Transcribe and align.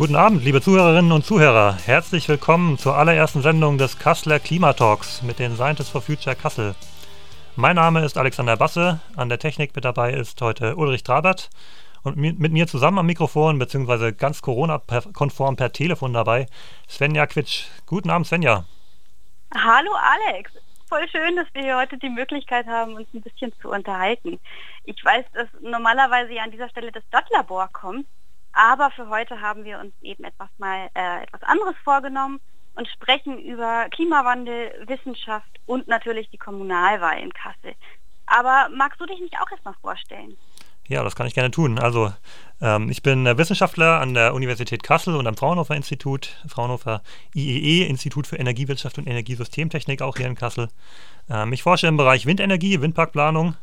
Guten 0.00 0.16
Abend, 0.16 0.42
liebe 0.42 0.62
Zuhörerinnen 0.62 1.12
und 1.12 1.26
Zuhörer. 1.26 1.76
Herzlich 1.84 2.26
willkommen 2.26 2.78
zur 2.78 2.96
allerersten 2.96 3.42
Sendung 3.42 3.76
des 3.76 3.98
Kasseler 3.98 4.40
Klimatalks 4.40 5.20
mit 5.20 5.38
den 5.38 5.56
Scientists 5.56 5.90
for 5.90 6.00
Future 6.00 6.34
Kassel. 6.34 6.74
Mein 7.54 7.76
Name 7.76 8.02
ist 8.02 8.16
Alexander 8.16 8.56
Basse. 8.56 9.00
An 9.14 9.28
der 9.28 9.38
Technik 9.38 9.76
mit 9.76 9.84
dabei 9.84 10.14
ist 10.14 10.40
heute 10.40 10.76
Ulrich 10.76 11.02
Trabert. 11.02 11.50
Und 12.02 12.16
mit 12.16 12.50
mir 12.50 12.66
zusammen 12.66 13.00
am 13.00 13.04
Mikrofon, 13.04 13.58
beziehungsweise 13.58 14.14
ganz 14.14 14.40
Corona-konform 14.40 15.56
per 15.56 15.70
Telefon 15.70 16.14
dabei, 16.14 16.46
Svenja 16.88 17.26
Quitsch. 17.26 17.66
Guten 17.84 18.08
Abend, 18.08 18.26
Svenja. 18.26 18.64
Hallo, 19.54 19.90
Alex. 20.00 20.50
Voll 20.88 21.06
schön, 21.10 21.36
dass 21.36 21.46
wir 21.52 21.60
hier 21.60 21.76
heute 21.76 21.98
die 21.98 22.08
Möglichkeit 22.08 22.66
haben, 22.66 22.94
uns 22.94 23.06
ein 23.12 23.20
bisschen 23.20 23.52
zu 23.60 23.68
unterhalten. 23.68 24.40
Ich 24.84 25.04
weiß, 25.04 25.26
dass 25.34 25.48
normalerweise 25.60 26.32
ja 26.32 26.44
an 26.44 26.52
dieser 26.52 26.70
Stelle 26.70 26.90
das 26.90 27.04
Dot-Labor 27.10 27.68
kommt, 27.74 28.06
aber 28.52 28.90
für 28.90 29.08
heute 29.08 29.40
haben 29.40 29.64
wir 29.64 29.78
uns 29.78 29.92
eben 30.02 30.24
etwas 30.24 30.48
mal 30.58 30.88
äh, 30.94 31.22
etwas 31.22 31.42
anderes 31.42 31.76
vorgenommen 31.84 32.40
und 32.74 32.88
sprechen 32.88 33.38
über 33.38 33.88
Klimawandel, 33.90 34.86
Wissenschaft 34.86 35.60
und 35.66 35.88
natürlich 35.88 36.30
die 36.30 36.38
Kommunalwahl 36.38 37.18
in 37.18 37.32
Kassel. 37.32 37.74
Aber 38.26 38.68
magst 38.74 39.00
du 39.00 39.06
dich 39.06 39.20
nicht 39.20 39.36
auch 39.40 39.50
erstmal 39.50 39.74
vorstellen? 39.80 40.36
Ja, 40.90 41.04
das 41.04 41.14
kann 41.14 41.28
ich 41.28 41.34
gerne 41.34 41.52
tun. 41.52 41.78
Also 41.78 42.12
ähm, 42.60 42.90
ich 42.90 43.02
bin 43.02 43.24
Wissenschaftler 43.24 44.00
an 44.00 44.14
der 44.14 44.34
Universität 44.34 44.82
Kassel 44.82 45.14
und 45.14 45.26
am 45.28 45.36
Fraunhofer 45.36 45.76
Institut, 45.76 46.36
Fraunhofer 46.48 47.02
IEE, 47.32 47.86
Institut 47.86 48.26
für 48.26 48.36
Energiewirtschaft 48.36 48.98
und 48.98 49.06
Energiesystemtechnik, 49.06 50.02
auch 50.02 50.16
hier 50.16 50.26
in 50.26 50.34
Kassel. 50.34 50.68
Ähm, 51.28 51.52
ich 51.52 51.62
forsche 51.62 51.86
im 51.86 51.96
Bereich 51.96 52.26
Windenergie, 52.26 52.80
Windparkplanung 52.80 53.54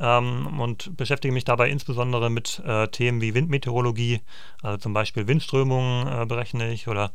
ähm, 0.00 0.60
und 0.60 0.96
beschäftige 0.96 1.32
mich 1.32 1.44
dabei 1.44 1.70
insbesondere 1.70 2.30
mit 2.30 2.62
äh, 2.66 2.88
Themen 2.88 3.20
wie 3.20 3.34
Windmeteorologie, 3.34 4.20
also 4.62 4.78
zum 4.78 4.92
Beispiel 4.92 5.26
Windströmungen 5.26 6.06
äh, 6.06 6.26
berechne 6.26 6.72
ich 6.72 6.88
oder 6.88 7.12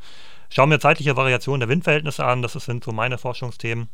schaue 0.49 0.67
mir 0.67 0.80
zeitliche 0.80 1.16
Variationen 1.16 1.59
der 1.62 1.70
Windverhältnisse 1.70 2.25
an. 2.25 2.41
Das 2.41 2.53
sind 2.53 2.83
so 2.83 2.92
meine 2.92 3.17
Forschungsthemen. 3.17 3.89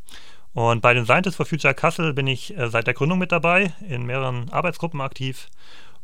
Und 0.53 0.81
bei 0.81 0.93
den 0.93 1.05
Scientists 1.05 1.37
for 1.37 1.45
Future 1.45 1.73
Kassel 1.73 2.13
bin 2.13 2.27
ich 2.27 2.57
äh, 2.57 2.69
seit 2.69 2.87
der 2.87 2.93
Gründung 2.93 3.19
mit 3.19 3.31
dabei, 3.31 3.73
in 3.87 4.05
mehreren 4.05 4.49
Arbeitsgruppen 4.49 5.01
aktiv 5.01 5.49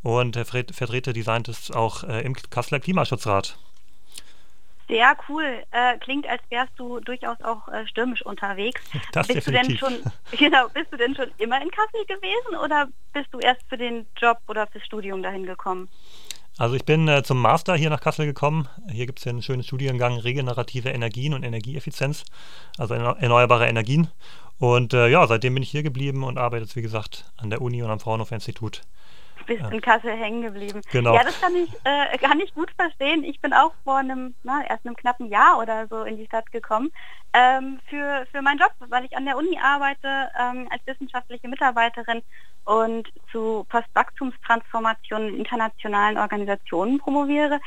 und 0.04 0.36
vertrete 0.36 1.14
die 1.14 1.24
Scientists 1.24 1.72
auch 1.72 2.04
äh, 2.04 2.22
im 2.22 2.34
Kasseler 2.34 2.80
Klimaschutzrat. 2.80 3.58
Sehr 4.94 5.18
cool. 5.28 5.64
Äh, 5.72 5.98
klingt, 5.98 6.30
als 6.30 6.44
wärst 6.50 6.74
du 6.78 7.00
durchaus 7.00 7.42
auch 7.42 7.68
äh, 7.68 7.88
stürmisch 7.88 8.24
unterwegs. 8.24 8.80
Das 9.12 9.26
bist 9.26 9.48
definitiv. 9.48 9.80
du 9.80 9.88
denn 9.88 10.04
schon, 10.04 10.12
genau, 10.38 10.70
bist 10.70 10.92
du 10.92 10.98
denn 10.98 11.16
schon 11.16 11.32
immer 11.40 11.60
in 11.60 11.72
Kassel 11.72 12.06
gewesen 12.06 12.56
oder 12.64 12.88
bist 13.12 13.28
du 13.32 13.40
erst 13.40 13.62
für 13.70 13.78
den 13.78 14.06
Job 14.18 14.38
oder 14.48 14.68
fürs 14.68 14.86
Studium 14.86 15.24
dahin 15.24 15.48
gekommen? 15.48 15.90
Also 16.60 16.76
ich 16.76 16.86
bin 16.86 17.08
äh, 17.08 17.24
zum 17.24 17.42
Master 17.42 17.76
hier 17.76 17.90
nach 17.90 18.02
Kassel 18.02 18.28
gekommen. 18.28 18.70
Hier 18.92 19.08
gibt 19.08 19.18
es 19.18 19.26
einen 19.26 19.42
schönen 19.42 19.64
Studiengang 19.64 20.20
Regenerative 20.20 20.90
Energien 20.90 21.34
und 21.34 21.42
Energieeffizienz, 21.42 22.24
also 22.78 22.94
erneuerbare 22.94 23.68
Energien. 23.68 24.10
Und 24.60 24.94
äh, 24.94 25.08
ja, 25.08 25.26
seitdem 25.26 25.56
bin 25.56 25.64
ich 25.64 25.72
hier 25.72 25.82
geblieben 25.82 26.24
und 26.24 26.38
arbeite 26.38 26.66
jetzt, 26.66 26.76
wie 26.76 26.84
gesagt, 26.84 27.26
an 27.38 27.50
der 27.50 27.64
Uni 27.64 27.82
und 27.82 27.90
am 27.90 28.00
Fraunhofer 28.00 28.36
Institut 28.36 28.82
bist 29.46 29.62
ja. 29.62 29.70
in 29.70 29.82
Kassel 29.82 30.12
hängen 30.12 30.42
geblieben. 30.42 30.82
Genau. 30.92 31.14
Ja, 31.14 31.24
das 31.24 31.40
kann 31.40 31.56
ich, 31.56 31.72
äh, 31.84 32.18
kann 32.18 32.40
ich 32.40 32.54
gut 32.54 32.72
verstehen. 32.76 33.24
Ich 33.24 33.40
bin 33.42 33.54
auch 33.54 33.74
vor 33.84 33.98
einem, 33.98 34.36
na, 34.44 34.64
erst 34.68 34.86
einem 34.86 34.96
knappen 34.96 35.30
Jahr 35.30 35.60
oder 35.60 35.88
so 35.88 36.04
in 36.04 36.18
die 36.18 36.26
Stadt 36.26 36.52
gekommen 36.52 36.92
ähm, 37.34 37.80
für, 37.90 38.26
für 38.32 38.42
meinen 38.42 38.60
Job, 38.60 38.72
weil 38.80 39.06
ich 39.06 39.16
an 39.18 39.26
der 39.26 39.38
Uni 39.38 39.58
arbeite 39.62 40.30
ähm, 40.40 40.68
als 40.70 40.86
wissenschaftliche 40.86 41.48
Mitarbeiterin 41.48 42.22
und 42.66 43.10
zu 43.32 43.66
Postwachstumstransformation 43.70 45.30
in 45.30 45.38
internationalen 45.38 46.18
Organisationen 46.18 47.00
promoviere. 47.00 47.60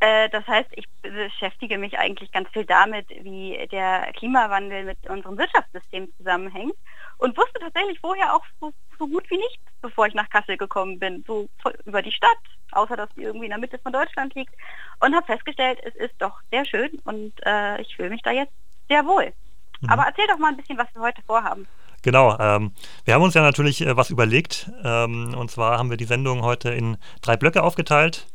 Äh, 0.00 0.28
das 0.28 0.46
heißt, 0.46 0.70
ich 0.72 0.86
beschäftige 1.00 1.78
mich 1.78 1.98
eigentlich 1.98 2.32
ganz 2.32 2.48
viel 2.50 2.64
damit, 2.64 3.08
wie 3.22 3.66
der 3.70 4.12
Klimawandel 4.14 4.84
mit 4.84 4.98
unserem 5.08 5.38
Wirtschaftssystem 5.38 6.12
zusammenhängt 6.18 6.74
und 7.22 7.36
wusste 7.36 7.60
tatsächlich 7.60 8.00
vorher 8.00 8.34
auch 8.34 8.44
so, 8.60 8.72
so 8.98 9.06
gut 9.06 9.30
wie 9.30 9.36
nichts, 9.36 9.62
bevor 9.80 10.06
ich 10.06 10.14
nach 10.14 10.28
Kassel 10.28 10.56
gekommen 10.56 10.98
bin, 10.98 11.22
so 11.26 11.48
über 11.84 12.02
die 12.02 12.10
Stadt, 12.10 12.36
außer 12.72 12.96
dass 12.96 13.08
sie 13.14 13.22
irgendwie 13.22 13.46
in 13.46 13.50
der 13.50 13.60
Mitte 13.60 13.78
von 13.78 13.92
Deutschland 13.92 14.34
liegt 14.34 14.52
und 14.98 15.14
habe 15.14 15.26
festgestellt, 15.26 15.78
es 15.84 15.94
ist 15.94 16.14
doch 16.18 16.40
sehr 16.50 16.64
schön 16.64 16.90
und 17.04 17.32
äh, 17.46 17.80
ich 17.80 17.94
fühle 17.94 18.10
mich 18.10 18.22
da 18.22 18.32
jetzt 18.32 18.52
sehr 18.88 19.06
wohl. 19.06 19.32
Mhm. 19.80 19.90
Aber 19.90 20.02
erzähl 20.02 20.26
doch 20.26 20.38
mal 20.38 20.48
ein 20.48 20.56
bisschen, 20.56 20.76
was 20.76 20.92
wir 20.94 21.02
heute 21.02 21.22
vorhaben. 21.22 21.66
Genau, 22.02 22.36
ähm, 22.40 22.72
wir 23.04 23.14
haben 23.14 23.22
uns 23.22 23.34
ja 23.34 23.42
natürlich 23.42 23.80
äh, 23.80 23.96
was 23.96 24.10
überlegt. 24.10 24.68
Ähm, 24.82 25.34
und 25.38 25.50
zwar 25.52 25.78
haben 25.78 25.90
wir 25.90 25.96
die 25.96 26.04
Sendung 26.04 26.42
heute 26.42 26.70
in 26.70 26.96
drei 27.20 27.36
Blöcke 27.36 27.62
aufgeteilt. 27.62 28.26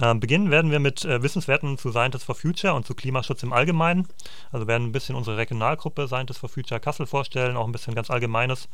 Ähm, 0.00 0.20
beginnen 0.20 0.50
werden 0.50 0.70
wir 0.70 0.78
mit 0.78 1.04
äh, 1.04 1.22
Wissenswerten 1.22 1.76
zu 1.76 1.90
Scientists 1.90 2.24
for 2.24 2.34
Future 2.34 2.74
und 2.74 2.86
zu 2.86 2.94
Klimaschutz 2.94 3.42
im 3.42 3.52
Allgemeinen. 3.52 4.06
Also 4.52 4.66
werden 4.66 4.88
ein 4.88 4.92
bisschen 4.92 5.16
unsere 5.16 5.36
Regionalgruppe 5.36 6.06
Scientists 6.06 6.40
for 6.40 6.48
Future 6.48 6.80
Kassel 6.80 7.06
vorstellen, 7.06 7.56
auch 7.56 7.66
ein 7.66 7.72
bisschen 7.72 7.94
ganz 7.94 8.10
Allgemeines 8.10 8.68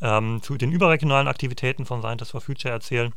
ähm, 0.00 0.40
zu 0.42 0.56
den 0.56 0.72
überregionalen 0.72 1.28
Aktivitäten 1.28 1.84
von 1.84 2.00
Scientists 2.00 2.32
for 2.32 2.40
Future 2.40 2.72
erzählen 2.72 3.12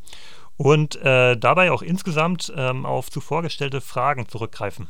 und 0.57 0.96
äh, 0.97 1.38
dabei 1.38 1.72
auch 1.72 1.81
insgesamt 1.81 2.51
ähm, 2.56 2.85
auf 2.85 3.09
zuvor 3.09 3.41
gestellte 3.41 3.81
Fragen 3.81 4.28
zurückgreifen. 4.28 4.90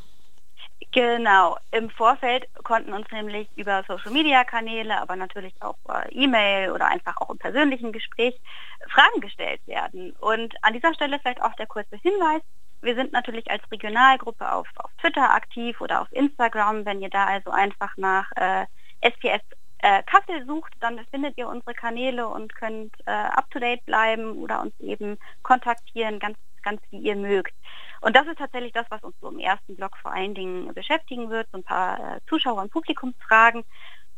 Genau, 0.92 1.56
im 1.72 1.90
Vorfeld 1.90 2.46
konnten 2.62 2.92
uns 2.92 3.10
nämlich 3.10 3.48
über 3.56 3.82
Social-Media-Kanäle, 3.88 5.00
aber 5.00 5.16
natürlich 5.16 5.54
auch 5.60 5.76
E-Mail 6.10 6.70
oder 6.70 6.86
einfach 6.86 7.16
auch 7.16 7.30
im 7.30 7.38
persönlichen 7.38 7.92
Gespräch 7.92 8.40
Fragen 8.88 9.20
gestellt 9.20 9.60
werden. 9.66 10.12
Und 10.20 10.54
an 10.62 10.72
dieser 10.72 10.94
Stelle 10.94 11.18
vielleicht 11.18 11.42
auch 11.42 11.54
der 11.54 11.66
kurze 11.66 11.96
Hinweis, 11.96 12.42
wir 12.84 12.94
sind 12.94 13.12
natürlich 13.12 13.50
als 13.50 13.62
Regionalgruppe 13.70 14.50
auf, 14.50 14.68
auf 14.76 14.90
Twitter 15.00 15.30
aktiv 15.30 15.80
oder 15.80 16.02
auf 16.02 16.12
Instagram. 16.12 16.84
Wenn 16.84 17.02
ihr 17.02 17.10
da 17.10 17.26
also 17.26 17.50
einfach 17.50 17.96
nach 17.96 18.30
äh, 18.36 18.66
SPS 19.00 19.42
äh, 19.78 20.02
Kassel 20.04 20.46
sucht, 20.46 20.72
dann 20.80 20.98
findet 21.10 21.36
ihr 21.36 21.48
unsere 21.48 21.74
Kanäle 21.74 22.28
und 22.28 22.54
könnt 22.54 22.94
äh, 23.06 23.10
up-to-date 23.10 23.84
bleiben 23.84 24.32
oder 24.38 24.62
uns 24.62 24.78
eben 24.80 25.18
kontaktieren, 25.42 26.18
ganz, 26.18 26.38
ganz 26.62 26.80
wie 26.90 26.98
ihr 26.98 27.16
mögt. 27.16 27.54
Und 28.00 28.16
das 28.16 28.26
ist 28.26 28.38
tatsächlich 28.38 28.72
das, 28.72 28.86
was 28.90 29.02
uns 29.02 29.14
so 29.20 29.28
im 29.28 29.38
ersten 29.38 29.76
Blog 29.76 29.96
vor 29.98 30.12
allen 30.12 30.34
Dingen 30.34 30.72
beschäftigen 30.74 31.30
wird, 31.30 31.48
so 31.52 31.58
ein 31.58 31.64
paar 31.64 32.16
äh, 32.16 32.20
Zuschauer- 32.28 32.62
und 32.62 32.72
Publikumsfragen. 32.72 33.64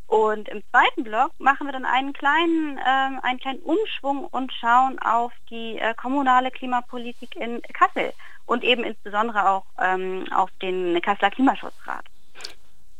Und 0.06 0.48
im 0.48 0.62
zweiten 0.70 1.02
Blog 1.02 1.32
machen 1.38 1.66
wir 1.66 1.72
dann 1.72 1.84
einen 1.84 2.12
kleinen, 2.12 2.78
äh, 2.78 3.20
einen 3.22 3.40
kleinen 3.40 3.60
Umschwung 3.60 4.24
und 4.26 4.52
schauen 4.52 4.98
auf 5.00 5.32
die 5.50 5.78
äh, 5.78 5.94
kommunale 5.94 6.50
Klimapolitik 6.50 7.34
in 7.36 7.60
Kassel 7.72 8.12
und 8.46 8.62
eben 8.62 8.84
insbesondere 8.84 9.48
auch 9.48 9.64
ähm, 9.80 10.26
auf 10.32 10.50
den 10.62 11.00
Kasseler 11.02 11.30
Klimaschutzrat. 11.30 12.04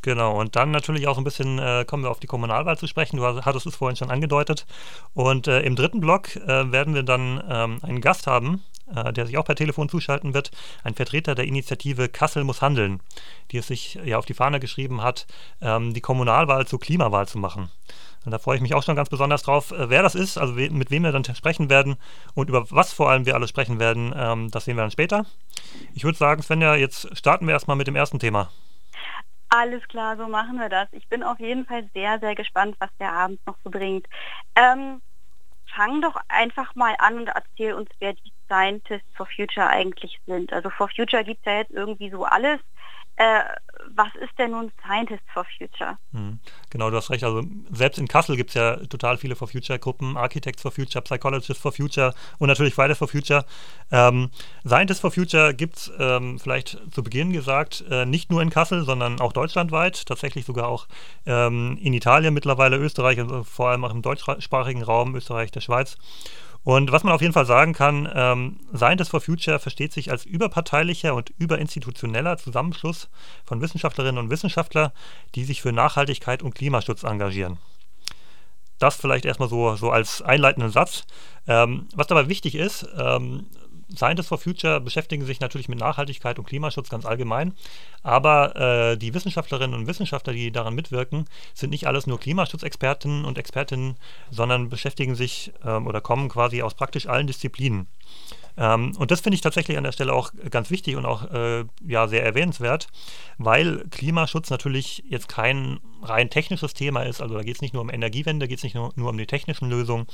Genau, 0.03 0.39
und 0.39 0.55
dann 0.55 0.71
natürlich 0.71 1.09
auch 1.09 1.19
ein 1.19 1.25
bisschen 1.25 1.59
äh, 1.59 1.85
kommen 1.85 2.05
wir 2.05 2.11
auf 2.11 2.21
die 2.21 2.29
Kommunalwahl 2.29 2.79
zu 2.79 2.87
sprechen. 2.87 3.17
Du 3.17 3.25
hattest 3.25 3.67
es 3.67 3.75
vorhin 3.75 3.97
schon 3.97 4.11
angedeutet. 4.11 4.65
Und 5.15 5.49
äh, 5.49 5.63
im 5.63 5.75
dritten 5.75 6.01
Block 6.01 6.37
äh, 6.37 6.71
werden 6.71 6.95
wir 6.95 7.03
dann 7.03 7.43
ähm, 7.49 7.81
einen 7.83 8.01
Gast 8.01 8.29
haben, 8.29 8.63
äh, 8.95 9.13
der 9.13 9.27
sich 9.27 9.39
auch 9.39 9.45
per 9.45 9.55
Telefon 9.55 9.89
zuschalten 9.89 10.35
wird, 10.35 10.51
ein 10.85 10.95
Vertreter 10.95 11.35
der 11.35 11.47
Initiative 11.47 12.09
Kassel 12.09 12.45
muss 12.45 12.63
handeln, 12.63 13.01
die 13.51 13.59
es 13.59 13.67
sich 13.67 13.99
ja 14.05 14.19
auf 14.19 14.27
die 14.27 14.35
Fahne 14.35 14.61
geschrieben 14.61 15.03
hat, 15.03 15.27
ähm, 15.61 15.95
die 15.95 16.01
Kommunalwahl 16.01 16.67
zur 16.67 16.81
Klimawahl 16.81 17.27
zu 17.27 17.39
machen. 17.39 17.71
Und 18.25 18.33
da 18.33 18.39
freue 18.39 18.57
ich 18.57 18.63
mich 18.63 18.75
auch 18.75 18.83
schon 18.83 18.97
ganz 18.97 19.09
besonders 19.09 19.45
drauf, 19.45 19.71
äh, 19.71 19.89
wer 19.89 20.03
das 20.03 20.17
ist, 20.17 20.37
also 20.37 20.55
mit 20.55 20.91
wem 20.91 21.05
wir 21.05 21.13
dann 21.13 21.25
sprechen 21.25 21.71
werden 21.71 21.97
und 22.35 22.49
über 22.49 22.71
was 22.71 22.93
vor 22.93 23.09
allem 23.09 23.25
wir 23.25 23.35
alle 23.35 23.47
sprechen 23.47 23.79
werden, 23.79 24.13
ähm, 24.17 24.51
das 24.51 24.65
sehen 24.65 24.77
wir 24.77 24.83
dann 24.83 24.91
später. 24.91 25.27
Ich 25.95 26.05
würde 26.05 26.19
sagen, 26.19 26.43
Svenja, 26.43 26.75
jetzt 26.75 27.17
starten 27.17 27.47
wir 27.47 27.55
erstmal 27.55 27.77
mit 27.77 27.87
dem 27.87 27.97
ersten 27.97 28.19
Thema. 28.19 28.51
Alles 29.49 29.87
klar, 29.87 30.17
so 30.17 30.27
machen 30.27 30.59
wir 30.59 30.69
das. 30.69 30.89
Ich 30.91 31.09
bin 31.09 31.23
auf 31.23 31.39
jeden 31.39 31.67
Fall 31.67 31.89
sehr, 31.95 32.19
sehr 32.19 32.35
gespannt, 32.35 32.75
was 32.81 32.91
der 32.99 33.13
Abend 33.13 33.39
noch 33.47 33.57
so 33.63 33.71
bringt. 33.71 34.07
Ähm, 34.57 35.01
fang 35.77 36.01
doch 36.03 36.17
einfach 36.29 36.75
mal 36.75 36.97
an 36.99 37.19
und 37.19 37.29
erzähl 37.29 37.75
uns, 37.75 37.91
wer 38.01 38.15
die 38.15 38.33
Scientists 38.47 39.09
for 39.15 39.27
Future 39.27 39.69
eigentlich 39.69 40.19
sind. 40.27 40.53
Also 40.53 40.71
for 40.71 40.89
Future 40.89 41.25
gibt 41.25 41.41
es 41.45 41.53
ja 41.53 41.59
jetzt 41.59 41.73
irgendwie 41.73 42.11
so 42.11 42.25
alles. 42.25 42.61
Äh, 43.17 43.41
was 43.95 44.09
ist 44.21 44.39
denn 44.39 44.51
nun 44.51 44.71
Scientists 44.85 45.27
for 45.33 45.47
Future? 45.57 45.97
Hm, 46.13 46.39
genau, 46.71 46.91
du 46.91 46.97
hast 46.97 47.11
recht. 47.11 47.25
Also 47.25 47.43
selbst 47.71 47.99
in 47.99 48.09
Kassel 48.09 48.37
gibt 48.37 48.51
es 48.51 48.55
ja 48.55 48.77
total 48.77 49.17
viele 49.17 49.37
for 49.37 49.49
Future-Gruppen, 49.49 50.17
Architects 50.17 50.63
for 50.63 50.71
Future, 50.71 51.03
Psychologists 51.03 51.63
for 51.63 51.73
Future 51.73 52.15
und 52.39 52.49
natürlich 52.49 52.75
Fridays 52.75 52.99
for 52.99 53.09
Future. 53.09 53.45
Ähm, 53.91 54.31
Scientists 54.67 55.01
for 55.01 55.11
Future 55.11 55.55
gibt 55.55 55.77
es 55.77 55.93
ähm, 55.99 56.39
vielleicht 56.39 56.79
zu 56.93 57.03
Beginn 57.03 57.33
gesagt, 57.33 57.85
äh, 57.91 58.05
nicht 58.05 58.31
nur 58.31 58.43
in 58.43 58.51
Kassel, 58.51 58.85
sondern 58.85 59.21
auch 59.21 59.33
deutschlandweit, 59.33 60.07
tatsächlich 60.07 60.45
sogar 60.45 60.69
auch 60.69 60.87
ähm, 61.25 61.79
in 61.81 61.95
Italien 61.95 62.35
mittlerweile, 62.35 62.77
Österreich 62.77 63.19
also 63.19 63.45
vor 63.45 63.71
allem 63.71 63.85
auch 63.85 63.93
im 63.93 64.03
deutschsprachigen 64.03 64.83
Raum, 64.83 65.15
Österreich, 65.15 65.51
der 65.51 65.61
Schweiz. 65.61 65.97
Und 66.67 66.91
was 66.91 67.05
man 67.05 67.13
auf 67.13 67.21
jeden 67.21 67.33
Fall 67.33 67.47
sagen 67.47 67.75
kann, 67.75 68.11
ähm, 68.13 68.59
Scientists 68.75 69.11
for 69.11 69.21
Future 69.21 69.61
versteht 69.61 69.93
sich 69.93 70.11
als 70.11 70.27
überparteilicher 70.27 71.15
und 71.15 71.33
überinstitutioneller 71.39 72.39
Zusammenschluss 72.39 73.09
von 73.45 73.61
Wissenschaftlerinnen 73.61 74.19
und 74.19 74.31
Wissenschaftlern, 74.31 74.91
die 75.37 75.45
sich 75.45 75.63
für 75.63 75.71
Nachhaltigkeit 75.71 76.43
und 76.43 76.57
Klimaschutz 76.57 77.05
engagieren. 77.05 77.59
Das 78.81 78.97
vielleicht 78.97 79.27
erstmal 79.27 79.49
so, 79.49 79.77
so 79.77 79.93
als 79.93 80.23
einleitenden 80.23 80.73
Satz. 80.73 81.05
Ähm, 81.47 81.87
was 81.95 82.09
dabei 82.09 82.29
wichtig 82.29 82.57
ist, 82.57 82.85
ähm, 82.99 83.47
Scientists 83.95 84.29
for 84.29 84.39
Future 84.39 84.81
beschäftigen 84.81 85.25
sich 85.25 85.41
natürlich 85.41 85.69
mit 85.69 85.79
Nachhaltigkeit 85.79 86.39
und 86.39 86.47
Klimaschutz 86.47 86.89
ganz 86.89 87.05
allgemein, 87.07 87.55
aber 88.03 88.57
äh, 88.57 88.97
die 88.97 89.15
Wissenschaftlerinnen 89.15 89.79
und 89.79 89.87
Wissenschaftler, 89.87 90.33
die 90.33 90.51
daran 90.51 90.75
mitwirken, 90.75 91.27
sind 91.55 91.71
nicht 91.71 91.87
alles 91.87 92.07
nur 92.07 92.19
Klimaschutzexperten 92.19 93.25
und 93.25 93.39
Expertinnen, 93.39 93.97
sondern 94.31 94.69
beschäftigen 94.69 95.15
sich 95.15 95.53
ähm, 95.65 95.87
oder 95.87 96.01
kommen 96.01 96.29
quasi 96.29 96.63
aus 96.63 96.75
praktisch 96.75 97.07
allen 97.07 97.27
Disziplinen. 97.27 97.87
Ähm, 98.57 98.93
und 98.99 99.11
das 99.11 99.21
finde 99.21 99.35
ich 99.35 99.41
tatsächlich 99.41 99.77
an 99.77 99.85
der 99.85 99.93
Stelle 99.93 100.13
auch 100.13 100.33
ganz 100.51 100.71
wichtig 100.71 100.97
und 100.97 101.05
auch 101.05 101.31
äh, 101.31 101.65
ja, 101.87 102.09
sehr 102.09 102.25
erwähnenswert, 102.25 102.89
weil 103.39 103.85
Klimaschutz 103.91 104.51
natürlich 104.51 105.05
jetzt 105.09 105.29
kein 105.29 105.81
rein 106.03 106.31
technisches 106.31 106.75
Thema 106.75 107.03
ist. 107.03 107.21
Also 107.21 107.35
da 107.35 107.43
geht 107.43 107.57
es 107.57 107.63
nicht 107.63 107.75
nur 107.75 107.83
um 107.83 107.91
Energiewende, 107.91 108.49
geht 108.49 108.59
es 108.59 108.65
nicht 108.65 108.75
nur, 108.75 108.93
nur, 108.97 109.11
um 109.11 109.19
die 109.19 109.27
technischen 109.27 109.69
Lösungen, 109.69 110.07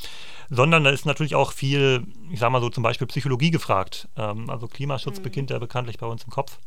sondern 0.51 0.85
da 0.85 0.91
ist 0.91 1.07
natürlich 1.07 1.35
auch 1.35 1.53
viel, 1.53 2.07
ich 2.31 2.41
sage 2.41 2.53
mal 2.53 2.61
so 2.61 2.71
zum 2.71 2.83
Beispiel 2.83 3.07
Psychologie 3.07 3.51
gefragt. 3.51 4.09
Ähm, 4.17 4.51
also 4.51 4.67
Klimaschutz 4.67 5.19
mhm. 5.19 5.23
beginnt 5.23 5.51
ja 5.51 5.59
bekanntlich 5.59 5.99
bei 5.99 6.07
uns 6.07 6.25
im 6.25 6.31
Kopf. 6.31 6.59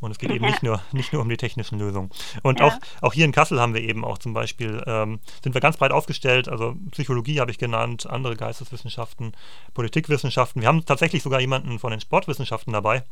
Und 0.00 0.10
es 0.10 0.18
geht 0.18 0.30
eben 0.30 0.44
nicht 0.44 0.62
nur, 0.62 0.80
nicht 0.92 1.12
nur 1.12 1.22
um 1.22 1.28
die 1.28 1.36
technischen 1.36 1.78
Lösungen. 1.78 2.10
Und 2.42 2.60
ja. 2.60 2.66
auch, 2.66 2.78
auch 3.00 3.12
hier 3.12 3.24
in 3.24 3.32
Kassel 3.32 3.60
haben 3.60 3.74
wir 3.74 3.82
eben 3.82 4.04
auch 4.04 4.18
zum 4.18 4.34
Beispiel, 4.34 4.82
ähm, 4.86 5.20
sind 5.42 5.54
wir 5.54 5.60
ganz 5.60 5.76
breit 5.76 5.92
aufgestellt, 5.92 6.48
also 6.48 6.76
Psychologie 6.90 7.40
habe 7.40 7.50
ich 7.50 7.58
genannt, 7.58 8.06
andere 8.08 8.36
Geisteswissenschaften, 8.36 9.32
Politikwissenschaften. 9.74 10.62
Wir 10.62 10.68
haben 10.68 10.84
tatsächlich 10.84 11.22
sogar 11.22 11.40
jemanden 11.40 11.78
von 11.78 11.90
den 11.90 12.00
Sportwissenschaften 12.00 12.72
dabei. 12.72 13.04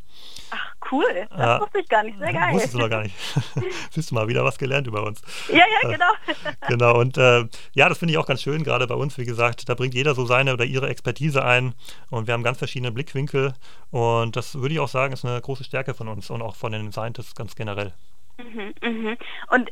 Ach, 0.50 0.74
cool. 0.92 1.26
Das 1.30 1.58
äh, 1.58 1.60
wusste 1.60 1.78
ich 1.80 1.88
gar 1.88 2.02
nicht. 2.02 2.18
Sehr 2.18 2.32
geil. 2.32 2.52
Wusstest 2.54 2.74
du 2.74 2.78
noch 2.78 2.90
gar 2.90 3.02
nicht. 3.02 3.14
Siehst 3.90 4.10
du 4.10 4.14
mal 4.14 4.28
wieder 4.28 4.44
was 4.44 4.58
gelernt 4.58 4.86
über 4.86 5.04
uns. 5.04 5.22
Ja, 5.48 5.58
ja, 5.58 5.88
äh, 5.88 5.92
genau. 5.92 6.12
Äh, 6.26 6.68
genau. 6.68 6.98
Und 6.98 7.18
äh, 7.18 7.44
ja, 7.74 7.88
das 7.88 7.98
finde 7.98 8.12
ich 8.12 8.18
auch 8.18 8.26
ganz 8.26 8.42
schön, 8.42 8.62
gerade 8.62 8.86
bei 8.86 8.94
uns, 8.94 9.18
wie 9.18 9.24
gesagt, 9.24 9.68
da 9.68 9.74
bringt 9.74 9.94
jeder 9.94 10.14
so 10.14 10.26
seine 10.26 10.52
oder 10.52 10.64
ihre 10.64 10.88
Expertise 10.88 11.44
ein 11.44 11.74
und 12.10 12.26
wir 12.26 12.34
haben 12.34 12.42
ganz 12.42 12.58
verschiedene 12.58 12.92
Blickwinkel 12.92 13.54
und 13.90 14.36
das 14.36 14.54
würde 14.56 14.74
ich 14.74 14.80
auch 14.80 14.88
sagen, 14.88 15.12
ist 15.12 15.24
eine 15.24 15.40
große 15.40 15.64
Stärke 15.64 15.94
von 15.94 16.08
uns 16.08 16.30
und 16.30 16.42
auch 16.42 16.56
von 16.56 16.72
den 16.72 16.75
Scientists 16.92 17.34
ganz 17.34 17.54
generell. 17.54 17.92
Mhm, 18.38 18.74
mhm. 18.82 19.16
Und 19.48 19.70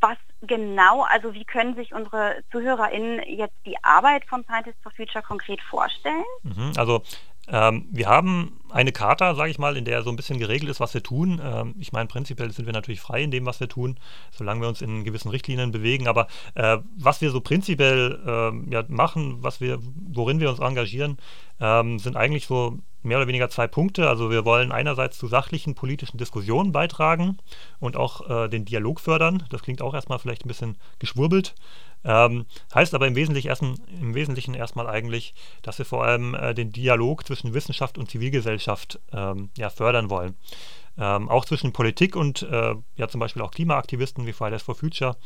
was 0.00 0.18
genau, 0.42 1.02
also 1.02 1.32
wie 1.32 1.44
können 1.44 1.74
sich 1.74 1.94
unsere 1.94 2.42
ZuhörerInnen 2.52 3.22
jetzt 3.28 3.56
die 3.64 3.82
Arbeit 3.82 4.24
von 4.26 4.44
Scientists 4.44 4.82
for 4.82 4.92
Future 4.92 5.22
konkret 5.22 5.60
vorstellen? 5.62 6.24
Mhm, 6.42 6.72
also 6.76 7.02
ähm, 7.46 7.86
wir 7.90 8.06
haben 8.06 8.58
eine 8.70 8.92
Charta, 8.92 9.34
sage 9.34 9.50
ich 9.50 9.58
mal, 9.58 9.76
in 9.76 9.84
der 9.84 10.02
so 10.02 10.10
ein 10.10 10.16
bisschen 10.16 10.38
geregelt 10.38 10.70
ist, 10.70 10.80
was 10.80 10.94
wir 10.94 11.02
tun. 11.02 11.40
Ähm, 11.42 11.74
ich 11.78 11.92
meine, 11.92 12.08
prinzipiell 12.08 12.50
sind 12.50 12.66
wir 12.66 12.72
natürlich 12.72 13.00
frei 13.00 13.22
in 13.22 13.30
dem, 13.30 13.44
was 13.44 13.60
wir 13.60 13.68
tun, 13.68 13.98
solange 14.30 14.62
wir 14.62 14.68
uns 14.68 14.80
in 14.80 15.04
gewissen 15.04 15.30
Richtlinien 15.30 15.70
bewegen. 15.70 16.08
Aber 16.08 16.26
äh, 16.54 16.78
was 16.96 17.20
wir 17.20 17.30
so 17.30 17.40
prinzipiell 17.40 18.20
äh, 18.26 18.72
ja, 18.72 18.84
machen, 18.88 19.42
was 19.42 19.60
wir, 19.60 19.78
worin 19.82 20.40
wir 20.40 20.48
uns 20.48 20.60
engagieren, 20.60 21.18
ähm, 21.60 21.98
sind 21.98 22.16
eigentlich 22.16 22.46
so 22.46 22.78
mehr 23.04 23.18
oder 23.18 23.28
weniger 23.28 23.48
zwei 23.48 23.66
Punkte. 23.66 24.08
Also 24.08 24.30
wir 24.30 24.44
wollen 24.44 24.72
einerseits 24.72 25.18
zu 25.18 25.26
sachlichen 25.26 25.74
politischen 25.74 26.18
Diskussionen 26.18 26.72
beitragen 26.72 27.38
und 27.80 27.96
auch 27.96 28.28
äh, 28.28 28.48
den 28.48 28.64
Dialog 28.64 29.00
fördern. 29.00 29.44
Das 29.50 29.62
klingt 29.62 29.82
auch 29.82 29.94
erstmal 29.94 30.18
vielleicht 30.18 30.44
ein 30.44 30.48
bisschen 30.48 30.76
geschwurbelt. 30.98 31.54
Ähm, 32.04 32.44
heißt 32.74 32.94
aber 32.94 33.06
im 33.06 33.16
Wesentlichen, 33.16 33.48
erst, 33.48 33.62
im 33.62 34.14
Wesentlichen 34.14 34.54
erstmal 34.54 34.86
eigentlich, 34.86 35.34
dass 35.62 35.78
wir 35.78 35.86
vor 35.86 36.04
allem 36.04 36.34
äh, 36.34 36.54
den 36.54 36.70
Dialog 36.70 37.26
zwischen 37.26 37.54
Wissenschaft 37.54 37.96
und 37.96 38.10
Zivilgesellschaft 38.10 39.00
ähm, 39.12 39.50
ja, 39.56 39.70
fördern 39.70 40.10
wollen. 40.10 40.36
Ähm, 40.96 41.28
auch 41.28 41.44
zwischen 41.44 41.72
Politik 41.72 42.14
und 42.14 42.42
äh, 42.42 42.74
ja 42.96 43.08
zum 43.08 43.20
Beispiel 43.20 43.42
auch 43.42 43.50
Klimaaktivisten 43.50 44.26
wie 44.26 44.32
Fridays 44.32 44.62
for 44.62 44.74
Future. 44.74 45.16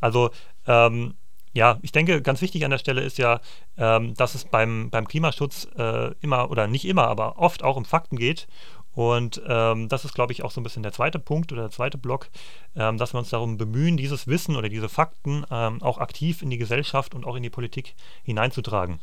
Also 0.00 0.30
ähm, 0.66 1.14
ja, 1.56 1.78
ich 1.82 1.90
denke, 1.90 2.22
ganz 2.22 2.42
wichtig 2.42 2.64
an 2.64 2.70
der 2.70 2.78
Stelle 2.78 3.00
ist 3.00 3.18
ja, 3.18 3.40
ähm, 3.78 4.14
dass 4.14 4.34
es 4.34 4.44
beim, 4.44 4.90
beim 4.90 5.08
Klimaschutz 5.08 5.66
äh, 5.76 6.12
immer 6.20 6.50
oder 6.50 6.66
nicht 6.66 6.84
immer, 6.84 7.08
aber 7.08 7.38
oft 7.38 7.64
auch 7.64 7.76
um 7.76 7.84
Fakten 7.84 8.16
geht. 8.16 8.46
Und 8.92 9.42
ähm, 9.46 9.88
das 9.88 10.04
ist, 10.04 10.14
glaube 10.14 10.32
ich, 10.32 10.42
auch 10.42 10.50
so 10.50 10.60
ein 10.60 10.64
bisschen 10.64 10.82
der 10.82 10.92
zweite 10.92 11.18
Punkt 11.18 11.52
oder 11.52 11.62
der 11.62 11.70
zweite 11.70 11.98
Block, 11.98 12.28
ähm, 12.76 12.96
dass 12.96 13.14
wir 13.14 13.18
uns 13.18 13.30
darum 13.30 13.58
bemühen, 13.58 13.96
dieses 13.96 14.26
Wissen 14.26 14.56
oder 14.56 14.68
diese 14.68 14.88
Fakten 14.88 15.44
ähm, 15.50 15.82
auch 15.82 15.98
aktiv 15.98 16.40
in 16.40 16.50
die 16.50 16.58
Gesellschaft 16.58 17.14
und 17.14 17.26
auch 17.26 17.36
in 17.36 17.42
die 17.42 17.50
Politik 17.50 17.94
hineinzutragen. 18.22 19.00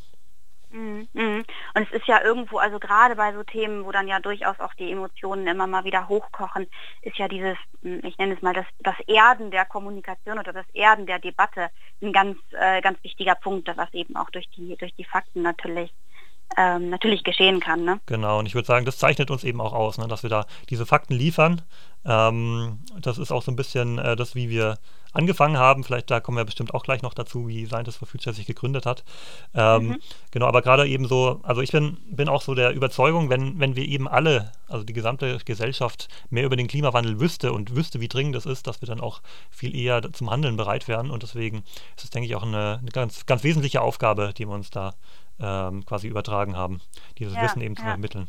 Mhm, 0.74 1.08
mhm. 1.14 1.46
Und 1.76 1.84
es 1.88 1.92
ist 1.92 2.08
ja 2.08 2.24
irgendwo, 2.24 2.58
also 2.58 2.80
gerade 2.80 3.16
bei 3.16 3.32
so 3.32 3.44
Themen, 3.44 3.86
wo 3.86 3.92
dann 3.92 4.08
ja 4.08 4.20
durchaus 4.20 4.60
auch 4.60 4.74
die 4.74 4.92
Emotionen 4.92 5.46
immer 5.46 5.68
mal 5.68 5.84
wieder 5.84 6.10
hochkochen, 6.10 6.68
ist 7.04 7.18
ja 7.20 7.28
dieses, 7.28 7.58
hm, 7.84 8.02
ich 8.04 8.18
nenne 8.18 8.34
es 8.34 8.42
mal 8.42 8.56
das, 8.56 8.66
das 8.80 8.96
Erden 9.06 9.52
der 9.52 9.66
Kommunikation 9.66 10.40
oder 10.40 10.52
das 10.52 10.66
Erden 10.74 11.06
der 11.06 11.20
Debatte 11.20 11.70
ein 12.02 12.12
ganz, 12.12 12.40
äh, 12.54 12.82
ganz 12.82 13.02
wichtiger 13.04 13.36
Punkt, 13.36 13.70
was 13.78 13.94
eben 13.94 14.16
auch 14.16 14.32
durch 14.32 14.50
die, 14.58 14.76
durch 14.78 14.96
die 14.96 15.06
Fakten 15.06 15.44
natürlich 15.44 15.94
ähm, 16.58 16.90
natürlich 16.90 17.24
geschehen 17.24 17.60
kann. 17.60 17.84
Ne? 17.84 18.00
Genau, 18.06 18.40
und 18.40 18.46
ich 18.46 18.56
würde 18.56 18.66
sagen, 18.66 18.86
das 18.86 18.98
zeichnet 18.98 19.32
uns 19.32 19.44
eben 19.44 19.62
auch 19.62 19.74
aus, 19.74 19.98
ne, 19.98 20.08
dass 20.08 20.24
wir 20.24 20.30
da 20.30 20.46
diese 20.70 20.86
Fakten 20.86 21.14
liefern. 21.14 21.62
Ähm, 22.06 22.80
das 23.00 23.18
ist 23.18 23.32
auch 23.32 23.44
so 23.44 23.52
ein 23.52 23.56
bisschen 23.56 23.98
äh, 23.98 24.16
das, 24.16 24.36
wie 24.36 24.50
wir 24.50 24.78
angefangen 25.14 25.58
haben. 25.58 25.84
Vielleicht 25.84 26.12
da 26.12 26.20
kommen 26.20 26.38
wir 26.38 26.44
bestimmt 26.44 26.74
auch 26.74 26.84
gleich 26.84 27.02
noch 27.02 27.14
dazu, 27.14 27.48
wie 27.48 27.66
Scientists 27.66 27.98
for 27.98 28.08
Future 28.08 28.34
sich 28.34 28.46
gegründet 28.46 28.86
hat. 28.86 29.04
Ähm, 29.54 29.88
mhm. 29.88 30.00
Genau, 30.32 30.48
aber 30.48 30.62
gerade 30.62 30.88
eben 30.88 31.08
so, 31.08 31.40
also 31.44 31.62
ich 31.62 31.72
bin, 31.72 31.98
bin 32.08 32.28
auch 32.28 32.42
so 32.42 32.56
der 32.56 32.72
Überzeugung, 32.74 33.30
wenn, 33.30 33.60
wenn 33.60 33.76
wir 33.76 33.88
eben 33.88 34.08
alle, 34.08 34.52
also 34.68 34.84
die 34.84 34.94
gesamte 34.94 35.38
Gesellschaft 35.46 36.08
mehr 36.30 36.46
über 36.46 36.56
den 36.56 36.68
Klimawandel 36.68 37.20
wüsste 37.20 37.54
und 37.54 37.76
wüsste, 37.76 38.02
wie 38.02 38.08
dringend 38.08 38.36
es 38.36 38.46
ist, 38.46 38.68
dass 38.68 38.82
wir 38.82 38.88
dann 38.88 39.00
auch 39.00 39.22
viel 39.50 39.76
eher 39.76 40.02
zum 40.12 40.30
Handeln 40.30 40.58
bereit 40.58 40.88
wären. 40.88 41.12
Und 41.12 41.24
deswegen 41.24 41.64
ist 41.96 42.06
es, 42.06 42.10
denke 42.10 42.28
ich, 42.28 42.36
auch 42.36 42.44
eine, 42.44 42.80
eine 42.82 42.92
ganz, 42.92 43.26
ganz 43.26 43.44
wesentliche 43.44 43.82
Aufgabe, 43.82 44.34
die 44.36 44.48
wir 44.48 44.54
uns 44.54 44.72
da 44.72 44.94
ähm, 45.40 45.86
quasi 45.86 46.08
übertragen 46.08 46.56
haben, 46.56 46.82
dieses 47.18 47.36
ja, 47.36 47.44
Wissen 47.44 47.62
eben 47.62 47.76
zu 47.76 47.84
vermitteln. 47.84 48.28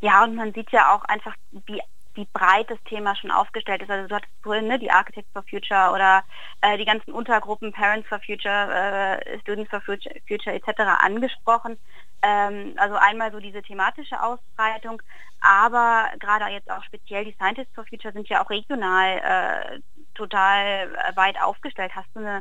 Ja, 0.00 0.24
und 0.24 0.34
man 0.34 0.52
sieht 0.52 0.70
ja 0.72 0.94
auch 0.94 1.04
einfach, 1.04 1.34
wie 1.66 1.80
wie 2.16 2.26
breit 2.32 2.70
das 2.70 2.82
Thema 2.84 3.14
schon 3.14 3.30
aufgestellt 3.30 3.82
ist. 3.82 3.90
Also 3.90 4.08
du 4.08 4.14
hattest 4.14 4.32
vorhin 4.42 4.66
ne, 4.66 4.78
die 4.78 4.90
Architects 4.90 5.30
for 5.32 5.44
Future 5.48 5.92
oder 5.92 6.24
äh, 6.62 6.78
die 6.78 6.84
ganzen 6.84 7.12
Untergruppen 7.12 7.72
Parents 7.72 8.08
for 8.08 8.18
Future, 8.20 9.20
äh, 9.22 9.38
Students 9.40 9.70
for 9.70 9.80
Future, 9.80 10.14
Future 10.26 10.54
etc. 10.54 10.80
angesprochen. 10.98 11.78
Ähm, 12.22 12.74
also 12.78 12.96
einmal 12.96 13.30
so 13.30 13.38
diese 13.38 13.62
thematische 13.62 14.20
Ausbreitung, 14.22 15.02
aber 15.40 16.06
gerade 16.18 16.46
jetzt 16.46 16.70
auch 16.70 16.82
speziell 16.84 17.24
die 17.24 17.34
Scientists 17.34 17.74
for 17.74 17.84
Future 17.86 18.12
sind 18.12 18.28
ja 18.28 18.42
auch 18.42 18.50
regional 18.50 19.18
äh, 19.18 19.80
total 20.14 20.94
äh, 20.94 21.16
weit 21.16 21.40
aufgestellt. 21.40 21.94
Hast 21.94 22.08
du 22.14 22.20
eine 22.20 22.40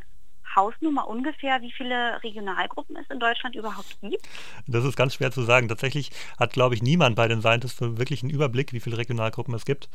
Hausnummer 0.56 1.08
ungefähr, 1.08 1.62
wie 1.62 1.72
viele 1.72 2.22
Regionalgruppen 2.24 2.96
es 2.98 3.10
in 3.10 3.20
Deutschland 3.20 3.56
überhaupt 3.56 3.98
gibt? 4.02 4.28
Das 4.68 4.84
ist 4.84 4.96
ganz 4.96 5.16
schwer 5.16 5.32
zu 5.32 5.44
sagen. 5.44 5.68
Tatsächlich 5.68 6.12
hat, 6.40 6.54
glaube 6.54 6.76
ich, 6.76 6.82
niemand 6.82 7.16
bei 7.16 7.28
den 7.28 7.42
Scientists 7.42 7.82
wirklich 7.82 8.24
einen 8.24 8.32
Überblick, 8.32 8.74
wie 8.74 8.80
viele 8.80 8.98
Regionalgruppen 8.98 9.54
es 9.54 9.66
gibt. 9.66 9.90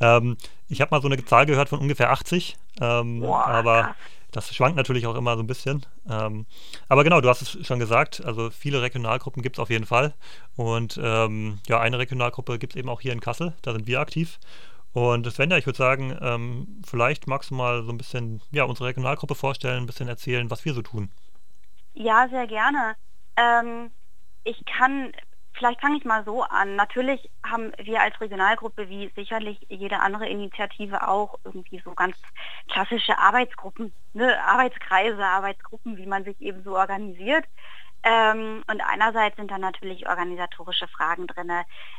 Ähm, 0.00 0.36
ich 0.68 0.80
habe 0.80 0.94
mal 0.94 1.02
so 1.02 1.08
eine 1.08 1.24
Zahl 1.24 1.46
gehört 1.46 1.68
von 1.68 1.78
ungefähr 1.78 2.10
80, 2.10 2.56
ähm, 2.80 3.20
Boah, 3.20 3.46
aber 3.46 3.82
krass. 3.82 3.96
das 4.32 4.54
schwankt 4.54 4.76
natürlich 4.76 5.06
auch 5.06 5.14
immer 5.14 5.36
so 5.36 5.42
ein 5.42 5.46
bisschen. 5.46 5.84
Ähm, 6.08 6.46
aber 6.88 7.04
genau, 7.04 7.20
du 7.20 7.28
hast 7.28 7.42
es 7.42 7.66
schon 7.66 7.78
gesagt, 7.78 8.24
also 8.24 8.50
viele 8.50 8.82
Regionalgruppen 8.82 9.42
gibt 9.42 9.56
es 9.56 9.60
auf 9.60 9.70
jeden 9.70 9.86
Fall. 9.86 10.14
Und 10.56 10.98
ähm, 11.02 11.58
ja, 11.68 11.80
eine 11.80 11.98
Regionalgruppe 11.98 12.58
gibt 12.58 12.74
es 12.74 12.76
eben 12.78 12.88
auch 12.88 13.00
hier 13.00 13.12
in 13.12 13.20
Kassel, 13.20 13.54
da 13.62 13.72
sind 13.72 13.86
wir 13.86 14.00
aktiv. 14.00 14.38
Und 14.96 15.30
Svenja, 15.30 15.58
ich 15.58 15.66
würde 15.66 15.76
sagen, 15.76 16.16
ähm, 16.22 16.80
vielleicht 16.82 17.26
magst 17.26 17.50
du 17.50 17.54
mal 17.54 17.82
so 17.84 17.92
ein 17.92 17.98
bisschen 17.98 18.40
ja, 18.50 18.64
unsere 18.64 18.88
Regionalgruppe 18.88 19.34
vorstellen, 19.34 19.82
ein 19.82 19.86
bisschen 19.86 20.08
erzählen, 20.08 20.50
was 20.50 20.64
wir 20.64 20.72
so 20.72 20.80
tun. 20.80 21.10
Ja, 21.92 22.26
sehr 22.30 22.46
gerne. 22.46 22.96
Ähm, 23.36 23.90
ich 24.44 24.64
kann, 24.64 25.12
vielleicht 25.52 25.82
fange 25.82 25.98
ich 25.98 26.06
mal 26.06 26.24
so 26.24 26.44
an. 26.44 26.76
Natürlich 26.76 27.28
haben 27.44 27.74
wir 27.76 28.00
als 28.00 28.18
Regionalgruppe, 28.22 28.88
wie 28.88 29.12
sicherlich 29.14 29.58
jede 29.68 30.00
andere 30.00 30.30
Initiative 30.30 31.06
auch, 31.06 31.38
irgendwie 31.44 31.82
so 31.84 31.92
ganz 31.92 32.16
klassische 32.70 33.18
Arbeitsgruppen, 33.18 33.92
ne? 34.14 34.42
Arbeitskreise, 34.46 35.22
Arbeitsgruppen, 35.22 35.98
wie 35.98 36.06
man 36.06 36.24
sich 36.24 36.40
eben 36.40 36.62
so 36.62 36.74
organisiert. 36.74 37.44
Ähm, 38.08 38.62
und 38.70 38.80
einerseits 38.82 39.34
sind 39.34 39.50
da 39.50 39.58
natürlich 39.58 40.08
organisatorische 40.08 40.86
Fragen 40.86 41.26
drin. 41.26 41.50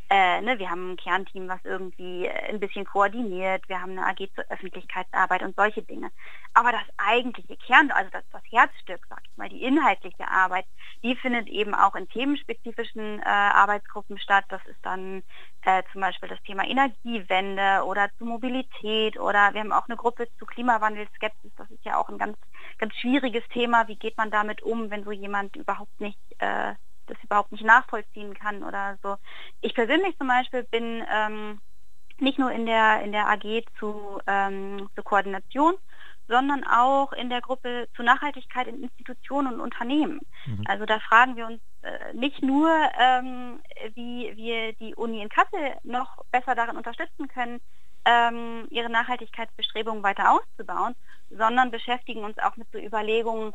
Äh, 0.10 0.40
ne, 0.40 0.58
wir 0.58 0.70
haben 0.70 0.94
ein 0.94 0.96
Kernteam, 0.96 1.50
was 1.50 1.60
irgendwie 1.66 2.30
ein 2.30 2.62
bisschen 2.62 2.86
koordiniert. 2.86 3.68
Wir 3.68 3.82
haben 3.82 3.92
eine 3.92 4.08
AG 4.08 4.30
zur 4.34 4.46
Öffentlichkeitsarbeit 4.50 5.44
und 5.44 5.58
solche 5.58 5.82
Dinge. 5.82 6.10
Aber 6.54 6.72
das 6.72 6.86
eigentliche 6.96 7.58
Kern, 7.58 7.92
also 7.92 8.10
das, 8.12 8.24
das 8.32 8.42
Herzstück, 8.50 9.06
sag 9.10 9.22
ich 9.22 9.38
mal, 9.38 9.50
die 9.50 9.62
inhaltliche 9.62 10.26
Arbeit, 10.32 10.66
die 11.04 11.14
findet 11.18 11.50
eben 11.50 11.76
auch 11.76 11.94
in 11.96 12.08
themenspezifischen 12.08 13.20
äh, 13.20 13.26
Arbeitsgruppen 13.26 14.18
statt. 14.18 14.46
Das 14.48 14.66
ist 14.68 14.80
dann 14.84 15.24
äh, 15.64 15.84
zum 15.92 16.00
Beispiel 16.00 16.30
das 16.30 16.42
Thema 16.44 16.64
Energiewende 16.66 17.84
oder 17.86 18.10
zu 18.18 18.24
Mobilität 18.24 19.20
oder 19.20 19.54
wir 19.54 19.60
haben 19.60 19.74
auch 19.74 19.90
eine 19.90 19.98
Gruppe 19.98 20.30
zu 20.40 20.46
Klimawandelskepsis. 20.46 21.52
Das 21.58 21.70
ist 21.70 21.84
ja 21.84 21.98
auch 21.98 22.08
ein 22.08 22.18
ganz, 22.18 22.38
ganz 22.77 22.93
schwieriges 22.96 23.43
Thema. 23.50 23.88
Wie 23.88 23.96
geht 23.96 24.17
man 24.17 24.31
damit 24.31 24.62
um, 24.62 24.89
wenn 24.89 25.03
so 25.03 25.12
jemand 25.12 25.55
überhaupt 25.55 26.00
nicht 26.00 26.19
äh, 26.39 26.74
das 27.07 27.17
überhaupt 27.24 27.51
nicht 27.51 27.63
nachvollziehen 27.63 28.34
kann 28.34 28.63
oder 28.63 28.98
so. 29.01 29.15
Ich 29.62 29.74
persönlich 29.74 30.17
zum 30.17 30.27
Beispiel 30.27 30.63
bin 30.63 31.03
ähm, 31.12 31.62
nicht 32.19 32.39
nur 32.39 32.51
in 32.51 32.65
der 32.65 33.01
in 33.01 33.12
der 33.12 33.29
AG 33.29 33.63
zu, 33.79 34.19
ähm, 34.27 34.89
zur 34.96 35.03
Koordination, 35.03 35.75
sondern 36.27 36.65
auch 36.65 37.13
in 37.13 37.29
der 37.29 37.41
Gruppe 37.41 37.88
zur 37.96 38.05
Nachhaltigkeit 38.05 38.67
in 38.67 38.84
Institutionen 38.84 39.53
und 39.53 39.62
Unternehmen. 39.62 40.19
Mhm. 40.46 40.63
Also 40.67 40.86
da 40.86 41.00
fragen 41.00 41.36
wir 41.36 41.48
uns 41.48 41.62
äh, 41.84 42.13
nicht 42.13 42.41
nur, 42.41 42.69
ähm, 43.00 43.60
wie 43.96 44.36
wir 44.36 44.74
die 44.74 44.93
Uni 44.96 45.22
in 45.22 45.29
Kassel 45.29 45.75
noch 45.84 46.25
besser 46.31 46.53
darin 46.53 46.75
unterstützen 46.75 47.27
können, 47.29 47.62
ähm, 48.05 48.67
ihre 48.69 48.89
Nachhaltigkeitsbestrebungen 48.89 50.03
weiter 50.03 50.31
auszubauen, 50.31 50.96
sondern 51.29 51.72
beschäftigen 51.72 52.24
uns 52.24 52.38
auch 52.39 52.55
mit 52.57 52.67
so 52.72 52.79
Überlegungen, 52.79 53.53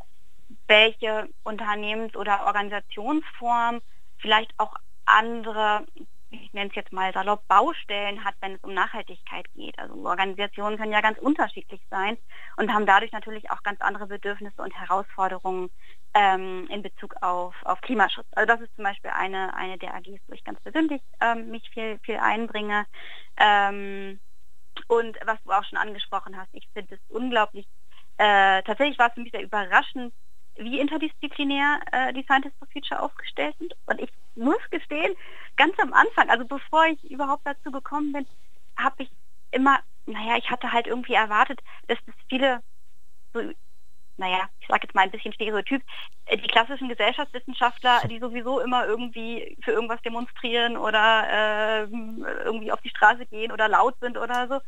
welche 0.66 1.28
Unternehmens- 1.44 2.16
oder 2.16 2.46
Organisationsform 2.46 3.80
vielleicht 4.18 4.52
auch 4.58 4.74
andere 5.04 5.84
ich 6.32 6.52
nenne 6.52 6.70
es 6.70 6.76
jetzt 6.76 6.92
mal 6.92 7.12
salopp, 7.12 7.46
Baustellen 7.46 8.24
hat, 8.24 8.34
wenn 8.40 8.54
es 8.54 8.62
um 8.62 8.74
Nachhaltigkeit 8.74 9.46
geht. 9.54 9.78
Also 9.78 9.94
Organisationen 10.06 10.78
können 10.78 10.92
ja 10.92 11.00
ganz 11.00 11.18
unterschiedlich 11.18 11.80
sein 11.90 12.16
und 12.56 12.72
haben 12.72 12.86
dadurch 12.86 13.12
natürlich 13.12 13.50
auch 13.50 13.62
ganz 13.62 13.80
andere 13.80 14.06
Bedürfnisse 14.06 14.62
und 14.62 14.74
Herausforderungen 14.74 15.70
ähm, 16.14 16.66
in 16.70 16.82
Bezug 16.82 17.14
auf, 17.20 17.54
auf 17.64 17.80
Klimaschutz. 17.80 18.26
Also 18.32 18.46
das 18.46 18.60
ist 18.60 18.74
zum 18.74 18.84
Beispiel 18.84 19.10
eine, 19.10 19.54
eine 19.54 19.78
der 19.78 19.94
AGs, 19.94 20.20
wo 20.26 20.34
ich 20.34 20.44
ganz 20.44 20.60
persönlich 20.60 21.02
ähm, 21.20 21.50
mich 21.50 21.68
viel, 21.70 21.98
viel 22.02 22.16
einbringe. 22.16 22.86
Ähm, 23.36 24.18
und 24.88 25.18
was 25.24 25.42
du 25.44 25.50
auch 25.50 25.64
schon 25.64 25.78
angesprochen 25.78 26.36
hast, 26.36 26.48
ich 26.52 26.68
finde 26.72 26.94
es 26.94 27.00
unglaublich, 27.08 27.66
äh, 28.18 28.62
tatsächlich 28.62 28.98
war 28.98 29.08
es 29.08 29.14
für 29.14 29.20
mich 29.20 29.32
sehr 29.32 29.42
überraschend, 29.42 30.12
wie 30.56 30.80
interdisziplinär 30.80 31.80
äh, 31.92 32.12
die 32.12 32.22
Scientists 32.24 32.58
for 32.58 32.68
Future 32.72 33.00
aufgestellt 33.00 33.54
sind. 33.58 33.74
Und 33.86 34.00
ich 34.00 34.10
muss 34.34 34.58
gestehen, 34.70 35.14
ganz 35.56 35.78
am 35.78 35.92
Anfang, 35.92 36.30
also 36.30 36.44
bevor 36.44 36.86
ich 36.86 37.10
überhaupt 37.10 37.46
dazu 37.46 37.70
gekommen 37.70 38.12
bin, 38.12 38.26
habe 38.76 39.02
ich 39.02 39.10
immer, 39.50 39.80
naja, 40.06 40.36
ich 40.36 40.50
hatte 40.50 40.72
halt 40.72 40.86
irgendwie 40.86 41.14
erwartet, 41.14 41.60
dass 41.88 41.98
das 42.06 42.14
viele, 42.28 42.62
so, 43.32 43.40
naja, 44.22 44.48
ich 44.60 44.68
sage 44.68 44.82
jetzt 44.84 44.94
mal 44.94 45.02
ein 45.02 45.10
bisschen 45.10 45.32
Stereotyp, 45.32 45.82
äh, 46.26 46.36
die 46.36 46.46
klassischen 46.46 46.88
Gesellschaftswissenschaftler, 46.88 48.02
die 48.08 48.20
sowieso 48.20 48.60
immer 48.60 48.86
irgendwie 48.86 49.56
für 49.62 49.72
irgendwas 49.72 50.00
demonstrieren 50.02 50.76
oder 50.76 51.26
äh, 51.28 51.82
irgendwie 52.44 52.70
auf 52.70 52.80
die 52.80 52.90
Straße 52.90 53.26
gehen 53.26 53.50
oder 53.50 53.68
laut 53.68 53.96
sind 54.00 54.16
oder 54.16 54.46
so. 54.48 54.60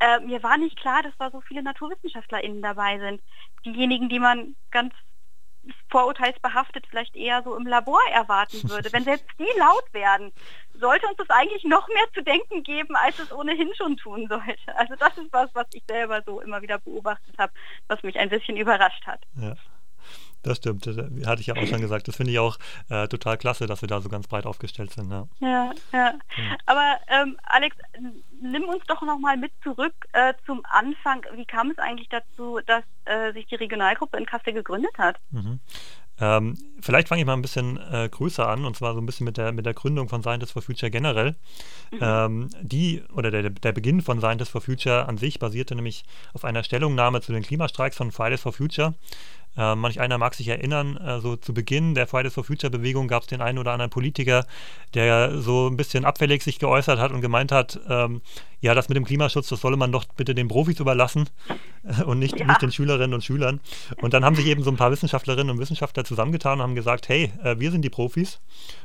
Äh, 0.00 0.20
mir 0.20 0.42
war 0.42 0.58
nicht 0.58 0.76
klar, 0.78 1.02
dass 1.04 1.16
da 1.18 1.30
so 1.30 1.40
viele 1.40 1.62
NaturwissenschaftlerInnen 1.62 2.60
dabei 2.60 2.98
sind. 2.98 3.22
Diejenigen, 3.64 4.08
die 4.08 4.18
man 4.18 4.56
ganz 4.72 4.92
vorurteilsbehaftet 5.90 6.86
vielleicht 6.88 7.16
eher 7.16 7.42
so 7.42 7.56
im 7.56 7.66
Labor 7.66 8.00
erwarten 8.12 8.68
würde. 8.68 8.92
Wenn 8.92 9.04
selbst 9.04 9.26
die 9.38 9.58
laut 9.58 9.92
werden, 9.92 10.32
sollte 10.74 11.06
uns 11.06 11.16
das 11.16 11.30
eigentlich 11.30 11.64
noch 11.64 11.88
mehr 11.88 12.06
zu 12.14 12.22
denken 12.22 12.62
geben, 12.62 12.96
als 12.96 13.18
es 13.18 13.32
ohnehin 13.32 13.74
schon 13.74 13.96
tun 13.96 14.26
sollte. 14.28 14.76
Also 14.76 14.94
das 14.96 15.16
ist 15.18 15.32
was, 15.32 15.54
was 15.54 15.66
ich 15.72 15.84
selber 15.88 16.22
so 16.24 16.40
immer 16.40 16.62
wieder 16.62 16.78
beobachtet 16.78 17.36
habe, 17.38 17.52
was 17.88 18.02
mich 18.02 18.18
ein 18.18 18.28
bisschen 18.28 18.56
überrascht 18.56 19.06
hat. 19.06 19.22
Ja. 19.36 19.54
Das 20.42 20.58
stimmt, 20.58 20.86
das 20.86 20.96
hatte 20.96 21.40
ich 21.40 21.48
ja 21.48 21.56
auch 21.56 21.66
schon 21.66 21.80
gesagt. 21.80 22.08
Das 22.08 22.16
finde 22.16 22.32
ich 22.32 22.38
auch 22.38 22.58
äh, 22.88 23.08
total 23.08 23.36
klasse, 23.36 23.66
dass 23.66 23.82
wir 23.82 23.88
da 23.88 24.00
so 24.00 24.08
ganz 24.08 24.28
breit 24.28 24.46
aufgestellt 24.46 24.92
sind. 24.92 25.10
Ja, 25.10 25.26
ja. 25.40 25.72
ja. 25.92 26.14
Aber 26.66 26.98
ähm, 27.08 27.36
Alex, 27.44 27.76
nimm 28.40 28.64
uns 28.64 28.84
doch 28.86 29.02
nochmal 29.02 29.36
mit 29.36 29.52
zurück 29.62 29.94
äh, 30.12 30.34
zum 30.44 30.62
Anfang. 30.70 31.24
Wie 31.34 31.44
kam 31.44 31.70
es 31.70 31.78
eigentlich 31.78 32.08
dazu, 32.08 32.60
dass 32.66 32.84
äh, 33.06 33.32
sich 33.32 33.46
die 33.46 33.56
Regionalgruppe 33.56 34.16
in 34.18 34.26
Kassel 34.26 34.52
gegründet 34.52 34.96
hat? 34.98 35.16
Mhm. 35.30 35.60
Ähm, 36.18 36.56
vielleicht 36.80 37.08
fange 37.08 37.20
ich 37.20 37.26
mal 37.26 37.34
ein 37.34 37.42
bisschen 37.42 37.78
äh, 37.92 38.08
größer 38.10 38.48
an, 38.48 38.64
und 38.64 38.74
zwar 38.74 38.94
so 38.94 39.00
ein 39.00 39.06
bisschen 39.06 39.26
mit 39.26 39.36
der, 39.36 39.52
mit 39.52 39.66
der 39.66 39.74
Gründung 39.74 40.08
von 40.08 40.22
Scientists 40.22 40.52
for 40.52 40.62
Future 40.62 40.90
generell. 40.90 41.36
Mhm. 41.90 41.98
Ähm, 42.00 42.48
die, 42.62 43.02
oder 43.14 43.30
der, 43.30 43.50
der 43.50 43.72
Beginn 43.72 44.00
von 44.00 44.18
Scientists 44.20 44.50
for 44.50 44.62
Future 44.62 45.08
an 45.08 45.18
sich 45.18 45.38
basierte 45.38 45.74
nämlich 45.74 46.04
auf 46.32 46.44
einer 46.44 46.64
Stellungnahme 46.64 47.20
zu 47.20 47.32
den 47.32 47.42
Klimastreiks 47.42 47.96
von 47.96 48.12
Fridays 48.12 48.40
for 48.40 48.52
Future. 48.52 48.94
Äh, 49.56 49.74
manch 49.74 50.00
einer 50.00 50.18
mag 50.18 50.34
sich 50.34 50.48
erinnern, 50.48 50.96
äh, 50.98 51.20
so 51.20 51.36
zu 51.36 51.54
Beginn 51.54 51.94
der 51.94 52.06
Fridays 52.06 52.34
for 52.34 52.44
Future 52.44 52.70
Bewegung 52.70 53.08
gab 53.08 53.22
es 53.22 53.28
den 53.28 53.40
einen 53.40 53.58
oder 53.58 53.72
anderen 53.72 53.90
Politiker, 53.90 54.44
der 54.94 55.40
so 55.40 55.68
ein 55.68 55.76
bisschen 55.76 56.04
abfällig 56.04 56.42
sich 56.42 56.58
geäußert 56.58 56.98
hat 56.98 57.10
und 57.10 57.22
gemeint 57.22 57.52
hat, 57.52 57.80
ähm, 57.88 58.20
ja, 58.60 58.74
das 58.74 58.88
mit 58.88 58.96
dem 58.96 59.04
Klimaschutz, 59.04 59.48
das 59.48 59.60
solle 59.60 59.76
man 59.76 59.92
doch 59.92 60.04
bitte 60.16 60.34
den 60.34 60.48
Profis 60.48 60.78
überlassen 60.80 61.28
äh, 61.84 62.02
und 62.04 62.18
nicht, 62.18 62.38
ja. 62.38 62.46
nicht 62.46 62.60
den 62.60 62.72
Schülerinnen 62.72 63.14
und 63.14 63.24
Schülern. 63.24 63.60
Und 64.02 64.12
dann 64.12 64.24
haben 64.24 64.36
sich 64.36 64.46
eben 64.46 64.62
so 64.62 64.70
ein 64.70 64.76
paar 64.76 64.90
Wissenschaftlerinnen 64.90 65.50
und 65.50 65.58
Wissenschaftler 65.58 66.04
zusammengetan 66.04 66.58
und 66.58 66.62
haben 66.62 66.74
gesagt, 66.74 67.08
hey, 67.08 67.32
äh, 67.42 67.58
wir 67.58 67.70
sind 67.70 67.82
die 67.82 67.90
Profis 67.90 68.40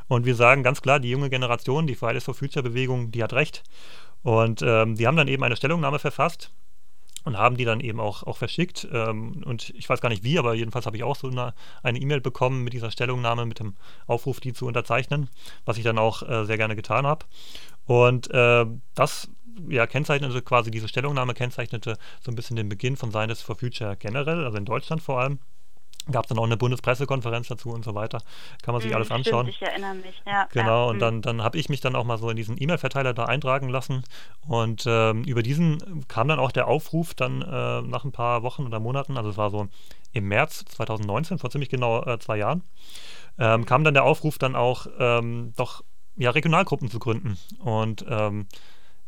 und 0.07 0.25
wir 0.25 0.35
sagen 0.35 0.63
ganz 0.63 0.81
klar, 0.81 0.99
die 0.99 1.09
junge 1.09 1.29
Generation, 1.29 1.87
die 1.87 1.95
Fridays 1.95 2.23
for 2.23 2.33
Future 2.33 2.63
Bewegung, 2.63 3.11
die 3.11 3.23
hat 3.23 3.33
recht. 3.33 3.63
Und 4.23 4.61
ähm, 4.61 4.95
die 4.95 5.07
haben 5.07 5.17
dann 5.17 5.27
eben 5.27 5.43
eine 5.43 5.55
Stellungnahme 5.55 5.99
verfasst 5.99 6.51
und 7.23 7.37
haben 7.37 7.57
die 7.57 7.65
dann 7.65 7.79
eben 7.79 7.99
auch, 7.99 8.23
auch 8.23 8.37
verschickt. 8.37 8.87
Ähm, 8.91 9.43
und 9.45 9.69
ich 9.71 9.89
weiß 9.89 10.01
gar 10.01 10.09
nicht 10.09 10.23
wie, 10.23 10.39
aber 10.39 10.53
jedenfalls 10.53 10.85
habe 10.85 10.97
ich 10.97 11.03
auch 11.03 11.15
so 11.15 11.27
eine 11.27 11.99
E-Mail 11.99 12.17
e 12.17 12.21
bekommen 12.21 12.63
mit 12.63 12.73
dieser 12.73 12.91
Stellungnahme, 12.91 13.45
mit 13.45 13.59
dem 13.59 13.75
Aufruf, 14.07 14.39
die 14.39 14.53
zu 14.53 14.65
unterzeichnen, 14.65 15.29
was 15.65 15.77
ich 15.77 15.83
dann 15.83 15.97
auch 15.97 16.27
äh, 16.27 16.45
sehr 16.45 16.57
gerne 16.57 16.75
getan 16.75 17.05
habe. 17.05 17.25
Und 17.85 18.31
äh, 18.31 18.65
das 18.95 19.29
ja, 19.67 19.87
kennzeichnete 19.87 20.41
quasi, 20.41 20.71
diese 20.71 20.87
Stellungnahme 20.87 21.33
kennzeichnete 21.33 21.97
so 22.21 22.31
ein 22.31 22.35
bisschen 22.35 22.55
den 22.55 22.69
Beginn 22.69 22.97
von 22.97 23.11
Scientists 23.11 23.43
for 23.43 23.55
Future 23.55 23.95
generell, 23.97 24.45
also 24.45 24.57
in 24.57 24.65
Deutschland 24.65 25.01
vor 25.01 25.19
allem 25.19 25.39
gab 26.09 26.25
es 26.25 26.29
dann 26.29 26.39
auch 26.39 26.45
eine 26.45 26.57
Bundespressekonferenz 26.57 27.47
dazu 27.47 27.69
und 27.69 27.83
so 27.83 27.93
weiter. 27.93 28.21
Kann 28.63 28.73
man 28.73 28.81
sich 28.81 28.91
mm, 28.91 28.95
alles 28.95 29.11
anschauen. 29.11 29.47
Stimmt, 29.47 29.61
ich 29.61 29.67
erinnere 29.67 29.95
mich, 29.95 30.21
ja. 30.25 30.47
Genau, 30.51 30.85
ja. 30.85 30.89
und 30.89 30.99
dann, 30.99 31.21
dann 31.21 31.43
habe 31.43 31.57
ich 31.57 31.69
mich 31.69 31.81
dann 31.81 31.95
auch 31.95 32.05
mal 32.05 32.17
so 32.17 32.29
in 32.29 32.35
diesen 32.35 32.61
E-Mail-Verteiler 32.61 33.13
da 33.13 33.25
eintragen 33.25 33.69
lassen. 33.69 34.03
Und 34.47 34.85
ähm, 34.87 35.23
über 35.25 35.43
diesen 35.43 36.07
kam 36.07 36.27
dann 36.27 36.39
auch 36.39 36.51
der 36.51 36.67
Aufruf 36.67 37.13
dann 37.13 37.41
äh, 37.41 37.81
nach 37.81 38.03
ein 38.03 38.11
paar 38.11 38.43
Wochen 38.43 38.65
oder 38.65 38.79
Monaten, 38.79 39.17
also 39.17 39.29
es 39.29 39.37
war 39.37 39.49
so 39.49 39.67
im 40.13 40.27
März 40.27 40.65
2019, 40.65 41.37
vor 41.37 41.49
ziemlich 41.49 41.69
genau 41.69 42.03
äh, 42.03 42.19
zwei 42.19 42.37
Jahren, 42.37 42.63
ähm, 43.37 43.65
kam 43.65 43.83
dann 43.83 43.93
der 43.93 44.03
Aufruf 44.03 44.37
dann 44.37 44.55
auch 44.55 44.87
ähm, 44.99 45.53
doch 45.55 45.83
ja, 46.17 46.31
Regionalgruppen 46.31 46.89
zu 46.89 46.99
gründen. 46.99 47.37
Und 47.59 48.05
ähm, 48.09 48.47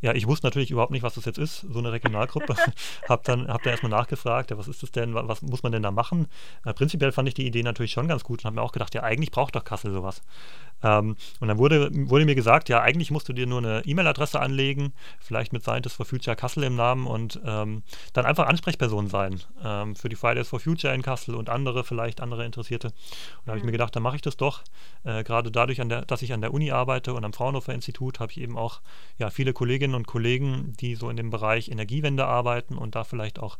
ja, 0.03 0.13
ich 0.13 0.27
wusste 0.27 0.45
natürlich 0.45 0.69
überhaupt 0.69 0.91
nicht, 0.91 1.01
was 1.01 1.13
das 1.13 1.23
jetzt 1.23 1.37
ist, 1.37 1.61
so 1.61 1.79
eine 1.79 1.93
Regionalgruppe. 1.93 2.55
hab 3.07 3.23
dann, 3.23 3.47
hab 3.47 3.63
dann 3.63 3.71
erstmal 3.71 3.89
nachgefragt, 3.89 4.51
ja, 4.51 4.57
was 4.57 4.67
ist 4.67 4.83
das 4.83 4.91
denn, 4.91 5.13
was 5.13 5.41
muss 5.41 5.63
man 5.63 5.71
denn 5.71 5.81
da 5.81 5.91
machen? 5.91 6.27
Äh, 6.65 6.73
prinzipiell 6.73 7.13
fand 7.13 7.29
ich 7.29 7.35
die 7.35 7.47
Idee 7.47 7.63
natürlich 7.63 7.93
schon 7.93 8.09
ganz 8.09 8.25
gut 8.25 8.41
und 8.41 8.45
habe 8.45 8.55
mir 8.57 8.63
auch 8.63 8.73
gedacht, 8.73 8.93
ja, 8.93 9.01
eigentlich 9.03 9.31
braucht 9.31 9.55
doch 9.55 9.63
Kassel 9.63 9.93
sowas. 9.93 10.21
Ähm, 10.83 11.15
und 11.39 11.47
dann 11.47 11.57
wurde, 11.57 11.89
wurde 12.09 12.25
mir 12.25 12.35
gesagt, 12.35 12.69
ja, 12.69 12.81
eigentlich 12.81 13.11
musst 13.11 13.29
du 13.29 13.33
dir 13.33 13.47
nur 13.47 13.59
eine 13.59 13.81
E-Mail-Adresse 13.85 14.39
anlegen, 14.39 14.93
vielleicht 15.19 15.53
mit 15.53 15.63
Scientists 15.63 15.95
for 15.95 16.05
Future 16.05 16.35
Kassel 16.35 16.63
im 16.63 16.75
Namen 16.75 17.07
und 17.07 17.39
ähm, 17.45 17.83
dann 18.13 18.25
einfach 18.25 18.47
Ansprechperson 18.47 19.07
sein 19.07 19.41
ähm, 19.63 19.95
für 19.95 20.09
die 20.09 20.15
Fridays 20.15 20.49
for 20.49 20.59
Future 20.59 20.93
in 20.93 21.01
Kassel 21.01 21.35
und 21.35 21.49
andere, 21.49 21.83
vielleicht 21.83 22.21
andere 22.21 22.45
Interessierte. 22.45 22.87
Und 22.87 22.93
da 23.45 23.51
habe 23.51 23.57
ich 23.57 23.63
mir 23.63 23.69
mhm. 23.69 23.73
gedacht, 23.73 23.95
dann 23.95 24.03
mache 24.03 24.17
ich 24.17 24.21
das 24.21 24.37
doch. 24.37 24.63
Äh, 25.03 25.23
Gerade 25.23 25.51
dadurch, 25.51 25.77
der, 25.77 26.03
dass 26.03 26.21
ich 26.21 26.33
an 26.33 26.41
der 26.41 26.53
Uni 26.53 26.71
arbeite 26.71 27.13
und 27.13 27.23
am 27.23 27.33
Fraunhofer 27.33 27.73
Institut, 27.73 28.19
habe 28.19 28.31
ich 28.31 28.39
eben 28.39 28.57
auch 28.57 28.81
ja, 29.17 29.29
viele 29.29 29.53
Kolleginnen 29.53 29.95
und 29.95 30.07
Kollegen, 30.07 30.73
die 30.79 30.95
so 30.95 31.09
in 31.09 31.17
dem 31.17 31.29
Bereich 31.29 31.69
Energiewende 31.69 32.25
arbeiten 32.25 32.77
und 32.77 32.95
da 32.95 33.03
vielleicht 33.03 33.39
auch 33.39 33.57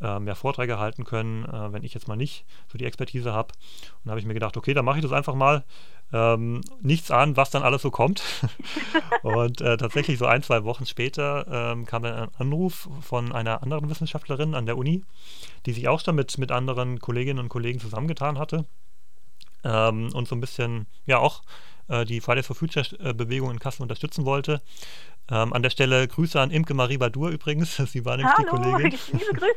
äh, 0.00 0.18
mehr 0.18 0.34
Vorträge 0.34 0.78
halten 0.78 1.04
können, 1.04 1.44
äh, 1.44 1.72
wenn 1.72 1.84
ich 1.84 1.94
jetzt 1.94 2.08
mal 2.08 2.16
nicht 2.16 2.44
so 2.70 2.78
die 2.78 2.84
Expertise 2.84 3.32
habe. 3.32 3.52
Und 3.52 4.06
da 4.06 4.10
habe 4.10 4.20
ich 4.20 4.26
mir 4.26 4.34
gedacht, 4.34 4.56
okay, 4.56 4.74
dann 4.74 4.84
mache 4.84 4.98
ich 4.98 5.02
das 5.02 5.12
einfach 5.12 5.34
mal 5.34 5.64
ähm, 6.12 6.60
nichts 6.80 7.10
an, 7.10 7.36
was 7.36 7.50
dann 7.50 7.62
alles 7.62 7.82
so 7.82 7.90
kommt. 7.90 8.22
und 9.22 9.60
äh, 9.60 9.76
tatsächlich 9.76 10.18
so 10.18 10.26
ein, 10.26 10.42
zwei 10.42 10.64
Wochen 10.64 10.86
später 10.86 11.46
ähm, 11.72 11.86
kam 11.86 12.02
dann 12.02 12.14
ein 12.14 12.34
Anruf 12.38 12.88
von 13.00 13.32
einer 13.32 13.62
anderen 13.62 13.88
Wissenschaftlerin 13.88 14.54
an 14.54 14.66
der 14.66 14.76
Uni, 14.76 15.02
die 15.66 15.72
sich 15.72 15.88
auch 15.88 16.00
schon 16.00 16.14
mit, 16.14 16.36
mit 16.38 16.52
anderen 16.52 16.98
Kolleginnen 16.98 17.40
und 17.40 17.48
Kollegen 17.48 17.80
zusammengetan 17.80 18.38
hatte 18.38 18.64
ähm, 19.64 20.10
und 20.12 20.28
so 20.28 20.36
ein 20.36 20.40
bisschen, 20.40 20.86
ja, 21.06 21.18
auch 21.18 21.42
äh, 21.88 22.04
die 22.04 22.20
Fridays 22.20 22.46
for 22.46 22.56
Future 22.56 22.86
äh, 23.00 23.12
Bewegung 23.12 23.50
in 23.50 23.58
Kassel 23.58 23.82
unterstützen 23.82 24.24
wollte. 24.24 24.60
Ähm, 25.30 25.54
an 25.54 25.62
der 25.62 25.70
Stelle 25.70 26.06
Grüße 26.06 26.38
an 26.38 26.50
Imke 26.50 26.74
Marie 26.74 26.98
Badur 26.98 27.30
übrigens. 27.30 27.76
Sie 27.86 28.04
war 28.04 28.16
nämlich 28.16 28.34
Hallo, 28.36 28.58
die 28.58 28.70
Kollegin. 28.70 28.98
liebe 29.12 29.32
Grüße. 29.32 29.54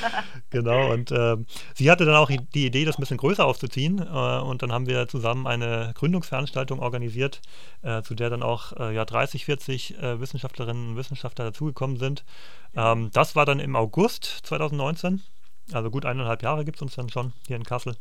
genau, 0.50 0.92
und 0.92 1.12
ähm, 1.12 1.46
sie 1.74 1.90
hatte 1.90 2.06
dann 2.06 2.14
auch 2.14 2.30
die 2.30 2.66
Idee, 2.66 2.86
das 2.86 2.96
ein 2.96 3.02
bisschen 3.02 3.18
größer 3.18 3.44
aufzuziehen. 3.44 3.98
Äh, 3.98 4.40
und 4.40 4.62
dann 4.62 4.72
haben 4.72 4.86
wir 4.86 5.08
zusammen 5.08 5.46
eine 5.46 5.92
Gründungsveranstaltung 5.94 6.80
organisiert, 6.80 7.42
äh, 7.82 8.02
zu 8.02 8.14
der 8.14 8.30
dann 8.30 8.42
auch 8.42 8.72
äh, 8.78 8.94
ja, 8.94 9.04
30, 9.04 9.44
40 9.44 9.98
äh, 9.98 10.20
Wissenschaftlerinnen 10.20 10.90
und 10.90 10.96
Wissenschaftler 10.96 11.46
dazugekommen 11.46 11.98
sind. 11.98 12.24
Ähm, 12.74 13.10
das 13.12 13.36
war 13.36 13.44
dann 13.44 13.60
im 13.60 13.76
August 13.76 14.24
2019. 14.44 15.20
Also 15.72 15.90
gut 15.90 16.06
eineinhalb 16.06 16.42
Jahre 16.42 16.64
gibt 16.64 16.78
es 16.78 16.82
uns 16.82 16.96
dann 16.96 17.10
schon 17.10 17.34
hier 17.46 17.56
in 17.56 17.64
Kassel. 17.64 17.94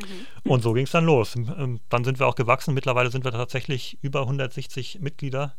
Mhm. 0.00 0.50
Und 0.50 0.62
so 0.62 0.72
ging 0.72 0.84
es 0.84 0.90
dann 0.90 1.04
los. 1.04 1.36
Ähm, 1.36 1.80
dann 1.88 2.04
sind 2.04 2.18
wir 2.18 2.26
auch 2.26 2.34
gewachsen. 2.34 2.74
Mittlerweile 2.74 3.10
sind 3.10 3.24
wir 3.24 3.32
tatsächlich 3.32 3.98
über 4.02 4.22
160 4.22 5.00
Mitglieder 5.00 5.54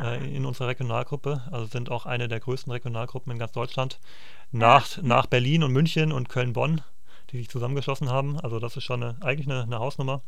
äh, 0.00 0.34
in 0.34 0.44
unserer 0.46 0.68
Regionalgruppe. 0.68 1.42
Also 1.50 1.66
sind 1.66 1.90
auch 1.90 2.06
eine 2.06 2.28
der 2.28 2.40
größten 2.40 2.72
Regionalgruppen 2.72 3.32
in 3.32 3.38
ganz 3.38 3.52
Deutschland. 3.52 4.00
Nach, 4.50 4.98
nach 5.02 5.26
Berlin 5.26 5.62
und 5.62 5.72
München 5.72 6.12
und 6.12 6.28
Köln-Bonn, 6.28 6.80
die 7.30 7.38
sich 7.38 7.48
zusammengeschlossen 7.48 8.10
haben. 8.10 8.38
Also 8.40 8.58
das 8.58 8.76
ist 8.76 8.84
schon 8.84 9.02
eine, 9.02 9.16
eigentlich 9.22 9.48
eine, 9.48 9.62
eine 9.62 9.78
Hausnummer. 9.78 10.22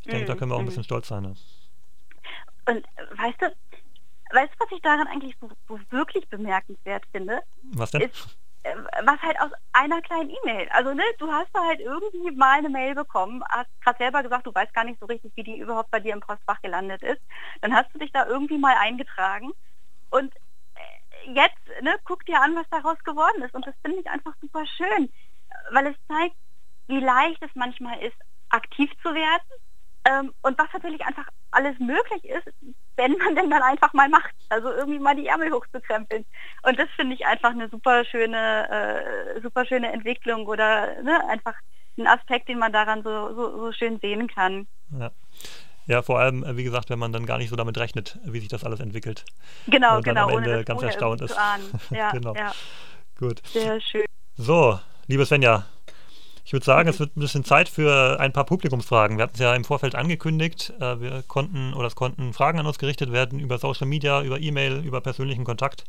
Ich 0.00 0.06
denke, 0.06 0.22
mhm. 0.22 0.26
da 0.26 0.34
können 0.34 0.50
wir 0.50 0.54
auch 0.54 0.60
ein 0.60 0.64
mhm. 0.64 0.68
bisschen 0.68 0.84
stolz 0.84 1.08
sein. 1.08 1.22
Ne? 1.22 1.34
Und 2.68 2.84
weißt 3.16 3.40
du, 3.40 3.46
weißt 4.32 4.52
du, 4.52 4.58
was 4.58 4.72
ich 4.72 4.82
daran 4.82 5.06
eigentlich 5.06 5.36
so, 5.40 5.48
so 5.68 5.78
wirklich 5.90 6.28
bemerkenswert 6.28 7.04
finde? 7.12 7.40
Was 7.72 7.90
denn? 7.90 8.02
Ist, 8.02 8.36
was 9.04 9.20
halt 9.22 9.40
aus 9.40 9.50
einer 9.72 10.00
kleinen 10.02 10.30
E-Mail. 10.30 10.68
Also 10.70 10.94
ne, 10.94 11.02
du 11.18 11.30
hast 11.30 11.48
da 11.52 11.64
halt 11.66 11.80
irgendwie 11.80 12.30
mal 12.32 12.58
eine 12.58 12.68
Mail 12.68 12.94
bekommen, 12.94 13.42
hast 13.48 13.68
gerade 13.82 13.98
selber 13.98 14.22
gesagt, 14.22 14.46
du 14.46 14.54
weißt 14.54 14.72
gar 14.74 14.84
nicht 14.84 15.00
so 15.00 15.06
richtig, 15.06 15.32
wie 15.36 15.42
die 15.42 15.58
überhaupt 15.58 15.90
bei 15.90 16.00
dir 16.00 16.12
im 16.12 16.20
Postfach 16.20 16.60
gelandet 16.62 17.02
ist. 17.02 17.20
Dann 17.60 17.74
hast 17.74 17.92
du 17.94 17.98
dich 17.98 18.12
da 18.12 18.26
irgendwie 18.26 18.58
mal 18.58 18.76
eingetragen 18.76 19.52
und 20.10 20.34
äh, 20.34 21.32
jetzt 21.32 21.82
ne, 21.82 21.96
guck 22.04 22.24
dir 22.26 22.40
an, 22.40 22.56
was 22.56 22.66
daraus 22.70 22.98
geworden 23.04 23.42
ist. 23.42 23.54
Und 23.54 23.66
das 23.66 23.74
finde 23.82 24.00
ich 24.00 24.08
einfach 24.08 24.34
super 24.40 24.64
schön, 24.66 25.12
weil 25.70 25.86
es 25.86 25.96
zeigt, 26.08 26.36
wie 26.88 27.00
leicht 27.00 27.42
es 27.42 27.50
manchmal 27.54 27.98
ist, 28.02 28.16
aktiv 28.50 28.90
zu 29.02 29.14
werden 29.14 29.42
ähm, 30.06 30.32
und 30.42 30.58
was 30.58 30.68
natürlich 30.72 31.04
einfach 31.04 31.26
alles 31.50 31.78
möglich 31.78 32.24
ist, 32.24 32.46
wenn 32.96 33.12
man 33.18 33.34
denn 33.34 33.50
dann 33.50 33.62
einfach 33.62 33.92
mal 33.92 34.08
macht. 34.08 34.34
Also 34.48 34.70
irgendwie 34.70 34.98
mal 34.98 35.16
die 35.16 35.26
Ärmel 35.26 35.52
hochzukrempeln. 35.52 36.24
Und 36.62 36.78
das 36.78 36.88
finde 36.96 37.14
ich 37.14 37.26
einfach 37.26 37.50
eine 37.50 37.68
super 37.68 38.04
schöne, 38.04 38.68
äh, 38.70 39.40
super 39.40 39.66
schöne 39.66 39.92
Entwicklung 39.92 40.46
oder 40.46 41.02
ne, 41.02 41.20
einfach 41.28 41.54
ein 41.98 42.06
Aspekt, 42.06 42.48
den 42.48 42.58
man 42.58 42.72
daran 42.72 43.02
so, 43.02 43.34
so, 43.34 43.58
so 43.58 43.72
schön 43.72 43.98
sehen 44.00 44.28
kann. 44.28 44.66
Ja. 44.98 45.10
Ja, 45.86 46.02
vor 46.02 46.18
allem, 46.18 46.42
äh, 46.42 46.56
wie 46.56 46.64
gesagt, 46.64 46.90
wenn 46.90 46.98
man 46.98 47.12
dann 47.12 47.26
gar 47.26 47.38
nicht 47.38 47.48
so 47.48 47.56
damit 47.56 47.78
rechnet, 47.78 48.18
wie 48.24 48.40
sich 48.40 48.48
das 48.48 48.64
alles 48.64 48.80
entwickelt. 48.80 49.24
Genau, 49.66 49.96
und 49.96 50.06
dann 50.06 50.14
genau. 50.16 50.28
Am 50.28 50.42
Ende 50.42 50.64
ganz 50.64 50.82
erstaunt 50.82 51.20
ist. 51.20 51.36
Ja, 51.90 52.10
genau. 52.10 52.34
Ja. 52.34 52.52
Gut. 53.18 53.40
Sehr 53.46 53.80
schön. 53.80 54.04
So, 54.36 54.78
liebe 55.06 55.24
Svenja, 55.24 55.64
ich 56.46 56.52
würde 56.52 56.64
sagen, 56.64 56.88
es 56.88 57.00
wird 57.00 57.16
ein 57.16 57.20
bisschen 57.20 57.42
Zeit 57.42 57.68
für 57.68 58.20
ein 58.20 58.32
paar 58.32 58.44
Publikumsfragen. 58.44 59.18
Wir 59.18 59.24
hatten 59.24 59.34
es 59.34 59.40
ja 59.40 59.52
im 59.56 59.64
Vorfeld 59.64 59.96
angekündigt. 59.96 60.72
Äh, 60.78 61.00
wir 61.00 61.24
konnten 61.26 61.74
oder 61.74 61.88
es 61.88 61.96
konnten 61.96 62.32
Fragen 62.32 62.60
an 62.60 62.66
uns 62.66 62.78
gerichtet 62.78 63.10
werden 63.10 63.40
über 63.40 63.58
Social 63.58 63.88
Media, 63.88 64.22
über 64.22 64.38
E-Mail, 64.38 64.84
über 64.84 65.00
persönlichen 65.00 65.42
Kontakt. 65.42 65.82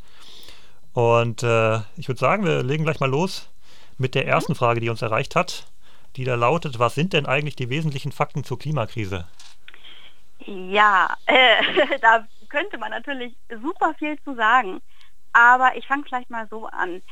Und 0.93 1.43
äh, 1.43 1.77
ich 1.95 2.07
würde 2.07 2.19
sagen, 2.19 2.43
wir 2.43 2.63
legen 2.63 2.85
gleich 2.85 2.99
mal 2.99 3.09
los 3.09 3.51
mit 3.99 4.15
der 4.15 4.25
ersten 4.25 4.53
mhm. 4.53 4.57
Frage, 4.57 4.79
die 4.79 4.89
uns 4.89 5.03
erreicht 5.03 5.35
hat, 5.35 5.67
die 6.15 6.23
da 6.23 6.33
lautet: 6.33 6.79
Was 6.79 6.95
sind 6.95 7.13
denn 7.13 7.27
eigentlich 7.27 7.55
die 7.55 7.69
wesentlichen 7.69 8.11
Fakten 8.11 8.43
zur 8.43 8.57
Klimakrise? 8.57 9.27
Ja, 10.39 11.15
äh, 11.27 11.99
da 12.01 12.25
könnte 12.49 12.79
man 12.79 12.89
natürlich 12.89 13.35
super 13.61 13.93
viel 13.99 14.19
zu 14.23 14.33
sagen. 14.33 14.81
Aber 15.33 15.77
ich 15.77 15.85
fange 15.85 16.03
vielleicht 16.03 16.31
mal 16.31 16.47
so 16.49 16.65
an 16.65 17.03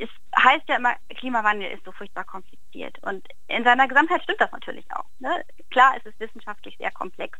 es 0.00 0.08
heißt 0.42 0.66
ja 0.68 0.76
immer, 0.76 0.94
Klimawandel 1.10 1.70
ist 1.70 1.84
so 1.84 1.92
furchtbar 1.92 2.24
kompliziert. 2.24 2.98
Und 3.02 3.26
in 3.48 3.64
seiner 3.64 3.86
Gesamtheit 3.86 4.22
stimmt 4.22 4.40
das 4.40 4.50
natürlich 4.50 4.86
auch. 4.92 5.04
Ne? 5.18 5.44
Klar, 5.70 5.94
es 5.98 6.06
ist 6.06 6.18
wissenschaftlich 6.18 6.76
sehr 6.78 6.90
komplex. 6.90 7.38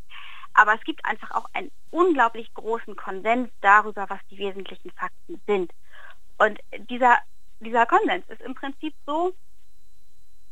Aber 0.53 0.75
es 0.75 0.83
gibt 0.83 1.05
einfach 1.05 1.31
auch 1.31 1.47
einen 1.55 1.71
unglaublich 1.91 2.53
großen 2.55 2.97
Konsens 2.97 3.51
darüber, 3.63 4.11
was 4.11 4.19
die 4.31 4.39
wesentlichen 4.39 4.91
Fakten 4.91 5.41
sind. 5.47 5.73
Und 6.39 6.59
dieser, 6.91 7.19
dieser 7.61 7.87
Konsens 7.87 8.29
ist 8.29 8.43
im 8.43 8.55
Prinzip 8.55 8.95
so, 9.07 9.33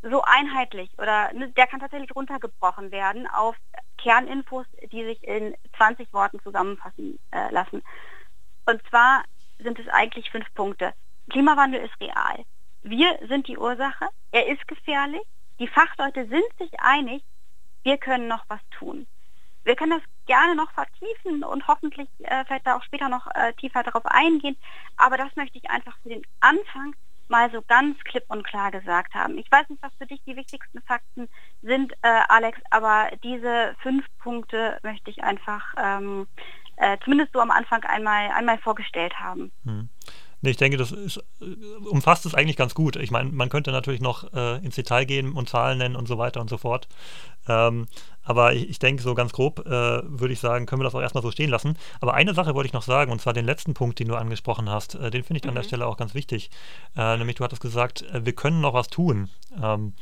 so 0.03 0.23
einheitlich 0.23 0.91
oder 0.99 1.33
ne, 1.35 1.51
der 1.51 1.67
kann 1.67 1.81
tatsächlich 1.81 2.15
runtergebrochen 2.15 2.91
werden 2.91 3.27
auf 3.27 3.57
Kerninfos, 3.99 4.67
die 4.93 5.05
sich 5.05 5.23
in 5.25 5.55
20 5.77 6.13
Worten 6.13 6.41
zusammenfassen 6.41 7.19
äh, 7.33 7.51
lassen. 7.51 7.83
Und 8.65 8.81
zwar 8.89 9.25
sind 9.59 9.79
es 9.79 9.89
eigentlich 9.89 10.31
fünf 10.31 10.47
Punkte. 10.55 10.95
Klimawandel 11.29 11.81
ist 11.81 12.01
real. 12.01 12.45
Wir 12.83 13.19
sind 13.29 13.49
die 13.49 13.59
Ursache, 13.59 14.09
er 14.33 14.47
ist 14.47 14.67
gefährlich, 14.69 15.23
die 15.59 15.69
Fachleute 15.69 16.27
sind 16.29 16.45
sich 16.59 16.81
einig, 16.81 17.23
wir 17.83 17.99
können 17.99 18.29
noch 18.29 18.45
was 18.49 18.61
tun. 18.79 19.07
Wir 19.65 19.77
können 19.77 19.91
das 19.91 20.03
gerne 20.27 20.55
noch 20.55 20.71
vertiefen 20.73 21.43
und 21.43 21.67
hoffentlich 21.67 22.09
äh, 22.21 22.45
vielleicht 22.47 22.67
da 22.67 22.77
auch 22.77 22.83
später 22.83 23.09
noch 23.09 23.27
äh, 23.35 23.53
tiefer 23.55 23.83
darauf 23.83 24.07
eingehen, 24.07 24.57
aber 24.97 25.17
das 25.17 25.35
möchte 25.37 25.59
ich 25.59 25.69
einfach 25.71 25.97
für 26.03 26.11
den 26.11 26.23
Anfang 26.41 26.95
mal 27.29 27.51
so 27.51 27.61
ganz 27.63 27.99
klipp 28.05 28.25
und 28.29 28.45
klar 28.45 28.71
gesagt 28.71 29.15
haben. 29.15 29.37
Ich 29.39 29.51
weiß 29.51 29.69
nicht, 29.69 29.83
was 29.83 29.93
für 29.99 30.07
dich 30.07 30.23
die 30.25 30.37
wichtigsten 30.37 30.81
Fakten 30.83 31.29
sind, 31.63 31.93
äh, 32.03 32.23
Alex, 32.29 32.59
aber 32.71 33.11
diese 33.23 33.75
fünf 33.83 34.07
Punkte 34.19 34.79
möchte 34.83 35.11
ich 35.11 35.23
einfach 35.23 35.75
ähm, 35.77 36.27
äh, 36.77 36.97
zumindest 37.05 37.33
so 37.33 37.41
am 37.41 37.51
Anfang 37.51 37.85
einmal, 37.85 38.31
einmal 38.31 38.59
vorgestellt 38.59 39.19
haben. 39.19 39.53
Hm. 39.65 39.89
Nee, 40.41 40.51
ich 40.51 40.57
denke, 40.57 40.77
das 40.77 40.93
ist, 40.93 41.19
äh, 41.41 41.45
umfasst 41.89 42.25
es 42.27 42.35
eigentlich 42.35 42.57
ganz 42.57 42.75
gut. 42.75 42.97
Ich 42.97 43.11
meine, 43.11 43.31
man 43.31 43.49
könnte 43.49 43.73
natürlich 43.73 44.01
noch 44.01 44.33
äh, 44.33 44.65
ins 44.65 44.77
Detail 44.77 45.05
gehen 45.05 45.33
und 45.33 45.49
Zahlen 45.49 45.79
nennen 45.79 45.97
und 45.97 46.07
so 46.07 46.19
weiter 46.19 46.41
und 46.41 46.49
so 46.49 46.59
fort. 46.59 46.89
Ähm, 47.49 47.87
aber 48.23 48.53
ich, 48.53 48.69
ich, 48.69 48.79
denke, 48.79 49.03
so 49.03 49.15
ganz 49.15 49.33
grob 49.33 49.61
äh, 49.67 49.71
würde 49.71 50.33
ich 50.33 50.39
sagen, 50.41 50.67
können 50.67 50.81
wir 50.81 50.85
das 50.85 50.95
auch 50.95 51.01
erstmal 51.01 51.23
so 51.23 51.31
stehen 51.31 51.51
lassen. 51.51 51.77
Aber 52.01 52.15
eine 52.15 52.35
Sache 52.35 52.55
wollte 52.55 52.67
ich 52.67 52.73
noch 52.73 52.83
sagen, 52.83 53.11
und 53.11 53.21
zwar 53.21 53.33
den 53.33 53.47
letzten 53.47 53.75
Punkt, 53.75 53.99
den 53.99 54.09
du 54.09 54.15
angesprochen 54.15 54.69
hast, 54.69 54.95
äh, 54.95 55.11
den 55.11 55.25
finde 55.25 55.39
ich 55.39 55.45
mhm. 55.45 55.51
an 55.51 55.55
der 55.55 55.65
mhm. 55.65 55.69
Stelle 55.69 55.87
auch 55.87 55.97
ganz 55.97 56.15
wichtig. 56.15 56.51
Äh, 56.97 57.17
nämlich, 57.17 57.37
du 57.37 57.45
hattest 57.45 57.63
gesagt, 57.63 58.03
äh, 58.03 58.25
wir 58.25 58.35
können 58.35 58.61
noch 58.61 58.75
was 58.75 58.89
tun. 58.89 59.31
Ähm, 59.61 59.95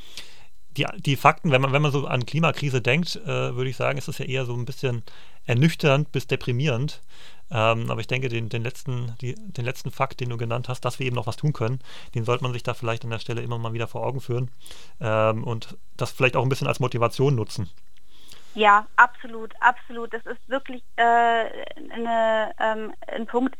die, 0.77 0.87
die 0.99 1.17
Fakten, 1.17 1.51
wenn 1.53 1.63
man, 1.63 1.73
wenn 1.73 1.81
man 1.81 1.93
so 1.93 2.07
an 2.07 2.27
Klimakrise 2.27 2.83
denkt, 2.83 3.19
würde 3.25 3.71
ich 3.71 3.79
sagen, 3.79 3.97
ist 3.97 4.09
das 4.09 4.19
ja 4.19 4.27
eher 4.27 4.45
so 4.45 4.53
ein 4.53 4.67
bisschen 4.67 5.05
ernüchternd 5.47 6.13
bis 6.13 6.27
deprimierend. 6.27 7.01
Ähm, 7.51 7.91
aber 7.91 8.01
ich 8.01 8.07
denke, 8.07 8.29
den, 8.29 8.49
den, 8.49 8.63
letzten, 8.63 9.15
die, 9.21 9.35
den 9.35 9.65
letzten 9.65 9.91
Fakt, 9.91 10.21
den 10.21 10.31
du 10.31 10.37
genannt 10.37 10.69
hast, 10.69 10.85
dass 10.85 10.99
wir 10.99 11.07
eben 11.07 11.17
noch 11.17 11.27
was 11.27 11.37
tun 11.37 11.53
können, 11.53 11.81
den 12.15 12.25
sollte 12.25 12.43
man 12.43 12.53
sich 12.53 12.63
da 12.63 12.75
vielleicht 12.75 13.05
an 13.05 13.11
der 13.11 13.19
Stelle 13.19 13.43
immer 13.43 13.59
mal 13.59 13.73
wieder 13.73 13.89
vor 13.89 14.05
Augen 14.05 14.21
führen 14.21 14.51
ähm, 15.01 15.45
und 15.45 15.77
das 15.97 16.11
vielleicht 16.11 16.37
auch 16.37 16.43
ein 16.43 16.49
bisschen 16.49 16.67
als 16.67 16.81
Motivation 16.81 17.35
nutzen. 17.35 17.71
Ja, 18.55 18.87
absolut, 18.97 19.55
absolut. 19.61 20.15
Das 20.15 20.25
ist 20.25 20.49
wirklich 20.49 20.83
äh, 20.97 21.03
eine, 21.03 22.53
ähm, 22.59 22.95
ein 23.07 23.27
Punkt, 23.27 23.55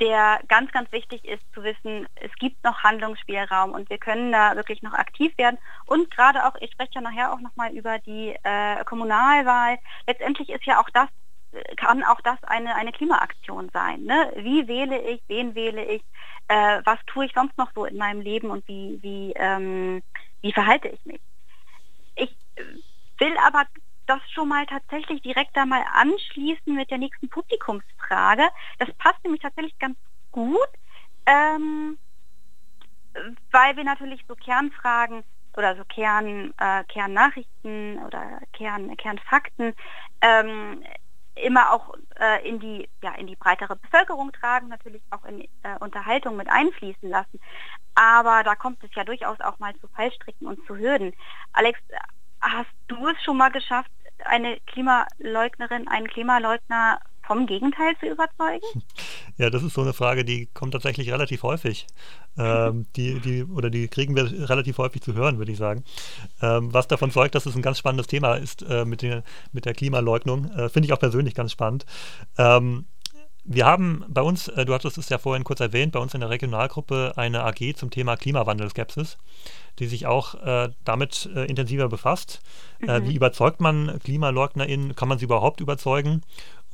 der 0.00 0.40
ganz, 0.48 0.72
ganz 0.72 0.90
wichtig 0.90 1.24
ist 1.24 1.42
zu 1.54 1.62
wissen, 1.62 2.08
es 2.16 2.32
gibt 2.40 2.62
noch 2.64 2.82
Handlungsspielraum 2.82 3.72
und 3.72 3.88
wir 3.90 3.98
können 3.98 4.32
da 4.32 4.56
wirklich 4.56 4.82
noch 4.82 4.92
aktiv 4.92 5.36
werden. 5.38 5.58
Und 5.86 6.10
gerade 6.10 6.44
auch, 6.46 6.56
ich 6.60 6.72
spreche 6.72 6.94
ja 6.96 7.00
nachher 7.00 7.32
auch 7.32 7.40
nochmal 7.40 7.72
über 7.72 7.98
die 8.00 8.34
äh, 8.42 8.84
Kommunalwahl. 8.84 9.78
Letztendlich 10.06 10.48
ist 10.50 10.64
ja 10.66 10.80
auch 10.80 10.90
das 10.92 11.08
kann 11.76 12.02
auch 12.02 12.20
das 12.20 12.42
eine, 12.44 12.74
eine 12.74 12.92
Klimaaktion 12.92 13.70
sein. 13.72 14.02
Ne? 14.02 14.32
Wie 14.36 14.66
wähle 14.68 15.00
ich, 15.00 15.22
wen 15.28 15.54
wähle 15.54 15.84
ich, 15.84 16.02
äh, 16.48 16.80
was 16.84 16.98
tue 17.06 17.26
ich 17.26 17.32
sonst 17.34 17.56
noch 17.58 17.70
so 17.74 17.84
in 17.84 17.96
meinem 17.96 18.20
Leben 18.20 18.50
und 18.50 18.66
wie, 18.68 18.98
wie, 19.02 19.32
ähm, 19.36 20.02
wie 20.40 20.52
verhalte 20.52 20.88
ich 20.88 21.04
mich. 21.04 21.20
Ich 22.16 22.36
will 23.18 23.36
aber 23.38 23.64
das 24.06 24.20
schon 24.30 24.48
mal 24.48 24.66
tatsächlich 24.66 25.22
direkt 25.22 25.56
da 25.56 25.64
mal 25.64 25.84
anschließen 25.92 26.74
mit 26.74 26.90
der 26.90 26.98
nächsten 26.98 27.28
Publikumsfrage. 27.28 28.48
Das 28.78 28.92
passt 28.94 29.22
nämlich 29.24 29.42
tatsächlich 29.42 29.78
ganz 29.78 29.96
gut, 30.30 30.68
ähm, 31.26 31.96
weil 33.50 33.76
wir 33.76 33.84
natürlich 33.84 34.22
so 34.28 34.34
Kernfragen 34.34 35.24
oder 35.56 35.76
so 35.76 35.84
Kern, 35.84 36.52
äh, 36.58 36.84
Kernnachrichten 36.84 38.02
oder 38.04 38.40
Kern, 38.52 38.96
Kernfakten 38.96 39.74
ähm, 40.20 40.82
immer 41.34 41.72
auch 41.72 41.94
äh, 42.18 42.48
in, 42.48 42.60
die, 42.60 42.88
ja, 43.02 43.14
in 43.14 43.26
die 43.26 43.36
breitere 43.36 43.76
Bevölkerung 43.76 44.32
tragen, 44.32 44.68
natürlich 44.68 45.02
auch 45.10 45.24
in 45.24 45.40
äh, 45.40 45.78
Unterhaltung 45.80 46.36
mit 46.36 46.48
einfließen 46.48 47.08
lassen. 47.08 47.40
Aber 47.94 48.42
da 48.44 48.54
kommt 48.54 48.82
es 48.84 48.90
ja 48.94 49.04
durchaus 49.04 49.40
auch 49.40 49.58
mal 49.58 49.74
zu 49.76 49.88
Fallstricken 49.88 50.46
und 50.46 50.64
zu 50.66 50.76
Hürden. 50.76 51.12
Alex, 51.52 51.80
hast 52.40 52.70
du 52.88 53.08
es 53.08 53.22
schon 53.22 53.36
mal 53.36 53.50
geschafft, 53.50 53.90
eine 54.24 54.60
Klimaleugnerin, 54.66 55.88
einen 55.88 56.06
Klimaleugner 56.06 57.00
vom 57.26 57.46
Gegenteil 57.46 57.94
zu 58.00 58.06
überzeugen? 58.06 58.66
Ja, 59.36 59.50
das 59.50 59.64
ist 59.64 59.74
so 59.74 59.80
eine 59.80 59.92
Frage, 59.92 60.24
die 60.24 60.46
kommt 60.54 60.74
tatsächlich 60.74 61.10
relativ 61.10 61.42
häufig. 61.42 61.88
Ähm, 62.38 62.86
die, 62.94 63.18
die, 63.18 63.42
oder 63.42 63.68
die 63.68 63.88
kriegen 63.88 64.14
wir 64.14 64.48
relativ 64.48 64.78
häufig 64.78 65.02
zu 65.02 65.14
hören, 65.14 65.38
würde 65.38 65.50
ich 65.50 65.58
sagen. 65.58 65.82
Ähm, 66.40 66.72
was 66.72 66.86
davon 66.86 67.10
zeugt, 67.10 67.34
dass 67.34 67.44
es 67.44 67.56
ein 67.56 67.62
ganz 67.62 67.78
spannendes 67.78 68.06
Thema 68.06 68.34
ist 68.34 68.62
äh, 68.62 68.84
mit, 68.84 69.02
der, 69.02 69.24
mit 69.50 69.64
der 69.64 69.74
Klimaleugnung. 69.74 70.52
Äh, 70.52 70.68
Finde 70.68 70.86
ich 70.86 70.92
auch 70.92 71.00
persönlich 71.00 71.34
ganz 71.34 71.50
spannend. 71.50 71.84
Ähm, 72.38 72.84
wir 73.46 73.66
haben 73.66 74.04
bei 74.08 74.22
uns, 74.22 74.48
äh, 74.48 74.64
du 74.64 74.72
hattest 74.72 74.96
es 74.96 75.10
ja 75.10 75.18
vorhin 75.18 75.44
kurz 75.44 75.60
erwähnt, 75.60 75.92
bei 75.92 76.00
uns 76.00 76.14
in 76.14 76.20
der 76.20 76.30
Regionalgruppe 76.30 77.12
eine 77.16 77.44
AG 77.44 77.76
zum 77.76 77.90
Thema 77.90 78.16
Klimawandelskepsis, 78.16 79.18
die 79.78 79.86
sich 79.86 80.06
auch 80.06 80.34
äh, 80.42 80.70
damit 80.84 81.28
äh, 81.34 81.44
intensiver 81.44 81.88
befasst. 81.88 82.40
Äh, 82.80 83.00
mhm. 83.00 83.08
wie 83.08 83.14
überzeugt 83.14 83.60
man 83.60 83.98
KlimaleugnerInnen? 84.02 84.96
Kann 84.96 85.08
man 85.08 85.18
sie 85.18 85.26
überhaupt 85.26 85.60
überzeugen? 85.60 86.22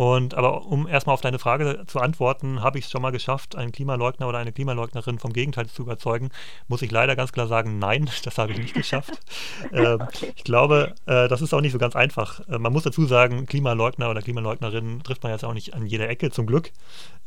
Und 0.00 0.32
aber 0.32 0.64
um 0.64 0.88
erstmal 0.88 1.12
auf 1.12 1.20
deine 1.20 1.38
Frage 1.38 1.84
zu 1.86 2.00
antworten, 2.00 2.62
habe 2.62 2.78
ich 2.78 2.86
es 2.86 2.90
schon 2.90 3.02
mal 3.02 3.10
geschafft, 3.10 3.54
einen 3.54 3.70
Klimaleugner 3.70 4.28
oder 4.28 4.38
eine 4.38 4.50
Klimaleugnerin 4.50 5.18
vom 5.18 5.34
Gegenteil 5.34 5.66
zu 5.66 5.82
überzeugen, 5.82 6.30
muss 6.68 6.80
ich 6.80 6.90
leider 6.90 7.16
ganz 7.16 7.32
klar 7.32 7.46
sagen, 7.46 7.78
nein, 7.78 8.08
das 8.24 8.38
habe 8.38 8.52
ich 8.52 8.58
nicht 8.58 8.72
geschafft. 8.72 9.20
ähm, 9.74 10.00
okay. 10.00 10.32
Ich 10.34 10.44
glaube, 10.44 10.94
äh, 11.04 11.28
das 11.28 11.42
ist 11.42 11.52
auch 11.52 11.60
nicht 11.60 11.72
so 11.72 11.78
ganz 11.78 11.96
einfach. 11.96 12.40
Äh, 12.48 12.58
man 12.58 12.72
muss 12.72 12.84
dazu 12.84 13.04
sagen, 13.04 13.44
Klimaleugner 13.44 14.08
oder 14.08 14.22
Klimaleugnerinnen 14.22 15.02
trifft 15.02 15.22
man 15.22 15.32
jetzt 15.32 15.44
auch 15.44 15.52
nicht 15.52 15.74
an 15.74 15.84
jeder 15.84 16.08
Ecke, 16.08 16.30
zum 16.30 16.46
Glück. 16.46 16.72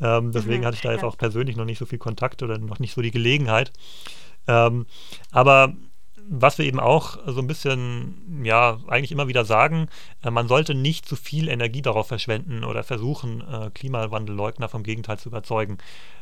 Ähm, 0.02 0.32
deswegen 0.32 0.62
mhm, 0.62 0.66
hatte 0.66 0.76
ich 0.78 0.82
da 0.82 0.94
jetzt 0.94 1.04
ja. 1.04 1.08
auch 1.08 1.18
persönlich 1.20 1.56
noch 1.56 1.66
nicht 1.66 1.78
so 1.78 1.86
viel 1.86 2.00
Kontakt 2.00 2.42
oder 2.42 2.58
noch 2.58 2.80
nicht 2.80 2.96
so 2.96 3.04
die 3.04 3.12
Gelegenheit. 3.12 3.72
Ähm, 4.48 4.88
aber 5.30 5.74
was 6.30 6.58
wir 6.58 6.66
eben 6.66 6.80
auch 6.80 7.18
so 7.26 7.40
ein 7.40 7.48
bisschen, 7.48 8.44
ja, 8.44 8.80
eigentlich 8.88 9.12
immer 9.12 9.28
wieder 9.28 9.46
sagen, 9.46 9.88
äh, 10.24 10.32
man 10.32 10.48
sollte 10.48 10.76
nicht 10.76 11.08
zu 11.08 11.16
viel 11.16 11.48
Energie 11.48 11.82
darauf 11.82 12.08
verschwenden 12.08 12.64
oder 12.64 12.84
versuchen, 12.84 13.42
äh, 13.42 13.70
Klimawandelleugner 13.72 14.70
vom 14.70 14.84
Gegenteil 14.84 15.20
zu 15.20 15.30
überzeugen. 15.30 15.78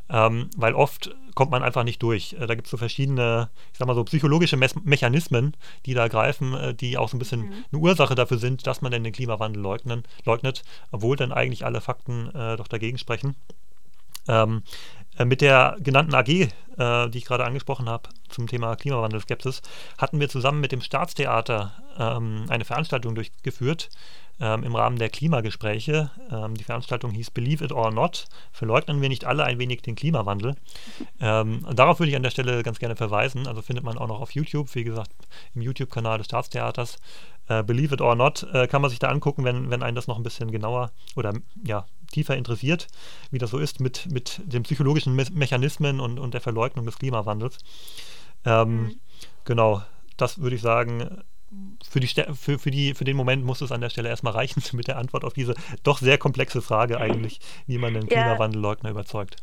Ähm, 0.10 0.50
weil 0.58 0.74
oft 0.74 1.16
kommt 1.36 1.52
man 1.52 1.64
einfach 1.64 1.84
nicht 1.84 2.04
durch. 2.04 2.34
Äh, 2.34 2.48
da 2.48 2.56
gibt 2.56 2.68
es 2.68 2.72
so 2.72 2.78
verschiedene, 2.78 3.50
ich 3.72 3.80
sag 3.80 3.88
mal 3.88 3.96
so, 3.96 4.04
psychologische 4.04 4.58
Mechanismen, 4.58 5.56
die 5.86 5.94
da 5.94 6.08
greifen, 6.08 6.76
die 6.78 6.98
auch 6.98 7.08
so 7.08 7.16
ein 7.16 7.20
bisschen 7.20 7.42
mhm. 7.42 7.66
eine 7.72 7.82
Ursache 7.82 8.16
dafür 8.16 8.38
sind, 8.38 8.68
dass 8.68 8.82
man 8.82 8.92
denn 8.92 9.04
den 9.04 9.14
Klimawandel 9.14 9.62
leugnen, 9.62 10.04
leugnet, 10.26 10.64
obwohl 10.92 11.16
dann 11.16 11.32
eigentlich 11.32 11.66
alle 11.66 11.80
Fakten 11.80 12.30
äh, 12.36 12.58
doch 12.58 12.68
dagegen 12.68 12.98
sprechen. 12.98 13.36
Ähm, 14.28 14.64
äh, 15.18 15.26
mit 15.26 15.42
der 15.42 15.78
genannten 15.80 16.16
AG, 16.16 16.30
äh, 16.30 16.50
die 17.10 17.18
ich 17.18 17.26
gerade 17.26 17.46
angesprochen 17.46 17.90
habe, 17.90 18.10
zum 18.32 18.48
Thema 18.48 18.76
Klimawandelskepsis, 18.76 19.62
hatten 19.98 20.20
wir 20.20 20.30
zusammen 20.30 20.62
mit 20.62 20.72
dem 20.72 20.82
Staatstheater 20.82 21.74
ähm, 21.98 22.46
eine 22.50 22.66
Veranstaltung 22.66 23.16
durchgeführt 23.16 23.90
ähm, 24.42 24.64
im 24.64 24.76
Rahmen 24.76 24.98
der 24.98 25.10
Klimagespräche. 25.10 26.10
Ähm, 26.32 26.56
die 26.56 26.64
Veranstaltung 26.64 27.12
hieß 27.12 27.32
Believe 27.32 27.64
It 27.64 27.72
or 27.72 27.92
Not. 27.92 28.26
Verleugnen 28.52 29.02
wir 29.02 29.10
nicht 29.10 29.26
alle 29.26 29.44
ein 29.44 29.60
wenig 29.60 29.84
den 29.84 29.96
Klimawandel? 29.96 30.56
Ähm, 31.20 31.66
darauf 31.74 32.00
würde 32.00 32.10
ich 32.10 32.16
an 32.16 32.24
der 32.24 32.32
Stelle 32.32 32.64
ganz 32.64 32.80
gerne 32.80 32.96
verweisen. 32.96 33.48
Also 33.48 33.62
findet 33.62 33.86
man 33.86 33.98
auch 33.98 34.08
noch 34.08 34.20
auf 34.20 34.32
YouTube, 34.32 34.74
wie 34.76 34.84
gesagt, 34.84 35.12
im 35.54 35.62
YouTube-Kanal 35.62 36.18
des 36.18 36.26
Staatstheaters. 36.26 36.98
Äh, 37.48 37.64
Believe 37.64 37.94
It 37.94 38.02
or 38.02 38.16
Not 38.16 38.48
äh, 38.54 38.68
kann 38.68 38.82
man 38.82 38.90
sich 38.90 39.00
da 39.00 39.10
angucken, 39.10 39.44
wenn, 39.44 39.70
wenn 39.70 39.84
einen 39.84 39.96
das 39.96 40.08
noch 40.08 40.18
ein 40.18 40.24
bisschen 40.24 40.52
genauer 40.52 40.92
oder 41.16 41.34
ja, 41.64 41.86
tiefer 42.12 42.36
interessiert, 42.36 42.88
wie 43.30 43.38
das 43.38 43.52
so 43.52 43.60
ist 43.60 43.80
mit, 43.80 44.12
mit 44.12 44.42
den 44.44 44.64
psychologischen 44.64 45.16
Me 45.16 45.26
Mechanismen 45.32 46.00
und, 46.00 46.20
und 46.20 46.34
der 46.34 46.42
Verleugnung 46.42 46.86
des 46.86 46.98
Klimawandels. 46.98 47.58
Ähm, 48.46 48.84
mhm. 48.84 49.00
Genau, 49.46 49.82
das 50.18 50.40
würde 50.40 50.56
ich 50.56 50.62
sagen, 50.62 51.24
für, 51.88 52.00
die, 52.00 52.08
für, 52.08 52.60
für, 52.60 52.72
die, 52.72 52.94
für 52.94 53.04
den 53.04 53.18
Moment 53.18 53.44
muss 53.44 53.62
es 53.62 53.72
an 53.72 53.82
der 53.82 53.90
Stelle 53.90 54.10
erstmal 54.10 54.34
reichen 54.34 54.64
mit 54.74 54.88
der 54.88 54.98
Antwort 54.98 55.24
auf 55.24 55.34
diese 55.34 55.56
doch 55.84 56.00
sehr 56.00 56.18
komplexe 56.18 56.62
Frage 56.62 57.00
eigentlich, 57.00 57.40
wie 57.68 57.78
man 57.78 57.94
den 57.94 58.08
Klimawandelleugner 58.08 58.90
ja. 58.90 58.92
überzeugt 58.92 59.38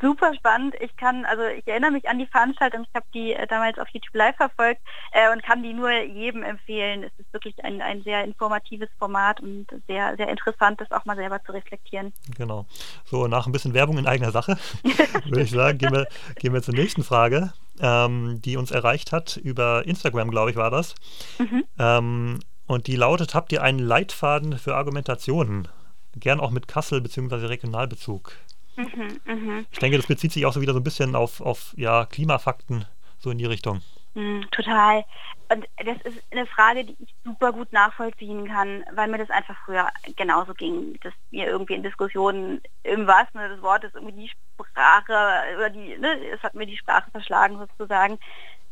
super 0.00 0.34
spannend. 0.34 0.74
Ich 0.80 0.96
kann, 0.96 1.24
also 1.24 1.42
ich 1.44 1.66
erinnere 1.66 1.90
mich 1.90 2.08
an 2.08 2.18
die 2.18 2.26
Veranstaltung, 2.26 2.86
ich 2.88 2.94
habe 2.94 3.06
die 3.14 3.32
äh, 3.32 3.46
damals 3.46 3.78
auf 3.78 3.88
YouTube 3.88 4.14
Live 4.14 4.36
verfolgt 4.36 4.80
äh, 5.12 5.30
und 5.32 5.42
kann 5.42 5.62
die 5.62 5.72
nur 5.72 5.90
jedem 5.90 6.42
empfehlen. 6.42 7.04
Es 7.04 7.12
ist 7.18 7.32
wirklich 7.32 7.62
ein, 7.64 7.82
ein 7.82 8.02
sehr 8.02 8.24
informatives 8.24 8.88
Format 8.98 9.40
und 9.40 9.66
sehr, 9.86 10.16
sehr 10.16 10.28
interessant, 10.28 10.80
das 10.80 10.90
auch 10.90 11.04
mal 11.04 11.16
selber 11.16 11.42
zu 11.44 11.52
reflektieren. 11.52 12.12
Genau. 12.36 12.66
So, 13.04 13.26
nach 13.26 13.46
ein 13.46 13.52
bisschen 13.52 13.74
Werbung 13.74 13.98
in 13.98 14.06
eigener 14.06 14.30
Sache, 14.30 14.56
würde 15.24 15.42
ich 15.42 15.50
sagen, 15.50 15.78
gehen 15.78 15.92
wir, 15.92 16.06
gehen 16.36 16.52
wir 16.52 16.62
zur 16.62 16.74
nächsten 16.74 17.04
Frage, 17.04 17.52
ähm, 17.80 18.40
die 18.42 18.56
uns 18.56 18.70
erreicht 18.70 19.12
hat. 19.12 19.36
Über 19.36 19.86
Instagram, 19.86 20.30
glaube 20.30 20.50
ich, 20.50 20.56
war 20.56 20.70
das. 20.70 20.94
Mhm. 21.38 21.64
Ähm, 21.78 22.38
und 22.66 22.86
die 22.86 22.96
lautet, 22.96 23.34
habt 23.34 23.52
ihr 23.52 23.62
einen 23.62 23.80
Leitfaden 23.80 24.58
für 24.58 24.76
Argumentationen? 24.76 25.68
Gern 26.16 26.40
auch 26.40 26.50
mit 26.50 26.68
Kassel 26.68 27.00
bzw. 27.00 27.46
Regionalbezug. 27.46 28.32
Mhm, 28.76 29.20
mh. 29.24 29.64
Ich 29.70 29.78
denke, 29.78 29.96
das 29.96 30.06
bezieht 30.06 30.32
sich 30.32 30.46
auch 30.46 30.52
so 30.52 30.60
wieder 30.60 30.72
so 30.72 30.80
ein 30.80 30.84
bisschen 30.84 31.14
auf, 31.14 31.40
auf 31.40 31.74
ja, 31.76 32.06
Klimafakten, 32.06 32.84
so 33.18 33.30
in 33.30 33.38
die 33.38 33.46
Richtung. 33.46 33.82
Mhm, 34.14 34.46
total. 34.50 35.04
Und 35.52 35.66
das 35.84 35.96
ist 36.02 36.20
eine 36.30 36.46
Frage, 36.46 36.84
die 36.84 36.96
ich 37.00 37.14
super 37.24 37.52
gut 37.52 37.72
nachvollziehen 37.72 38.46
kann, 38.48 38.84
weil 38.92 39.08
mir 39.08 39.18
das 39.18 39.30
einfach 39.30 39.56
früher 39.64 39.88
genauso 40.16 40.54
ging, 40.54 40.96
dass 41.02 41.12
mir 41.30 41.46
irgendwie 41.46 41.74
in 41.74 41.82
Diskussionen 41.82 42.60
im 42.82 43.06
wahrsten 43.06 43.40
Sinne 43.40 43.54
des 43.54 43.62
Wortes 43.62 43.92
irgendwie 43.94 44.22
die 44.26 44.30
Sprache 44.64 45.12
oder 45.56 45.70
die, 45.70 45.96
ne, 45.98 46.28
es 46.32 46.42
hat 46.42 46.54
mir 46.54 46.66
die 46.66 46.76
Sprache 46.76 47.10
verschlagen 47.12 47.58
sozusagen. 47.58 48.18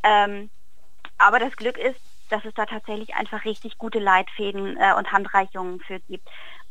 Ähm, 0.04 0.50
aber 1.18 1.38
das 1.40 1.56
Glück 1.56 1.78
ist, 1.78 2.00
dass 2.30 2.44
es 2.44 2.54
da 2.54 2.66
tatsächlich 2.66 3.14
einfach 3.14 3.44
richtig 3.44 3.78
gute 3.78 3.98
Leitfäden 4.00 4.76
äh, 4.78 4.94
und 4.96 5.12
Handreichungen 5.12 5.80
für 5.80 6.00
gibt. 6.08 6.28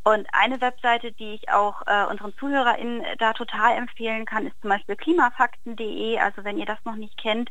Und 0.08 0.26
eine 0.32 0.62
Webseite, 0.62 1.12
die 1.12 1.34
ich 1.34 1.50
auch 1.50 1.82
äh, 1.86 2.06
unseren 2.06 2.34
ZuhörerInnen 2.38 3.04
da 3.20 3.34
total 3.34 3.76
empfehlen 3.76 4.26
kann, 4.26 4.48
ist 4.48 4.56
zum 4.62 4.70
Beispiel 4.70 4.96
klimafakten.de. 4.96 6.18
Also 6.20 6.46
wenn 6.46 6.58
ihr 6.58 6.66
das 6.66 6.78
noch 6.86 6.96
nicht 6.96 7.18
kennt, 7.18 7.50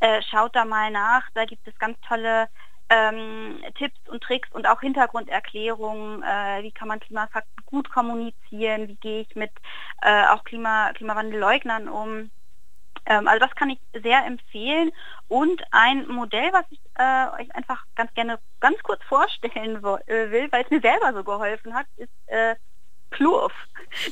äh, 0.00 0.22
schaut 0.22 0.56
da 0.56 0.64
mal 0.64 0.90
nach. 0.90 1.28
Da 1.34 1.44
gibt 1.44 1.68
es 1.68 1.78
ganz 1.78 1.98
tolle 2.08 2.48
ähm, 2.88 3.62
Tipps 3.76 3.98
und 4.08 4.22
Tricks 4.22 4.48
und 4.52 4.66
auch 4.66 4.80
Hintergrunderklärungen, 4.80 6.22
äh, 6.22 6.62
wie 6.62 6.72
kann 6.72 6.88
man 6.88 6.98
Klimafakten 6.98 7.62
gut 7.66 7.90
kommunizieren, 7.90 8.88
wie 8.88 8.96
gehe 8.96 9.20
ich 9.20 9.36
mit 9.36 9.52
äh, 10.00 10.28
auch 10.28 10.44
Klima, 10.44 10.94
Klimawandelleugnern 10.94 11.90
um. 11.90 12.30
Ähm, 13.08 13.26
also 13.26 13.44
das 13.44 13.54
kann 13.56 13.70
ich 13.70 13.80
sehr 14.02 14.24
empfehlen. 14.24 14.92
Und 15.28 15.62
ein 15.72 16.06
Modell, 16.08 16.52
was 16.52 16.64
ich 16.70 16.80
äh, 16.94 17.26
euch 17.40 17.54
einfach 17.56 17.84
ganz 17.96 18.12
gerne 18.14 18.38
ganz 18.60 18.80
kurz 18.82 19.02
vorstellen 19.04 19.76
äh, 19.76 20.30
will, 20.30 20.52
weil 20.52 20.64
es 20.64 20.70
mir 20.70 20.80
selber 20.80 21.12
so 21.12 21.24
geholfen 21.24 21.74
hat, 21.74 21.86
ist 21.96 22.12
äh, 22.26 22.54
Plurf. 23.10 23.52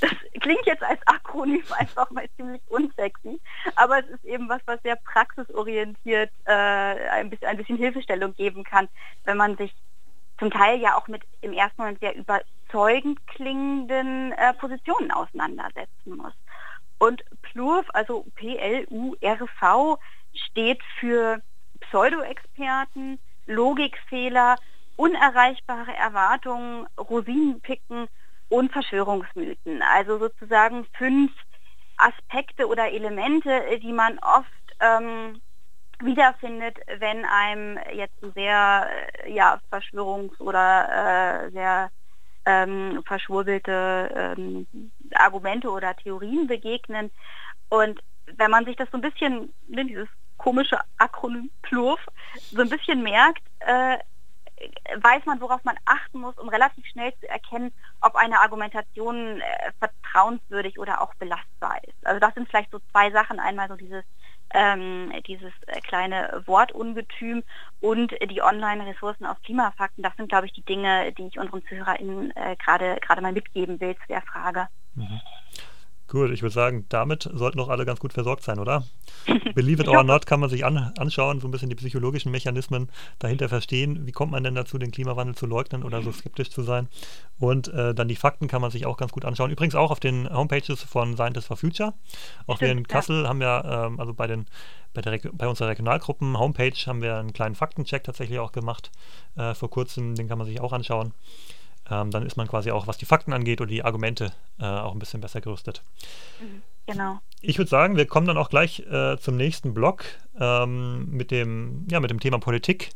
Das 0.01 0.11
klingt 0.41 0.65
jetzt 0.65 0.83
als 0.83 1.01
Akronym 1.07 1.63
einfach 1.77 2.11
mal 2.11 2.27
ziemlich 2.37 2.63
unsexy, 2.69 3.39
aber 3.75 3.99
es 3.99 4.07
ist 4.07 4.25
eben 4.25 4.49
was, 4.49 4.61
was 4.65 4.81
sehr 4.83 4.97
praxisorientiert 4.97 6.31
äh, 6.47 6.53
ein, 6.53 7.29
bisschen, 7.29 7.49
ein 7.49 7.59
bisschen 7.59 7.77
Hilfestellung 7.77 8.35
geben 8.35 8.65
kann, 8.65 8.89
wenn 9.25 9.37
man 9.37 9.57
sich 9.59 9.75
zum 10.39 10.51
Teil 10.51 10.81
ja 10.81 10.97
auch 10.97 11.09
mit 11.09 11.23
im 11.43 11.53
ersten 11.53 11.83
Moment 11.83 12.01
sehr 12.01 12.17
überzeugend 12.17 13.25
klingenden 13.27 14.33
äh, 14.33 14.55
Positionen 14.55 15.11
auseinandersetzen 15.11 16.17
muss. 16.17 16.33
Und 16.99 17.23
Plurf, 17.43 17.87
also 17.93 18.25
P-L-U-R-V, 18.37 19.99
steht 20.35 20.83
für 20.99 21.43
Pseudo-Experten, 21.81 23.19
Logikfehler, 23.47 24.57
unerreichbare 24.97 25.95
Erwartungen, 25.95 26.87
Rosinenpicken 26.99 28.09
und 28.49 28.73
Verschwörungsmythen. 28.73 29.83
Also 29.83 30.19
sozusagen 30.19 30.87
fünf 30.97 31.33
Aspekte 31.99 32.67
oder 32.67 32.91
Elemente, 32.91 33.79
die 33.83 33.93
man 33.93 34.19
oft 34.21 34.49
ähm, 34.81 35.41
wiederfindet, 36.01 36.79
wenn 36.99 37.25
einem 37.25 37.79
jetzt 37.93 38.19
sehr 38.35 38.89
äh, 39.25 39.33
ja, 39.33 39.61
Verschwörungs- 39.71 40.39
oder 40.41 41.47
äh, 41.47 41.51
sehr 41.51 41.91
ähm, 42.45 43.03
verschwurbelte 43.07 44.35
ähm, 44.39 44.67
Argumente 45.15 45.71
oder 45.71 45.97
Theorien 45.97 46.47
begegnen. 46.47 47.11
Und 47.69 48.01
wenn 48.37 48.51
man 48.51 48.65
sich 48.65 48.77
das 48.77 48.91
so 48.91 48.99
ein 48.99 49.03
bisschen, 49.03 49.53
ne, 49.69 49.85
dieses 49.85 50.09
komische 50.37 50.79
Akronym 50.99 51.51
PLURF, 51.63 52.01
so 52.51 52.63
ein 52.63 52.69
bisschen 52.69 53.03
merkt, 53.03 53.43
äh, 53.61 53.99
weiß 55.01 55.27
man, 55.27 55.41
worauf 55.41 55.63
man 55.65 55.77
achten 55.85 56.21
muss, 56.21 56.37
um 56.39 56.49
relativ 56.49 56.87
schnell 56.87 57.13
zu 57.21 57.29
erkennen, 57.29 57.73
ob 58.01 58.17
eine 58.17 58.41
Argumentation 58.41 59.41
äh, 59.41 59.73
vertrauenswürdig 59.79 60.79
oder 60.79 61.03
auch 61.03 61.15
belastbar 61.15 61.79
ist. 61.85 62.07
Also 62.07 62.21
das 62.21 62.35
sind 62.35 62.49
vielleicht 62.49 62.71
so 62.71 62.81
zwei 62.91 63.11
Sachen. 63.11 63.39
Einmal 63.39 63.69
so 63.69 63.77
dieses 63.77 64.05
ähm, 64.55 65.13
dieses 65.27 65.53
äh, 65.67 65.81
kleine 65.81 66.43
Wortungetüm 66.47 67.43
und 67.81 68.15
die 68.31 68.43
Online-Ressourcen 68.43 69.27
auf 69.27 69.43
Klimafakten. 69.43 70.03
Das 70.03 70.17
sind, 70.17 70.29
glaube 70.29 70.47
ich, 70.47 70.53
die 70.53 70.65
Dinge, 70.65 71.13
die 71.13 71.27
ich 71.27 71.39
unseren 71.39 71.65
ZuhörerInnen 71.67 72.35
äh, 72.37 72.57
gerade 72.57 72.97
gerade 73.01 73.21
mal 73.21 73.33
mitgeben 73.33 73.81
will 73.81 73.97
zu 73.97 74.07
der 74.09 74.23
Frage. 74.23 74.69
Mhm. 74.97 75.21
Gut, 76.09 76.31
ich 76.31 76.43
würde 76.43 76.55
sagen, 76.55 76.87
damit 76.89 77.29
sollten 77.33 77.59
doch 77.59 77.69
alle 77.69 77.85
ganz 77.85 77.99
gut 77.99 78.13
versorgt 78.13 78.45
sein, 78.45 78.61
oder? 78.61 78.85
Believe 79.57 79.83
it 79.83 79.89
or 79.89 80.05
not 80.05 80.25
kann 80.25 80.39
man 80.39 80.49
sich 80.49 80.65
an, 80.65 80.93
anschauen, 80.97 81.41
so 81.41 81.49
ein 81.49 81.51
bisschen 81.51 81.69
die 81.69 81.75
psychologischen 81.75 82.31
Mechanismen 82.31 82.91
dahinter 83.19 83.49
verstehen. 83.49 84.07
Wie 84.07 84.13
kommt 84.13 84.31
man 84.31 84.45
denn 84.45 84.55
dazu, 84.55 84.79
den 84.79 84.93
Klimawandel 84.93 85.35
zu 85.35 85.47
leugnen 85.47 85.83
oder 85.83 86.03
so 86.03 86.13
skeptisch 86.13 86.51
zu 86.51 86.63
sein? 86.63 86.87
Und 87.41 87.67
äh, 87.69 87.93
dann 87.93 88.07
die 88.07 88.15
Fakten 88.15 88.47
kann 88.47 88.63
man 88.63 88.71
sich 88.71 88.87
auch 88.87 88.99
ganz 88.99 89.11
gut 89.11 89.25
anschauen. 89.25 89.51
Übrigens 89.51 89.75
auch 89.75 89.91
auf 89.91 89.99
den 89.99 90.33
Homepages 90.33 90.85
von 90.85 91.17
Scientists 91.17 91.49
for 91.49 91.57
Future. 91.57 91.93
Auch 92.47 92.61
wir 92.61 92.71
in 92.71 92.87
Kassel 92.87 93.25
ja. 93.25 93.29
haben 93.29 93.43
ja, 93.43 93.87
ähm, 93.87 93.99
also 93.99 94.15
bei 94.15 94.29
den 94.29 94.47
bei, 94.95 95.03
der, 95.03 95.19
bei 95.33 95.49
unserer 95.49 95.69
Regionalgruppen 95.69 96.39
Homepage 96.39 96.73
haben 96.87 97.03
wir 97.03 97.17
einen 97.17 97.33
kleinen 97.33 97.55
Faktencheck 97.57 98.05
tatsächlich 98.05 98.39
auch 98.39 98.53
gemacht 98.53 98.93
äh, 99.37 99.55
vor 99.55 99.71
kurzem. 99.71 100.15
Den 100.15 100.29
kann 100.29 100.39
man 100.39 100.47
sich 100.47 100.61
auch 100.61 100.73
anschauen 100.73 101.13
ähm, 101.91 102.11
dann 102.11 102.27
ist 102.27 102.37
man 102.37 102.49
quasi 102.49 102.71
auch, 102.71 102.87
was 102.87 102.99
die 102.99 103.05
Fakten 103.05 103.33
angeht 103.33 103.61
oder 103.61 103.69
die 103.69 103.85
Argumente, 103.85 104.33
äh, 104.59 104.65
auch 104.65 104.93
ein 104.93 104.99
bisschen 104.99 105.21
besser 105.21 105.41
gerüstet. 105.41 105.83
Mhm, 106.41 106.63
genau. 106.87 107.21
Ich 107.41 107.59
würde 107.59 107.71
sagen, 107.71 107.97
wir 107.97 108.07
kommen 108.07 108.27
dann 108.27 108.39
auch 108.39 108.51
gleich 108.51 108.81
äh, 108.81 109.17
zum 109.19 109.37
nächsten 109.37 109.75
Block 109.75 110.05
ähm, 110.39 111.11
mit, 111.11 111.31
dem, 111.31 111.87
ja, 111.91 112.01
mit 112.01 112.11
dem 112.11 112.21
Thema 112.21 112.39
Politik. 112.39 112.91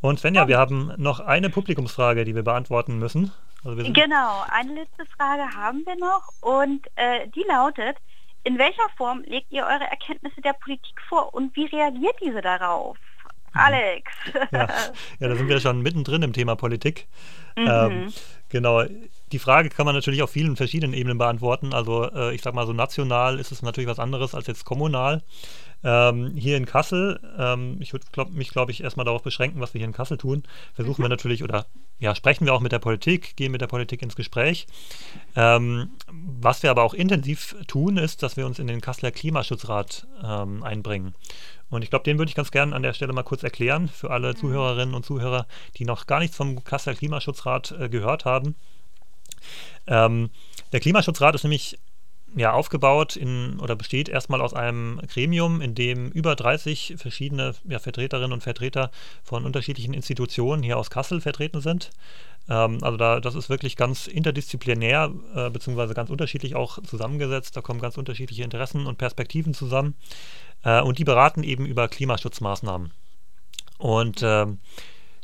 Und 0.00 0.20
Svenja, 0.20 0.48
wir 0.48 0.58
haben 0.58 0.92
noch 0.98 1.20
eine 1.20 1.48
Publikumsfrage, 1.48 2.24
die 2.24 2.34
wir 2.34 2.42
beantworten 2.42 2.98
müssen. 2.98 3.32
Also 3.64 3.78
wir 3.78 3.90
genau, 3.90 4.44
eine 4.50 4.74
letzte 4.74 5.06
Frage 5.16 5.44
haben 5.56 5.82
wir 5.86 5.96
noch 5.96 6.28
und 6.42 6.86
äh, 6.96 7.26
die 7.28 7.44
lautet, 7.48 7.96
in 8.42 8.58
welcher 8.58 8.86
Form 8.96 9.22
legt 9.22 9.50
ihr 9.50 9.64
eure 9.64 9.84
Erkenntnisse 9.90 10.42
der 10.42 10.52
Politik 10.52 11.00
vor 11.08 11.32
und 11.32 11.56
wie 11.56 11.64
reagiert 11.64 12.16
diese 12.20 12.42
darauf? 12.42 12.98
Alex. 13.54 14.12
ja, 14.52 14.68
ja, 15.20 15.28
da 15.28 15.36
sind 15.36 15.48
wir 15.48 15.60
schon 15.60 15.80
mittendrin 15.80 16.22
im 16.22 16.32
Thema 16.32 16.56
Politik. 16.56 17.06
Mhm. 17.56 17.68
Ähm, 17.68 18.12
genau. 18.48 18.84
die 19.32 19.38
Frage 19.38 19.68
kann 19.68 19.86
man 19.86 19.94
natürlich 19.94 20.22
auf 20.22 20.30
vielen 20.30 20.56
verschiedenen 20.56 20.94
Ebenen 20.94 21.18
beantworten. 21.18 21.72
Also 21.72 22.10
äh, 22.10 22.34
ich 22.34 22.42
sage 22.42 22.56
mal 22.56 22.66
so 22.66 22.72
national 22.72 23.38
ist 23.38 23.52
es 23.52 23.62
natürlich 23.62 23.88
was 23.88 23.98
anderes 23.98 24.34
als 24.34 24.46
jetzt 24.46 24.64
kommunal. 24.64 25.22
Ähm, 25.84 26.32
hier 26.34 26.56
in 26.56 26.64
Kassel, 26.64 27.20
ähm, 27.38 27.76
ich 27.80 27.92
würde 27.92 28.06
glaub, 28.10 28.30
mich, 28.30 28.48
glaube 28.48 28.72
ich, 28.72 28.82
erstmal 28.82 29.04
darauf 29.04 29.22
beschränken, 29.22 29.60
was 29.60 29.74
wir 29.74 29.80
hier 29.80 29.86
in 29.86 29.92
Kassel 29.92 30.16
tun. 30.16 30.42
Versuchen 30.72 31.04
wir 31.04 31.10
natürlich 31.10 31.44
oder 31.44 31.66
ja, 32.00 32.14
sprechen 32.14 32.46
wir 32.46 32.54
auch 32.54 32.60
mit 32.60 32.72
der 32.72 32.78
Politik, 32.78 33.36
gehen 33.36 33.52
mit 33.52 33.60
der 33.60 33.66
Politik 33.66 34.02
ins 34.02 34.16
Gespräch. 34.16 34.66
Ähm, 35.36 35.90
was 36.10 36.62
wir 36.62 36.70
aber 36.70 36.82
auch 36.82 36.94
intensiv 36.94 37.54
tun, 37.66 37.98
ist, 37.98 38.22
dass 38.22 38.36
wir 38.36 38.46
uns 38.46 38.58
in 38.58 38.66
den 38.66 38.80
Kasseler 38.80 39.12
Klimaschutzrat 39.12 40.06
ähm, 40.22 40.62
einbringen. 40.62 41.14
Und 41.70 41.82
ich 41.82 41.90
glaube, 41.90 42.04
den 42.04 42.18
würde 42.18 42.30
ich 42.30 42.34
ganz 42.34 42.50
gerne 42.50 42.74
an 42.74 42.82
der 42.82 42.94
Stelle 42.94 43.12
mal 43.12 43.22
kurz 43.22 43.42
erklären 43.42 43.88
für 43.88 44.10
alle 44.10 44.30
mhm. 44.30 44.36
Zuhörerinnen 44.36 44.94
und 44.94 45.04
Zuhörer, 45.04 45.46
die 45.76 45.84
noch 45.84 46.06
gar 46.06 46.18
nichts 46.18 46.36
vom 46.36 46.64
Kasseler 46.64 46.96
Klimaschutzrat 46.96 47.72
äh, 47.78 47.88
gehört 47.88 48.24
haben. 48.24 48.54
Ähm, 49.86 50.30
der 50.72 50.80
Klimaschutzrat 50.80 51.34
ist 51.34 51.44
nämlich 51.44 51.78
ja, 52.36 52.52
aufgebaut 52.52 53.16
in, 53.16 53.58
oder 53.60 53.76
besteht 53.76 54.08
erstmal 54.08 54.40
aus 54.40 54.54
einem 54.54 55.00
Gremium, 55.12 55.60
in 55.60 55.74
dem 55.74 56.10
über 56.10 56.34
30 56.34 56.94
verschiedene 56.96 57.54
ja, 57.64 57.78
Vertreterinnen 57.78 58.32
und 58.32 58.42
Vertreter 58.42 58.90
von 59.22 59.44
unterschiedlichen 59.44 59.94
Institutionen 59.94 60.62
hier 60.62 60.78
aus 60.78 60.90
Kassel 60.90 61.20
vertreten 61.20 61.60
sind. 61.60 61.90
Ähm, 62.48 62.78
also 62.82 62.96
da, 62.96 63.20
das 63.20 63.34
ist 63.34 63.48
wirklich 63.48 63.76
ganz 63.76 64.06
interdisziplinär, 64.06 65.12
äh, 65.34 65.50
beziehungsweise 65.50 65.94
ganz 65.94 66.10
unterschiedlich 66.10 66.54
auch 66.54 66.82
zusammengesetzt. 66.82 67.56
Da 67.56 67.60
kommen 67.60 67.80
ganz 67.80 67.96
unterschiedliche 67.96 68.42
Interessen 68.42 68.86
und 68.86 68.98
Perspektiven 68.98 69.54
zusammen. 69.54 69.94
Äh, 70.64 70.82
und 70.82 70.98
die 70.98 71.04
beraten 71.04 71.44
eben 71.44 71.66
über 71.66 71.88
Klimaschutzmaßnahmen. 71.88 72.90
Und 73.78 74.22
äh, 74.22 74.46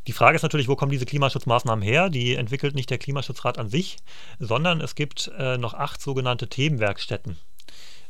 die 0.06 0.12
Frage 0.12 0.36
ist 0.36 0.42
natürlich, 0.42 0.68
wo 0.68 0.76
kommen 0.76 0.92
diese 0.92 1.06
Klimaschutzmaßnahmen 1.06 1.82
her? 1.82 2.08
Die 2.08 2.34
entwickelt 2.34 2.74
nicht 2.74 2.90
der 2.90 2.98
Klimaschutzrat 2.98 3.58
an 3.58 3.68
sich, 3.68 3.98
sondern 4.38 4.80
es 4.80 4.94
gibt 4.94 5.30
äh, 5.38 5.58
noch 5.58 5.74
acht 5.74 6.00
sogenannte 6.00 6.48
Themenwerkstätten. 6.48 7.36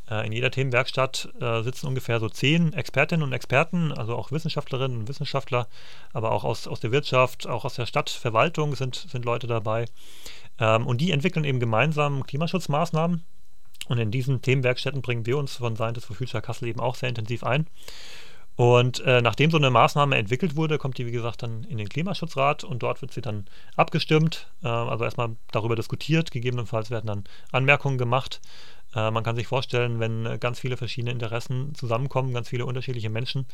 Äh, 0.09 0.26
in 0.26 0.33
jeder 0.33 0.50
Themenwerkstatt 0.50 1.29
äh, 1.40 1.62
sitzen 1.62 1.87
ungefähr 1.87 2.20
so 2.20 2.29
zehn 2.29 2.72
Expertinnen 2.72 3.22
und 3.22 3.33
Experten, 3.33 3.92
also 3.92 4.16
auch 4.16 4.33
Wissenschaftlerinnen 4.33 4.98
und 4.98 5.09
Wissenschaftler, 5.09 5.68
aber 6.12 6.33
auch 6.33 6.44
aus, 6.44 6.66
aus 6.66 6.81
der 6.81 6.92
Wirtschaft, 6.92 7.46
auch 7.46 7.64
aus 7.64 7.74
der 7.74 7.87
Stadtverwaltung 7.87 8.74
sind, 8.74 8.94
sind 8.94 9.24
Leute 9.24 9.46
dabei. 9.46 9.87
Ähm, 10.59 10.87
und 10.87 11.00
die 11.00 11.12
entwickeln 11.12 11.44
eben 11.44 11.61
gemeinsam 11.61 12.24
Klimaschutzmaßnahmen. 12.24 13.24
Und 13.88 13.98
in 13.98 14.11
diesen 14.11 14.42
Themenwerkstätten 14.42 15.03
bringen 15.03 15.26
wir 15.26 15.38
uns 15.38 15.57
von 15.57 15.74
Scientists 15.74 16.07
for 16.07 16.14
Future 16.14 16.42
Kassel 16.42 16.68
eben 16.68 16.81
auch 16.81 16.94
sehr 16.94 17.09
intensiv 17.09 17.42
ein. 17.42 17.66
Und 18.60 19.00
äh, 19.06 19.22
nachdem 19.22 19.50
so 19.50 19.56
eine 19.56 19.70
Maßnahme 19.70 20.18
entwickelt 20.18 20.54
wurde, 20.54 20.76
kommt 20.76 20.98
die, 20.98 21.06
wie 21.06 21.12
gesagt, 21.12 21.42
dann 21.42 21.64
in 21.64 21.78
den 21.78 21.88
Klimaschutzrat 21.88 22.62
und 22.62 22.82
dort 22.82 23.00
wird 23.00 23.10
sie 23.10 23.22
dann 23.22 23.46
abgestimmt, 23.74 24.50
äh, 24.62 24.68
also 24.68 25.02
erstmal 25.02 25.30
darüber 25.50 25.76
diskutiert, 25.76 26.30
gegebenenfalls 26.30 26.90
werden 26.90 27.06
dann 27.06 27.24
Anmerkungen 27.52 27.96
gemacht. 27.96 28.42
Äh, 28.94 29.10
man 29.12 29.24
kann 29.24 29.34
sich 29.34 29.46
vorstellen, 29.46 29.98
wenn 29.98 30.26
äh, 30.26 30.36
ganz 30.36 30.60
viele 30.60 30.76
verschiedene 30.76 31.10
Interessen 31.10 31.74
zusammenkommen, 31.74 32.34
ganz 32.34 32.50
viele 32.50 32.66
unterschiedliche 32.66 33.08
Menschen, 33.08 33.46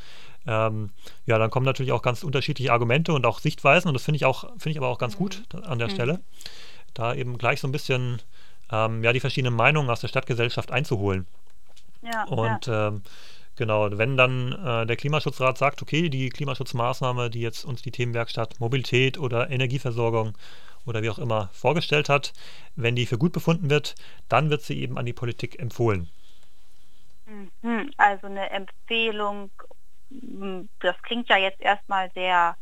ähm, 0.44 0.90
ja, 1.24 1.38
dann 1.38 1.50
kommen 1.50 1.66
natürlich 1.66 1.92
auch 1.92 2.02
ganz 2.02 2.24
unterschiedliche 2.24 2.72
Argumente 2.72 3.12
und 3.12 3.26
auch 3.26 3.38
Sichtweisen 3.38 3.86
und 3.86 3.94
das 3.94 4.02
finde 4.02 4.16
ich 4.16 4.24
auch, 4.24 4.50
finde 4.58 4.70
ich 4.70 4.78
aber 4.78 4.88
auch 4.88 4.98
ganz 4.98 5.14
mhm. 5.14 5.18
gut 5.18 5.44
an 5.62 5.78
der 5.78 5.86
mhm. 5.86 5.92
Stelle, 5.92 6.20
da 6.94 7.14
eben 7.14 7.38
gleich 7.38 7.60
so 7.60 7.68
ein 7.68 7.72
bisschen 7.72 8.22
ähm, 8.72 9.04
ja, 9.04 9.12
die 9.12 9.20
verschiedenen 9.20 9.54
Meinungen 9.54 9.88
aus 9.88 10.00
der 10.00 10.08
Stadtgesellschaft 10.08 10.72
einzuholen. 10.72 11.28
Ja, 12.02 12.24
und 12.24 12.66
ja. 12.66 12.88
Ähm, 12.88 13.02
Genau, 13.56 13.88
wenn 13.96 14.18
dann 14.18 14.52
äh, 14.52 14.86
der 14.86 14.96
Klimaschutzrat 14.96 15.56
sagt, 15.56 15.80
okay, 15.80 16.10
die 16.10 16.28
Klimaschutzmaßnahme, 16.28 17.30
die 17.30 17.40
jetzt 17.40 17.64
uns 17.64 17.80
die 17.80 17.90
Themenwerkstatt 17.90 18.60
Mobilität 18.60 19.18
oder 19.18 19.48
Energieversorgung 19.50 20.36
oder 20.84 21.02
wie 21.02 21.08
auch 21.08 21.18
immer 21.18 21.48
vorgestellt 21.52 22.10
hat, 22.10 22.34
wenn 22.76 22.94
die 22.94 23.06
für 23.06 23.16
gut 23.16 23.32
befunden 23.32 23.70
wird, 23.70 23.94
dann 24.28 24.50
wird 24.50 24.62
sie 24.62 24.80
eben 24.80 24.98
an 24.98 25.06
die 25.06 25.14
Politik 25.14 25.58
empfohlen. 25.58 26.10
Mhm, 27.26 27.90
also 27.96 28.26
eine 28.26 28.50
Empfehlung, 28.50 29.50
hm, 30.10 30.68
das 30.80 30.96
klingt 31.02 31.28
ja 31.30 31.38
jetzt 31.38 31.60
erstmal 31.60 32.10
sehr, 32.12 32.56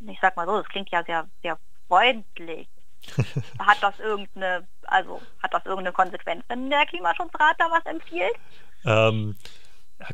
ich 0.00 0.18
sag 0.20 0.36
mal 0.36 0.46
so, 0.46 0.58
das 0.58 0.68
klingt 0.68 0.90
ja 0.90 1.02
sehr, 1.04 1.26
sehr 1.42 1.58
freundlich. 1.88 2.68
hat 3.58 3.78
das 3.80 3.98
irgendeine, 4.00 4.66
also 4.82 5.22
hat 5.42 5.54
das 5.54 5.64
irgendeine 5.64 5.92
Konsequenz, 5.92 6.44
wenn 6.48 6.68
der 6.68 6.84
Klimaschutzrat 6.86 7.54
da 7.58 7.70
was 7.70 7.86
empfiehlt? 7.86 8.34
Ähm, 8.84 9.36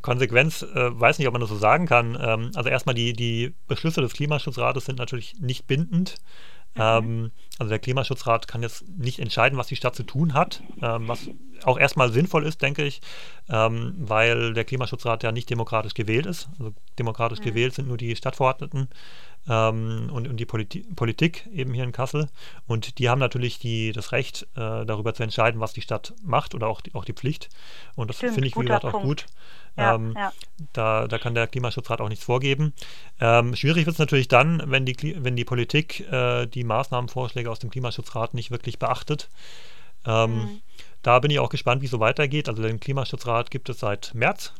Konsequenz, 0.03 0.62
äh, 0.62 1.01
weiß 1.01 1.18
nicht, 1.18 1.29
ob 1.29 1.35
man 1.35 1.40
das 1.40 1.51
so 1.51 1.57
sagen 1.57 1.87
kann. 1.87 2.16
Ähm, 2.20 2.51
also 2.55 2.68
erstmal 2.68 2.94
die, 2.94 3.12
die 3.12 3.55
Beschlüsse 3.66 4.01
des 4.01 4.14
Klimaschutzrates 4.14 4.87
sind 4.87 4.99
natürlich 4.99 5.35
nicht 5.40 5.66
bindend. 5.66 6.16
Mhm. 6.75 6.81
Ähm, 6.81 7.31
also 7.59 7.68
der 7.68 7.79
Klimaschutzrat 7.79 8.49
kann 8.49 8.62
jetzt 8.62 8.88
nicht 8.88 9.20
entscheiden, 9.20 9.59
was 9.59 9.68
die 9.68 9.77
Stadt 9.77 9.94
zu 9.94 10.03
tun 10.03 10.35
hat, 10.35 10.62
ähm, 10.83 11.07
was 11.07 11.29
auch 11.64 11.79
erstmal 11.79 12.11
sinnvoll 12.12 12.44
ist, 12.44 12.62
denke 12.62 12.85
ich, 12.85 13.01
ähm, 13.49 13.94
weil 13.99 14.55
der 14.55 14.64
Klimaschutzrat 14.64 15.23
ja 15.23 15.33
nicht 15.33 15.51
demokratisch 15.51 15.94
gewählt 15.94 16.27
ist. 16.27 16.49
Also 16.59 16.73
demokratisch 16.99 17.40
mhm. 17.40 17.44
gewählt 17.44 17.75
sind 17.75 17.88
nur 17.88 17.97
die 17.97 18.16
Stadtverordneten 18.16 18.88
ähm, 19.49 20.11
und, 20.13 20.29
und, 20.29 20.37
die 20.37 20.47
Politi 20.47 20.81
Politik 20.97 21.47
eben 21.53 21.75
hier 21.75 21.85
in 21.85 21.93
Kassel. 21.93 22.29
Und 22.67 22.99
die 22.99 23.09
haben 23.09 23.19
natürlich 23.19 23.59
die, 23.59 23.93
das 23.93 24.13
Recht, 24.13 24.47
äh, 24.55 24.85
darüber 24.85 25.15
zu 25.15 25.23
entscheiden, 25.23 25.61
was 25.61 25.73
die 25.73 25.83
Stadt 25.83 26.15
macht 26.23 26.55
oder 26.55 26.69
auch 26.69 26.81
die, 26.81 26.95
auch 26.95 27.05
die 27.05 27.13
Pflicht. 27.13 27.51
Und 27.95 28.09
das 28.09 28.19
finde 28.19 28.47
ich, 28.47 28.57
wie 28.57 28.61
gesagt, 28.61 28.83
Punkt. 28.83 28.97
auch 28.97 29.03
gut. 29.03 29.27
Ja, 29.77 29.95
ähm, 29.95 30.15
ja. 30.17 30.33
Da, 30.73 31.09
da 31.09 31.19
kann 31.19 31.35
der 31.35 31.47
Klimaschutzrat 31.49 32.01
auch 32.01 32.09
nichts 32.09 32.25
vorgeben. 32.25 32.73
Ähm, 33.21 33.57
schwierig 33.57 33.87
wird 33.87 33.95
es 33.95 33.99
natürlich 33.99 34.29
dann, 34.29 34.63
wenn 34.67 34.87
die, 34.87 35.17
wenn 35.19 35.37
die 35.37 35.45
Politik 35.45 36.01
äh, 36.13 36.47
die 36.47 36.65
Maßnahmenvorschläge 36.65 37.51
aus 37.51 37.59
dem 37.59 37.71
Klimaschutzrat 37.71 38.35
nicht 38.35 38.51
wirklich 38.51 38.79
beachtet. 38.79 39.29
Ähm, 40.07 40.37
mhm. 40.37 40.63
Da 41.03 41.19
bin 41.19 41.31
ich 41.31 41.39
auch 41.39 41.51
gespannt, 41.51 41.83
wie 41.83 41.87
es 41.87 41.91
so 41.91 42.01
weitergeht. 42.01 42.49
Also 42.49 42.63
den 42.63 42.81
Klimaschutzrat 42.81 43.51
gibt 43.51 43.69
es 43.69 43.81
seit 43.81 44.15
März, 44.15 44.53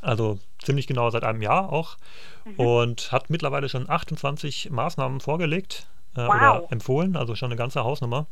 also 0.00 0.38
ziemlich 0.64 0.86
genau 0.86 1.10
seit 1.10 1.24
einem 1.24 1.42
Jahr 1.42 1.72
auch, 1.72 1.96
mhm. 2.44 2.54
und 2.56 3.12
hat 3.12 3.30
mittlerweile 3.30 3.68
schon 3.68 3.88
28 3.88 4.70
Maßnahmen 4.70 5.20
vorgelegt 5.20 5.86
äh, 6.16 6.20
wow. 6.20 6.28
oder 6.28 6.66
empfohlen, 6.70 7.16
also 7.16 7.34
schon 7.34 7.48
eine 7.48 7.56
ganze 7.56 7.84
Hausnummer. 7.84 8.26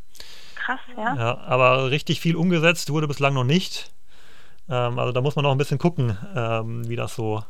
Krass, 0.55 0.81
ja. 0.97 1.17
ja. 1.17 1.39
Aber 1.39 1.91
richtig 1.91 2.21
viel 2.21 2.37
umgesetzt 2.37 2.91
wurde 2.91 3.09
bislang 3.09 3.35
noch 3.35 3.45
nicht. 3.45 3.93
Ähm, 4.69 4.99
also 4.99 5.13
da 5.13 5.21
muss 5.21 5.37
man 5.37 5.45
noch 5.45 5.53
ein 5.53 5.59
bisschen 5.59 5.79
gucken, 5.79 6.17
ähm, 6.35 6.89
wie 6.89 6.97
das 6.97 7.15
so 7.15 7.45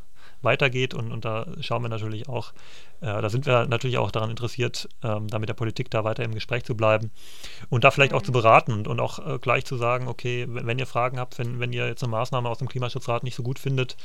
weitergeht 0.45 0.95
und, 0.95 1.13
und 1.13 1.25
da 1.25 1.47
schauen 1.61 1.83
wir 1.83 1.89
natürlich 1.89 2.29
auch, 2.29 2.53
äh, 3.01 3.07
da 3.07 3.29
sind 3.29 3.47
wir 3.47 3.67
natürlich 3.67 3.99
auch 3.99 4.11
daran 4.11 4.31
interessiert, 4.31 4.89
ähm, 5.03 5.29
da 5.29 5.39
mit 5.39 5.49
der 5.49 5.55
Politik 5.55 5.91
da 5.91 6.05
weiter 6.05 6.25
im 6.25 6.35
Gespräch 6.35 6.65
zu 6.65 6.77
bleiben 6.77 7.11
und 7.69 7.85
da 7.85 7.91
vielleicht 7.91 8.13
mhm. 8.13 8.19
auch 8.19 8.23
zu 8.23 8.33
beraten 8.33 8.73
und, 8.73 8.89
und 8.89 9.01
auch 9.01 9.19
äh, 9.27 9.39
gleich 9.39 9.65
zu 9.65 9.77
sagen, 9.77 10.09
okay, 10.09 10.47
wenn, 10.49 10.67
wenn, 10.67 10.79
ihr 10.79 10.87
Fragen 10.87 11.19
habt, 11.19 11.39
wenn, 11.39 11.61
wenn 11.61 11.73
ihr 11.73 11.87
jetzt 11.87 12.03
eine 12.03 12.11
Maßnahme 12.11 12.49
aus 12.49 12.59
dem 12.59 12.69
Klimaschutzrat 12.69 13.25
nicht 13.25 13.35
so 13.35 13.43
gut 13.43 13.59
findet, 13.59 13.97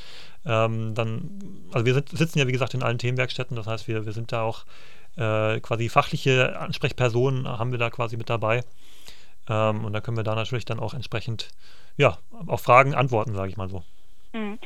ähm, 0.46 0.94
dann, 0.94 1.42
also 1.72 1.86
wir 1.86 1.94
sind, 1.94 2.10
sitzen 2.10 2.40
ja 2.40 2.48
wie 2.48 2.52
gesagt 2.52 2.74
in 2.74 2.84
allen 2.84 2.98
Themenwerkstätten, 2.98 3.56
das 3.56 3.68
heißt, 3.68 3.88
wir, 3.88 4.06
wir 4.06 4.14
sind 4.14 4.32
da 4.32 4.42
auch 4.42 4.66
äh, 5.18 5.60
quasi 5.62 5.90
fachliche 5.90 6.60
Ansprechpersonen 6.60 7.48
haben 7.48 7.72
wir 7.72 7.80
da 7.80 7.90
quasi 7.90 8.18
mit 8.18 8.30
dabei. 8.30 8.64
Ähm, 9.50 9.86
und 9.86 9.94
da 9.94 10.02
können 10.02 10.18
wir 10.18 10.24
da 10.24 10.36
natürlich 10.36 10.66
dann 10.66 10.80
auch 10.80 10.94
entsprechend 10.94 11.50
ja, 11.98 12.18
auf 12.46 12.62
Fragen 12.62 12.94
antworten, 12.94 13.34
sage 13.34 13.50
ich 13.50 13.58
mal 13.58 13.70
so. 13.70 13.84
Mhm. 14.38 14.60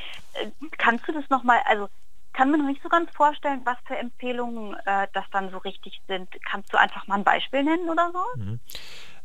Kannst 0.78 1.08
du 1.08 1.12
das 1.12 1.30
nochmal, 1.30 1.60
also 1.66 1.88
kann 2.34 2.50
man 2.50 2.62
noch 2.62 2.68
nicht 2.68 2.82
so 2.82 2.90
ganz 2.90 3.10
vorstellen, 3.12 3.62
was 3.66 3.78
für 3.86 3.98
Empfehlungen 3.98 4.76
äh, 4.86 5.08
das 5.14 5.26
dann 5.32 5.52
so 5.52 5.58
richtig 5.58 6.02
sind. 6.08 6.30
Kannst 6.50 6.74
du 6.74 6.80
einfach 6.80 7.08
mal 7.08 7.16
ein 7.16 7.24
Beispiel 7.24 7.64
nennen 7.64 7.90
oder 7.90 8.12
so? 8.14 8.42
Mhm. 8.42 8.60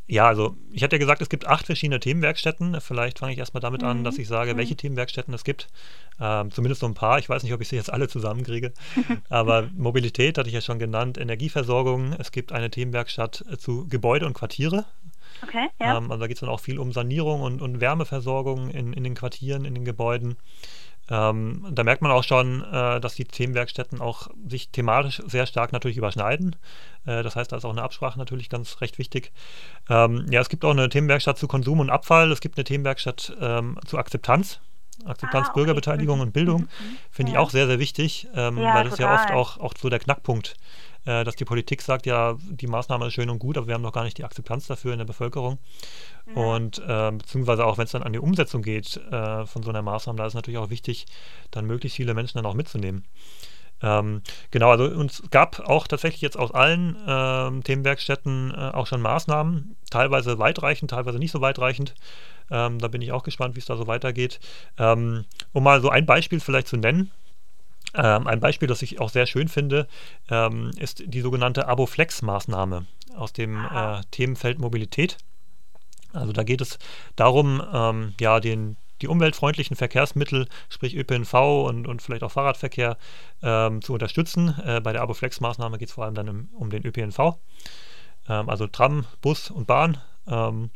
Ja, 0.09 0.29
also 0.29 0.57
ich 0.71 0.85
hatte 0.85 0.97
ja 0.97 1.01
gesagt, 1.01 1.21
es 1.21 1.29
gibt 1.29 1.49
acht 1.49 1.67
verschiedene 1.67 1.99
Themenwerkstätten. 1.99 2.81
Vielleicht 2.81 3.19
fange 3.19 3.33
ich 3.33 3.39
erstmal 3.39 3.61
damit 3.61 3.83
mhm. 3.83 3.89
an, 3.89 4.05
dass 4.05 4.19
ich 4.19 4.29
sage, 4.29 4.55
mhm. 4.55 4.59
welche 4.59 4.77
Themenwerkstätten 4.77 5.35
es 5.35 5.43
gibt. 5.43 5.69
Ähm, 6.21 6.53
zumindest 6.53 6.81
so 6.81 6.87
ein 6.87 6.95
paar. 6.95 7.19
Ich 7.19 7.29
weiß 7.29 7.43
nicht, 7.43 7.53
ob 7.53 7.61
ich 7.61 7.69
sie 7.69 7.77
jetzt 7.77 7.93
alle 7.93 8.09
zusammenkriege. 8.09 8.73
Aber 9.29 9.69
Mobilität 9.75 10.39
hatte 10.39 10.49
ich 10.49 10.55
ja 10.55 10.61
schon 10.61 10.79
genannt, 10.79 11.19
Energieversorgung. 11.19 12.13
Es 12.19 12.31
gibt 12.31 12.53
eine 12.53 12.71
Themenwerkstatt 12.71 13.45
zu 13.59 13.89
Gebäude 13.89 14.27
und 14.27 14.35
Quartiere. 14.35 14.85
Okay, 15.42 15.68
ja. 15.81 15.96
Ähm, 15.96 16.11
also 16.11 16.20
da 16.20 16.27
geht 16.27 16.37
es 16.37 16.40
dann 16.40 16.49
auch 16.49 16.61
viel 16.61 16.79
um 16.79 16.92
Sanierung 16.92 17.42
und, 17.42 17.62
und 17.62 17.81
Wärmeversorgung 17.81 18.70
in, 18.70 18.92
in 18.92 19.05
den 19.05 19.14
Quartieren, 19.14 19.64
in 19.64 19.75
den 19.75 19.85
Gebäuden. 19.85 20.37
Ähm, 21.09 21.64
da 21.70 21.85
merkt 21.85 22.03
man 22.03 22.11
auch 22.11 22.25
schon, 22.25 22.64
äh, 22.64 23.01
dass 23.01 23.14
die 23.14 23.25
Themenwerkstätten 23.25 24.01
auch 24.01 24.29
sich 24.49 24.70
thematisch 24.70 25.22
sehr 25.27 25.46
stark 25.46 25.72
natürlich 25.72 25.96
überschneiden. 25.96 26.57
Äh, 27.05 27.22
das 27.22 27.37
heißt, 27.37 27.53
da 27.53 27.57
ist 27.57 27.64
auch 27.64 27.70
eine 27.70 27.83
Absprache 27.83 28.18
natürlich 28.18 28.49
ganz 28.49 28.81
recht 28.81 28.99
wichtig. 28.99 29.33
Ähm, 29.88 30.27
ja, 30.31 30.40
es 30.40 30.49
gibt 30.49 30.64
auch 30.64 30.72
eine 30.72 30.88
Themenwerkstatt 30.88 31.38
zu 31.38 31.46
Konsum 31.46 31.79
und 31.79 31.90
Abfall. 31.90 32.33
Es 32.33 32.40
gibt 32.40 32.59
eine 32.59 32.64
Themenwerkstatt 32.64 33.37
ähm, 33.40 33.79
zu 33.87 33.99
Akzeptanz. 33.99 34.61
Akzeptanz, 35.05 35.46
ah, 35.46 35.51
okay. 35.51 35.61
Bürgerbeteiligung 35.61 36.20
und 36.20 36.33
Bildung 36.33 36.62
mhm. 36.62 36.68
finde 37.11 37.33
ja. 37.33 37.38
ich 37.38 37.44
auch 37.44 37.51
sehr, 37.51 37.66
sehr 37.66 37.79
wichtig, 37.79 38.29
ähm, 38.35 38.59
ja, 38.59 38.75
weil 38.75 38.85
das 38.85 38.96
total. 38.96 39.14
ja 39.14 39.22
oft 39.22 39.31
auch, 39.31 39.59
auch 39.59 39.75
so 39.79 39.90
der 39.90 39.99
Knackpunkt 39.99 40.57
äh, 41.07 41.25
dass 41.25 41.37
die 41.37 41.45
Politik 41.45 41.83
sagt, 41.83 42.05
ja, 42.05 42.37
die 42.40 42.66
Maßnahme 42.66 43.07
ist 43.07 43.14
schön 43.14 43.31
und 43.31 43.38
gut, 43.38 43.57
aber 43.57 43.66
wir 43.66 43.75
haben 43.75 43.83
noch 43.83 43.92
gar 43.92 44.05
nicht 44.05 44.19
die 44.19 44.25
Akzeptanz 44.25 44.66
dafür 44.66 44.92
in 44.92 44.99
der 44.99 45.07
Bevölkerung. 45.07 45.59
Mhm. 46.27 46.37
Und 46.37 46.79
äh, 46.87 47.12
beziehungsweise 47.12 47.64
auch 47.64 47.79
wenn 47.79 47.85
es 47.85 47.92
dann 47.92 48.03
an 48.03 48.12
die 48.12 48.19
Umsetzung 48.19 48.62
geht 48.62 48.97
äh, 49.11 49.47
von 49.47 49.62
so 49.62 49.71
einer 49.71 49.83
Maßnahme, 49.83 50.19
da 50.19 50.27
ist 50.27 50.35
natürlich 50.35 50.59
auch 50.59 50.71
wichtig, 50.71 51.07
dann 51.51 51.66
möglichst 51.66 51.97
viele 51.97 52.14
Menschen 52.14 52.38
dann 52.38 52.47
auch 52.47 52.55
mitzunehmen. 52.55 53.05
Ähm, 53.83 54.23
genau, 54.51 54.71
also 54.71 54.85
uns 54.85 55.23
gab 55.31 55.61
auch 55.61 55.87
tatsächlich 55.87 56.23
jetzt 56.23 56.38
aus 56.38 56.51
allen 56.51 56.97
ähm, 57.07 57.62
Themenwerkstätten 57.62 58.53
äh, 58.53 58.71
auch 58.73 58.87
schon 58.87 59.03
Maßnahmen, 59.03 59.77
teilweise 59.90 60.38
weitreichend, 60.38 60.90
teilweise 60.90 61.19
nicht 61.19 61.33
so 61.33 61.40
weitreichend. 61.40 61.95
Ähm, 62.51 62.79
da 62.79 62.88
bin 62.88 63.03
ich 63.03 63.12
auch 63.12 63.23
gespannt, 63.23 63.55
wie 63.55 63.61
es 63.61 63.66
da 63.66 63.77
so 63.77 63.87
weitergeht. 63.87 64.40
Ähm, 64.79 65.25
um 65.53 65.62
mal 65.62 65.81
so 65.83 65.90
ein 65.90 66.07
Beispiel 66.07 66.40
vielleicht 66.40 66.69
zu 66.69 66.77
nennen. 66.77 67.11
Ähm, 67.94 68.27
ein 68.27 68.40
Beispiel, 68.40 68.68
das 68.68 68.83
ich 68.83 69.01
auch 69.01 69.11
sehr 69.11 69.27
schön 69.27 69.49
finde, 69.49 69.87
ähm, 70.31 70.70
ist 70.79 71.03
die 71.07 71.20
sogenannte 71.20 71.68
Abo-Flex-Maßnahme 71.68 72.87
aus 73.16 73.33
dem 73.33 73.64
äh, 73.64 74.01
Themenfeld 74.11 74.59
Mobilität. 74.59 75.18
Also 76.12 76.33
da 76.33 76.42
geht 76.42 76.61
es 76.61 76.79
darum, 77.14 77.62
ähm, 77.72 78.14
ja, 78.20 78.40
den, 78.40 78.77
die 79.03 79.09
umweltfreundlichen 79.09 79.77
Verkehrsmittel, 79.77 80.49
sprich 80.68 80.96
ÖPNV 80.96 81.35
und, 81.66 81.87
und 81.87 82.03
vielleicht 82.03 82.22
auch 82.22 82.33
Fahrradverkehr, 82.33 82.96
ähm, 83.42 83.83
zu 83.83 83.92
unterstützen. 83.92 84.55
Äh, 84.64 84.81
bei 84.81 84.92
der 84.92 85.03
Abo-Flex-Maßnahme 85.03 85.79
geht 85.79 85.88
es 85.88 85.94
vor 85.94 86.05
allem 86.05 86.14
dann 86.14 86.29
im, 86.29 86.49
um 86.53 86.70
den 86.70 86.85
ÖPNV, 86.87 87.38
ähm, 88.29 88.49
also 88.49 88.66
Tram, 88.66 89.05
Bus 89.20 89.51
und 89.51 89.66
Bahn. 89.66 89.99
Ähm, 90.27 90.70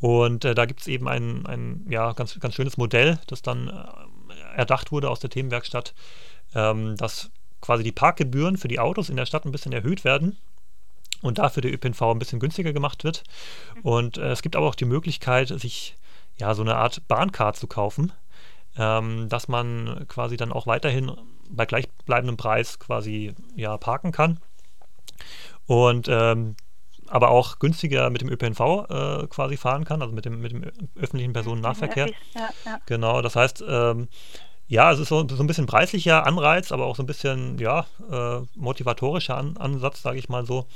und 0.00 0.46
äh, 0.46 0.54
da 0.54 0.64
gibt 0.64 0.80
es 0.80 0.86
eben 0.86 1.08
ein, 1.08 1.46
ein 1.46 1.86
ja, 1.88 2.12
ganz, 2.12 2.38
ganz 2.40 2.54
schönes 2.54 2.78
Modell, 2.78 3.18
das 3.26 3.42
dann 3.42 3.68
äh, 3.68 4.56
erdacht 4.56 4.92
wurde 4.92 5.10
aus 5.10 5.20
der 5.20 5.30
Themenwerkstatt, 5.30 5.94
ähm, 6.54 6.96
dass 6.96 7.30
quasi 7.60 7.82
die 7.84 7.92
Parkgebühren 7.92 8.56
für 8.56 8.68
die 8.68 8.80
Autos 8.80 9.08
in 9.08 9.16
der 9.16 9.26
Stadt 9.26 9.44
ein 9.44 9.52
bisschen 9.52 9.72
erhöht 9.72 10.04
werden 10.04 10.36
und 11.22 11.38
dafür 11.38 11.60
der 11.62 11.72
ÖPNV 11.72 12.02
ein 12.02 12.18
bisschen 12.18 12.40
günstiger 12.40 12.72
gemacht 12.72 13.04
wird. 13.04 13.24
Und 13.82 14.18
äh, 14.18 14.30
es 14.30 14.42
gibt 14.42 14.56
aber 14.56 14.66
auch 14.66 14.74
die 14.74 14.86
Möglichkeit, 14.86 15.48
sich 15.48 15.96
ja 16.38 16.54
so 16.54 16.62
eine 16.62 16.76
Art 16.76 17.06
Bahncard 17.08 17.56
zu 17.56 17.66
kaufen, 17.66 18.12
ähm, 18.76 19.28
dass 19.28 19.48
man 19.48 20.06
quasi 20.08 20.36
dann 20.36 20.52
auch 20.52 20.66
weiterhin 20.66 21.12
bei 21.50 21.66
gleichbleibendem 21.66 22.36
Preis 22.36 22.78
quasi 22.78 23.34
ja 23.56 23.76
parken 23.76 24.12
kann. 24.12 24.38
Und 25.66 26.08
ähm, 26.08 26.56
aber 27.10 27.30
auch 27.30 27.58
günstiger 27.58 28.08
mit 28.08 28.22
dem 28.22 28.30
ÖPNV 28.30 28.60
äh, 28.88 29.26
quasi 29.26 29.56
fahren 29.56 29.84
kann, 29.84 30.00
also 30.00 30.14
mit 30.14 30.24
dem, 30.24 30.40
mit 30.40 30.52
dem 30.52 30.64
öffentlichen 30.94 31.32
Personennahverkehr. 31.32 32.08
Ja, 32.34 32.48
ja. 32.64 32.78
Genau, 32.86 33.20
das 33.20 33.34
heißt, 33.34 33.64
ähm, 33.68 34.08
ja, 34.70 34.92
es 34.92 35.00
ist 35.00 35.08
so, 35.08 35.26
so, 35.28 35.42
ein 35.42 35.48
bisschen 35.48 35.66
preislicher 35.66 36.24
Anreiz, 36.26 36.70
aber 36.70 36.86
auch 36.86 36.94
so 36.94 37.02
ein 37.02 37.06
bisschen 37.06 37.58
ja, 37.58 37.86
äh, 38.10 38.40
motivatorischer 38.54 39.36
An 39.36 39.56
Ansatz, 39.56 40.00
sage 40.00 40.18
ich 40.18 40.28
mal 40.28 40.46
so, 40.46 40.66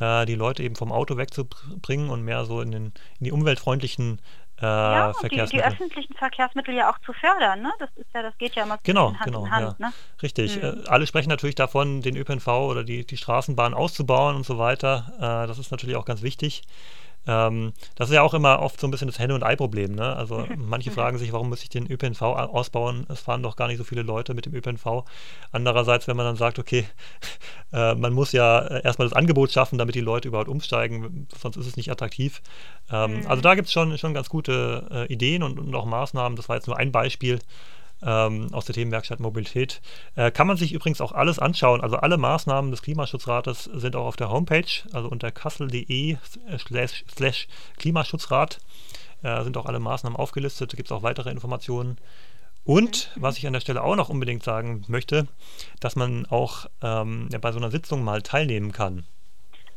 äh, 0.00 0.26
die 0.26 0.34
Leute 0.34 0.64
eben 0.64 0.74
vom 0.74 0.90
Auto 0.90 1.16
wegzubringen 1.16 2.10
und 2.10 2.22
mehr 2.22 2.44
so 2.44 2.60
in, 2.60 2.72
den, 2.72 2.84
in 3.20 3.24
die 3.24 3.30
umweltfreundlichen 3.30 4.20
äh, 4.60 4.64
ja, 4.64 5.12
die, 5.22 5.28
die, 5.28 5.62
öffentlichen 5.62 6.14
Verkehrsmittel 6.14 6.74
ja 6.74 6.90
auch 6.90 6.98
zu 7.04 7.12
fördern, 7.12 7.60
ne? 7.60 7.70
Das 7.78 7.90
ist 7.94 8.06
ja, 8.14 8.22
das 8.22 8.36
geht 8.38 8.54
ja 8.54 8.64
immer 8.64 8.78
genau, 8.82 9.12
Hand 9.12 9.24
genau, 9.24 9.44
in 9.44 9.50
Hand, 9.50 9.76
ja. 9.78 9.88
ne? 9.88 9.92
Richtig. 10.22 10.56
Mhm. 10.56 10.62
Äh, 10.84 10.88
alle 10.88 11.06
sprechen 11.06 11.28
natürlich 11.28 11.56
davon, 11.56 12.00
den 12.00 12.16
ÖPNV 12.16 12.48
oder 12.48 12.82
die, 12.82 13.06
die 13.06 13.18
Straßenbahn 13.18 13.74
auszubauen 13.74 14.34
und 14.34 14.46
so 14.46 14.58
weiter. 14.58 15.12
Äh, 15.18 15.46
das 15.46 15.58
ist 15.58 15.70
natürlich 15.70 15.94
auch 15.94 16.06
ganz 16.06 16.22
wichtig. 16.22 16.62
Ähm, 17.26 17.72
das 17.96 18.08
ist 18.08 18.14
ja 18.14 18.22
auch 18.22 18.34
immer 18.34 18.60
oft 18.60 18.80
so 18.80 18.86
ein 18.86 18.90
bisschen 18.90 19.08
das 19.08 19.18
Henne- 19.18 19.34
und 19.34 19.42
Ei-Problem. 19.42 19.94
Ne? 19.94 20.14
Also 20.14 20.46
manche 20.56 20.90
fragen 20.90 21.18
sich, 21.18 21.32
warum 21.32 21.48
muss 21.48 21.62
ich 21.62 21.68
den 21.68 21.90
ÖPNV 21.90 22.22
ausbauen? 22.22 23.06
Es 23.08 23.20
fahren 23.20 23.42
doch 23.42 23.56
gar 23.56 23.68
nicht 23.68 23.78
so 23.78 23.84
viele 23.84 24.02
Leute 24.02 24.34
mit 24.34 24.46
dem 24.46 24.54
ÖPNV. 24.54 25.04
Andererseits, 25.52 26.06
wenn 26.08 26.16
man 26.16 26.26
dann 26.26 26.36
sagt, 26.36 26.58
okay, 26.58 26.86
äh, 27.72 27.94
man 27.94 28.12
muss 28.12 28.32
ja 28.32 28.60
äh, 28.60 28.84
erstmal 28.84 29.08
das 29.08 29.16
Angebot 29.16 29.50
schaffen, 29.50 29.78
damit 29.78 29.94
die 29.94 30.00
Leute 30.00 30.28
überhaupt 30.28 30.48
umsteigen, 30.48 31.26
sonst 31.40 31.56
ist 31.56 31.66
es 31.66 31.76
nicht 31.76 31.90
attraktiv. 31.90 32.42
Ähm, 32.90 33.20
mhm. 33.20 33.26
Also 33.26 33.42
da 33.42 33.54
gibt 33.54 33.66
es 33.66 33.72
schon, 33.72 33.96
schon 33.98 34.14
ganz 34.14 34.28
gute 34.28 34.86
äh, 34.90 35.12
Ideen 35.12 35.42
und, 35.42 35.58
und 35.58 35.74
auch 35.74 35.86
Maßnahmen. 35.86 36.36
Das 36.36 36.48
war 36.48 36.56
jetzt 36.56 36.66
nur 36.66 36.76
ein 36.76 36.92
Beispiel 36.92 37.40
ähm, 38.02 38.48
aus 38.52 38.66
der 38.66 38.74
Themenwerkstatt 38.74 39.20
Mobilität. 39.20 39.80
Äh, 40.14 40.30
kann 40.30 40.46
man 40.46 40.56
sich 40.56 40.72
übrigens 40.72 41.00
auch 41.00 41.12
alles 41.12 41.38
anschauen. 41.38 41.80
Also 41.80 41.96
alle 41.96 42.16
Maßnahmen 42.16 42.70
des 42.70 42.82
Klimaschutzrates 42.82 43.64
sind 43.64 43.96
auch 43.96 44.06
auf 44.06 44.16
der 44.16 44.30
Homepage, 44.30 44.66
also 44.92 45.08
unter 45.08 45.30
kassel.de 45.30 46.16
slash, 46.58 47.04
slash 47.14 47.48
Klimaschutzrat 47.78 48.58
äh, 49.22 49.42
sind 49.42 49.56
auch 49.56 49.66
alle 49.66 49.80
Maßnahmen 49.80 50.18
aufgelistet. 50.18 50.72
Da 50.72 50.76
gibt 50.76 50.88
es 50.88 50.92
auch 50.92 51.02
weitere 51.02 51.30
Informationen. 51.30 51.98
Und 52.64 53.12
was 53.14 53.38
ich 53.38 53.46
an 53.46 53.52
der 53.52 53.60
Stelle 53.60 53.82
auch 53.82 53.94
noch 53.94 54.08
unbedingt 54.08 54.42
sagen 54.42 54.84
möchte, 54.88 55.28
dass 55.78 55.94
man 55.94 56.26
auch 56.26 56.66
ähm, 56.82 57.28
ja, 57.30 57.38
bei 57.38 57.52
so 57.52 57.58
einer 57.58 57.70
Sitzung 57.70 58.02
mal 58.02 58.22
teilnehmen 58.22 58.72
kann. 58.72 59.04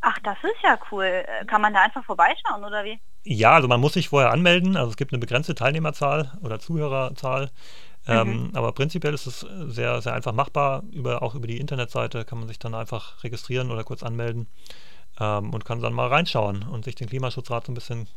Ach, 0.02 0.18
das 0.24 0.38
ist 0.42 0.64
ja 0.64 0.78
cool. 0.92 1.06
Äh, 1.06 1.46
kann 1.46 1.62
man 1.62 1.74
da 1.74 1.84
einfach 1.84 2.04
vorbeischauen 2.04 2.64
oder 2.64 2.84
wie? 2.84 3.00
Ja, 3.24 3.52
also 3.52 3.68
man 3.68 3.80
muss 3.82 3.94
sich 3.94 4.10
vorher 4.10 4.32
anmelden. 4.32 4.78
Also 4.78 4.90
es 4.92 4.98
gibt 4.98 5.12
eine 5.12 5.20
begrenzte 5.20 5.56
Teilnehmerzahl 5.56 6.32
oder 6.42 6.60
Zuhörerzahl. 6.60 7.52
Ähm, 8.08 8.48
mhm. 8.48 8.50
Aber 8.54 8.72
prinzipiell 8.72 9.14
ist 9.14 9.28
es 9.28 9.46
sehr, 9.68 10.02
sehr 10.02 10.14
einfach 10.14 10.34
machbar. 10.34 10.84
Über, 10.92 11.22
auch 11.22 11.36
über 11.36 11.48
die 11.48 11.60
Internetseite 11.60 12.26
kann 12.26 12.40
man 12.40 12.48
sich 12.48 12.60
dann 12.60 12.74
einfach 12.74 13.24
registrieren 13.24 13.72
oder 13.72 13.84
kurz 13.84 14.04
anmelden 14.04 14.48
ähm, 15.20 15.54
und 15.54 15.66
kann 15.66 15.82
dann 15.82 15.94
mal 15.94 16.08
reinschauen 16.08 16.64
und 16.64 16.86
sich 16.86 16.96
den 16.96 17.10
Klimaschutzrat 17.10 17.66
so 17.66 17.72
ein 17.72 17.76
bisschen 17.76 18.08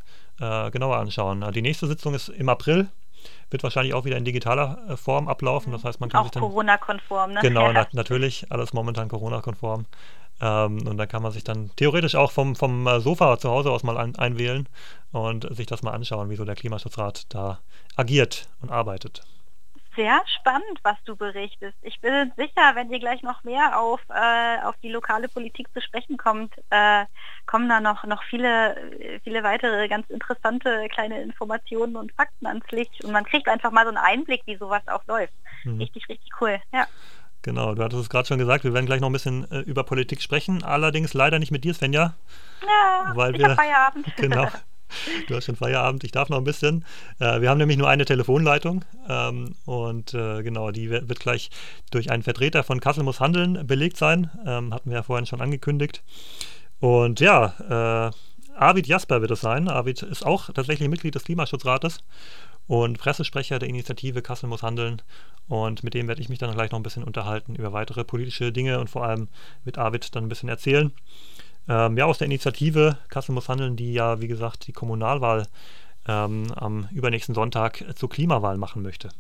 äh, 0.41 0.71
genauer 0.71 0.97
anschauen. 0.97 1.45
Die 1.53 1.63
nächste 1.63 1.87
Sitzung 1.87 2.15
ist 2.15 2.29
im 2.29 2.49
April. 2.49 2.89
Wird 3.51 3.63
wahrscheinlich 3.63 3.95
auch 3.95 4.05
wieder 4.05 4.17
in 4.17 4.25
digitaler 4.25 4.79
äh, 4.89 4.97
Form 4.97 5.29
ablaufen. 5.29 5.73
Das 5.73 5.85
heißt, 5.85 6.01
man 6.01 6.09
kann 6.09 6.21
auch 6.21 6.25
sich 6.25 6.33
dann. 6.33 6.43
Corona-konform, 6.43 7.35
ne? 7.35 7.41
Genau, 7.41 7.71
na, 7.73 7.87
natürlich. 7.93 8.47
Alles 8.51 8.73
momentan 8.73 9.09
Corona-konform. 9.09 9.87
Ähm, 10.41 10.87
und 10.89 10.97
dann 10.97 11.07
kann 11.07 11.23
man 11.23 11.31
sich 11.33 11.45
dann 11.45 11.71
theoretisch 11.77 12.15
auch 12.15 12.33
vom, 12.33 12.57
vom 12.57 12.87
äh, 12.87 13.01
Sofa 13.01 13.39
zu 13.39 13.51
Hause 13.51 13.71
aus 13.71 13.85
mal 13.85 13.97
ein, 13.97 14.17
einwählen 14.17 14.69
und 15.13 15.55
sich 15.55 15.67
das 15.67 15.83
mal 15.83 15.93
anschauen, 15.93 16.31
wie 16.31 16.37
so 16.37 16.45
der 16.45 16.57
Klimaschutzrat 16.57 17.27
da 17.29 17.61
agiert 17.95 18.49
und 18.61 18.71
arbeitet 18.71 19.23
sehr 19.97 20.21
spannend, 20.39 20.79
was 20.83 20.97
du 21.05 21.17
berichtest. 21.17 21.77
Ich 21.83 22.01
bin 22.01 22.33
sicher, 22.37 22.75
wenn 22.75 22.91
ihr 22.91 22.99
gleich 22.99 23.23
noch 23.23 23.45
mehr 23.45 23.79
auf, 23.79 24.01
äh, 24.09 24.63
auf 24.63 24.75
die 24.83 24.91
lokale 24.91 25.29
Politik 25.29 25.69
zu 25.73 25.81
sprechen 25.81 26.17
kommt, 26.17 26.53
äh, 26.71 27.05
kommen 27.47 27.69
da 27.69 27.81
noch, 27.81 28.05
noch 28.05 28.23
viele, 28.25 29.21
viele 29.25 29.43
weitere 29.43 29.89
ganz 29.89 30.09
interessante 30.11 30.89
kleine 30.89 31.23
Informationen 31.23 31.97
und 31.97 32.13
Fakten 32.13 32.47
ans 32.47 32.71
Licht. 32.71 33.05
Und 33.05 33.13
man 33.13 33.25
kriegt 33.25 33.49
einfach 33.49 33.71
mal 33.71 33.85
so 33.85 33.89
einen 33.89 33.99
Einblick, 33.99 34.43
wie 34.47 34.57
sowas 34.57 34.83
auch 34.89 35.05
läuft. 35.07 35.35
Mhm. 35.65 35.81
Richtig, 35.81 36.09
richtig 36.09 36.31
cool. 36.41 36.61
Ja. 36.73 36.87
Genau, 37.43 37.75
du 37.75 37.83
hattest 37.83 38.03
es 38.03 38.09
gerade 38.09 38.27
schon 38.27 38.39
gesagt, 38.39 38.63
wir 38.63 38.73
werden 38.73 38.87
gleich 38.87 39.01
noch 39.01 39.09
ein 39.11 39.13
bisschen 39.13 39.51
äh, 39.51 39.61
über 39.61 39.83
Politik 39.83 40.23
sprechen, 40.23 40.63
allerdings 40.63 41.13
leider 41.13 41.41
nicht 41.41 41.51
mit 41.51 41.65
dir, 41.65 41.75
Svenja. 41.75 42.15
Ja, 42.63 43.13
weil 43.17 43.33
wir, 43.35 43.57
Feierabend. 43.57 44.07
Genau, 44.17 44.49
Du 45.29 45.37
hast 45.37 45.47
schon 45.47 45.57
Feierabend, 45.57 46.05
ich 46.05 46.13
darf 46.13 46.29
noch 46.29 46.39
ein 46.39 46.45
bisschen. 46.45 46.85
Äh, 47.19 47.41
wir 47.41 47.51
haben 47.51 47.59
nämlich 47.59 47.79
nur 47.79 47.89
eine 47.89 48.05
Telefonleitung 48.05 48.85
ähm, 49.09 49.55
und 49.65 50.15
äh, 50.15 50.43
genau, 50.43 50.71
die 50.71 50.91
wird 50.91 51.21
gleich 51.21 51.51
durch 51.91 52.11
einen 52.11 52.23
Vertreter 52.23 52.65
von 52.65 52.81
Kassel 52.81 53.05
muss 53.05 53.21
handeln 53.21 53.67
belegt 53.67 53.97
sein. 53.97 54.31
Ähm, 54.47 54.73
hatten 54.75 54.91
wir 54.91 54.99
ja 54.99 55.03
vorhin 55.03 55.27
schon 55.27 55.41
angekündigt. 55.41 56.03
Und 56.81 57.21
ja, 57.21 58.11
äh, 58.11 58.57
Arvid 58.57 58.87
Jasper 58.87 59.21
wird 59.21 59.31
es 59.31 59.41
sein. 59.41 59.69
Arvid 59.69 60.03
ist 60.03 60.27
auch 60.27 60.51
tatsächlich 60.53 60.89
Mitglied 60.89 61.15
des 61.15 61.25
Klimaschutzrates 61.25 62.01
und 62.67 62.99
Pressesprecher 62.99 63.59
der 63.59 63.69
Initiative 63.69 64.23
Kassel 64.23 64.49
muss 64.49 64.63
handeln. 64.63 65.03
Und 65.49 65.85
mit 65.85 65.95
dem 65.95 66.09
werde 66.09 66.21
ich 66.21 66.29
mich 66.29 66.39
dann 66.39 66.53
gleich 66.55 66.71
noch 66.71 66.79
ein 66.79 66.85
bisschen 66.85 67.05
unterhalten 67.05 67.55
über 67.55 67.73
weitere 67.73 68.05
politische 68.05 68.53
Dinge 68.53 68.79
und 68.79 68.91
vor 68.91 69.05
allem 69.05 69.29
mit 69.65 69.79
Arvid 69.79 70.15
dann 70.15 70.25
ein 70.25 70.29
bisschen 70.29 70.49
erzählen 70.49 70.93
ähm, 71.69 71.97
ja, 71.97 72.05
aus 72.07 72.19
der 72.19 72.27
Initiative 72.27 72.99
Kassel 73.09 73.35
muss 73.35 73.49
handeln, 73.49 73.77
die 73.77 73.93
ja, 73.93 74.21
wie 74.21 74.29
gesagt, 74.29 74.67
die 74.67 74.73
Kommunalwahl 74.73 75.47
ähm, 76.09 76.47
am 76.57 76.89
übernächsten 76.93 77.35
Sonntag 77.35 77.85
zur 77.97 78.11
Klimawahl 78.11 78.57
machen 78.57 78.83
möchte. 78.83 79.11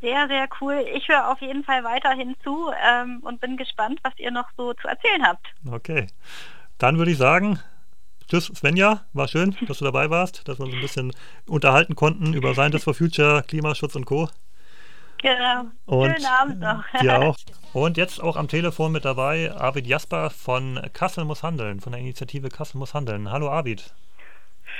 Sehr, 0.00 0.28
sehr 0.28 0.48
cool. 0.60 0.84
Ich 0.94 1.08
höre 1.08 1.30
auf 1.30 1.40
jeden 1.40 1.64
Fall 1.64 1.82
weiterhin 1.82 2.34
zu 2.42 2.70
ähm, 2.86 3.20
und 3.22 3.40
bin 3.40 3.56
gespannt, 3.56 4.00
was 4.02 4.12
ihr 4.18 4.30
noch 4.30 4.48
so 4.56 4.74
zu 4.74 4.86
erzählen 4.86 5.26
habt. 5.26 5.46
Okay. 5.70 6.08
Dann 6.76 6.98
würde 6.98 7.12
ich 7.12 7.16
sagen, 7.16 7.58
tschüss 8.28 8.46
Svenja, 8.54 9.00
war 9.14 9.28
schön, 9.28 9.56
dass 9.66 9.78
du 9.78 9.84
dabei 9.84 10.10
warst, 10.10 10.46
dass 10.46 10.58
wir 10.58 10.66
uns 10.66 10.74
ein 10.74 10.80
bisschen 10.82 11.12
unterhalten 11.46 11.94
konnten 11.94 12.34
über 12.34 12.52
Scientists 12.52 12.84
for 12.84 12.94
Future, 12.94 13.44
Klimaschutz 13.46 13.94
und 13.94 14.04
Co. 14.04 14.28
Genau. 15.24 15.64
Und 15.86 16.12
Schönen 16.12 16.26
Abend 16.26 16.60
noch. 16.60 16.84
Dir 17.00 17.18
auch. 17.18 17.36
Und 17.72 17.96
jetzt 17.96 18.22
auch 18.22 18.36
am 18.36 18.46
Telefon 18.46 18.92
mit 18.92 19.06
dabei 19.06 19.50
Arvid 19.52 19.86
Jasper 19.86 20.28
von 20.28 20.78
Kassel 20.92 21.24
muss 21.24 21.42
handeln, 21.42 21.80
von 21.80 21.92
der 21.92 22.00
Initiative 22.00 22.50
Kassel 22.50 22.76
muss 22.76 22.92
handeln. 22.92 23.32
Hallo 23.32 23.48
Arvid. 23.48 23.94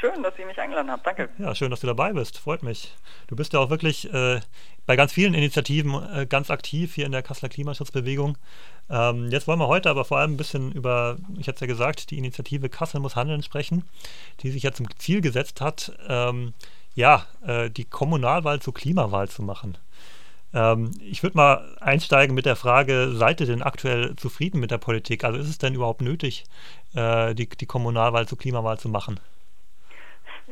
Schön, 0.01 0.23
dass 0.23 0.39
ihr 0.39 0.45
mich 0.45 0.61
eingeladen 0.61 0.91
habt. 0.91 1.07
Danke. 1.07 1.31
Ja, 1.39 1.55
schön, 1.55 1.71
dass 1.71 1.81
du 1.81 1.87
dabei 1.87 2.13
bist. 2.13 2.39
Freut 2.39 2.63
mich. 2.63 2.95
Du 3.27 3.37
bist 3.37 3.55
ja 3.55 3.59
auch 3.59 3.71
wirklich 3.71 4.13
äh, 4.13 4.41
bei 4.85 4.97
ganz 4.97 5.15
vielen 5.15 5.33
Initiativen 5.33 5.95
äh, 6.15 6.27
ganz 6.27 6.51
aktiv 6.51 6.95
hier 6.95 7.07
in 7.07 7.13
der 7.13 7.23
Kasseler 7.23 7.49
Klimaschutzbewegung. 7.49 8.37
Ähm, 8.91 9.31
jetzt 9.31 9.49
wollen 9.49 9.59
wir 9.59 9.69
heute 9.69 9.89
aber 9.89 10.05
vor 10.05 10.19
allem 10.19 10.35
ein 10.35 10.37
bisschen 10.37 10.73
über, 10.73 11.17
ich 11.39 11.49
hatte 11.49 11.57
es 11.57 11.61
ja 11.63 11.67
gesagt, 11.67 12.11
die 12.11 12.19
Initiative 12.19 12.69
Kassel 12.69 13.01
muss 13.01 13.17
handeln 13.17 13.43
sprechen, 13.43 13.89
die 14.43 14.51
sich 14.51 14.63
ja 14.63 14.73
zum 14.73 14.89
Ziel 14.99 15.23
gesetzt 15.23 15.63
hat, 15.63 15.91
ähm, 16.07 16.53
ja, 16.95 17.27
äh, 17.47 17.71
die 17.71 17.87
Kommunalwahl 17.87 18.61
zur 18.61 18.75
Klimawahl 18.75 19.29
zu 19.31 19.43
machen. 19.43 19.79
Ähm, 20.55 20.93
ich 21.01 21.23
würde 21.23 21.37
mal 21.37 21.77
einsteigen 21.81 22.35
mit 22.35 22.47
der 22.47 22.57
Frage, 22.57 23.11
seid 23.13 23.41
ihr 23.41 23.47
denn 23.47 23.63
aktuell 23.63 24.15
zufrieden 24.17 24.61
mit 24.61 24.71
der 24.71 24.79
Politik? 24.79 25.25
Also 25.25 25.39
ist 25.39 25.49
es 25.49 25.59
denn 25.59 25.75
überhaupt 25.75 26.01
nötig, 26.01 26.45
äh, 26.95 27.35
die, 27.35 27.49
die 27.49 27.67
Kommunalwahl 27.67 28.27
zur 28.27 28.39
Klimawahl 28.39 28.79
zu 28.79 28.89
machen? 28.89 29.19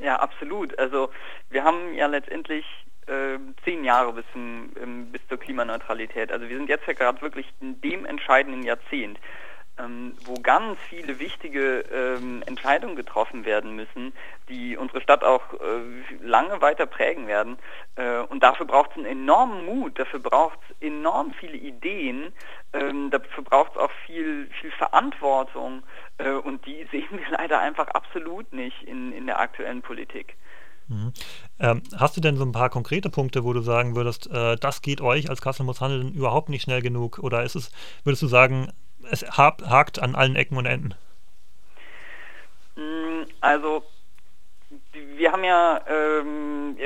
Ja, 0.03 0.16
absolut. 0.16 0.76
Also 0.78 1.11
wir 1.50 1.62
haben 1.62 1.94
ja 1.94 2.07
letztendlich 2.07 2.64
äh, 3.07 3.38
zehn 3.64 3.84
Jahre 3.84 4.12
bis, 4.12 4.24
zum, 4.32 4.72
ähm, 4.82 5.12
bis 5.12 5.20
zur 5.28 5.38
Klimaneutralität. 5.38 6.32
Also 6.32 6.48
wir 6.48 6.57
sind 6.57 6.68
jetzt 6.68 6.86
ja 6.86 6.94
gerade 6.94 7.20
wirklich 7.20 7.46
in 7.61 7.80
dem 7.80 8.05
entscheidenden 8.05 8.62
Jahrzehnt 8.62 9.18
ähm, 9.83 10.14
wo 10.24 10.35
ganz 10.35 10.78
viele 10.89 11.18
wichtige 11.18 11.80
ähm, 11.93 12.43
Entscheidungen 12.47 12.97
getroffen 12.97 13.45
werden 13.45 13.74
müssen, 13.76 14.12
die 14.49 14.76
unsere 14.76 15.01
Stadt 15.01 15.24
auch 15.24 15.43
äh, 15.55 16.24
lange 16.24 16.61
weiter 16.61 16.87
prägen 16.87 17.26
werden. 17.26 17.59
Äh, 17.97 18.18
und 18.18 18.43
dafür 18.43 18.66
braucht 18.66 18.91
es 18.93 18.97
einen 18.99 19.07
enormen 19.07 19.64
Mut, 19.66 19.99
dafür 19.99 20.20
braucht 20.20 20.59
es 20.68 20.87
enorm 20.87 21.33
viele 21.39 21.57
Ideen, 21.57 22.33
ähm, 22.72 23.11
dafür 23.11 23.45
braucht 23.45 23.72
es 23.72 23.78
auch 23.78 23.91
viel, 24.07 24.49
viel 24.61 24.70
Verantwortung 24.72 25.83
äh, 26.18 26.30
und 26.30 26.64
die 26.66 26.87
sehen 26.91 27.09
wir 27.11 27.30
leider 27.30 27.61
einfach 27.61 27.89
absolut 27.89 28.53
nicht 28.53 28.83
in, 28.83 29.12
in 29.12 29.26
der 29.26 29.41
aktuellen 29.41 29.83
Politik. 29.83 30.37
Mhm. 30.89 31.12
Ähm, 31.59 31.83
hast 31.97 32.16
du 32.16 32.20
denn 32.20 32.37
so 32.37 32.45
ein 32.45 32.53
paar 32.53 32.68
konkrete 32.68 33.09
Punkte, 33.09 33.45
wo 33.45 33.53
du 33.53 33.61
sagen 33.61 33.95
würdest, 33.95 34.30
äh, 34.30 34.57
das 34.57 34.83
geht 34.83 35.01
euch 35.01 35.30
als 35.30 35.41
Kassel 35.41 35.64
muss 35.64 35.80
handeln 35.80 36.12
überhaupt 36.12 36.49
nicht 36.49 36.62
schnell 36.62 36.83
genug? 36.83 37.18
Oder 37.18 37.45
ist 37.45 37.55
es, 37.55 37.70
würdest 38.05 38.22
du 38.22 38.26
sagen, 38.26 38.72
es 39.11 39.22
hakt 39.36 39.98
an 40.00 40.14
allen 40.14 40.36
Ecken 40.36 40.57
und 40.57 40.66
Enden? 40.66 40.94
Mm, 42.76 43.22
also, 43.40 43.84
wir 44.92 45.32
haben 45.32 45.44
ja, 45.44 45.80
ähm, 45.86 46.76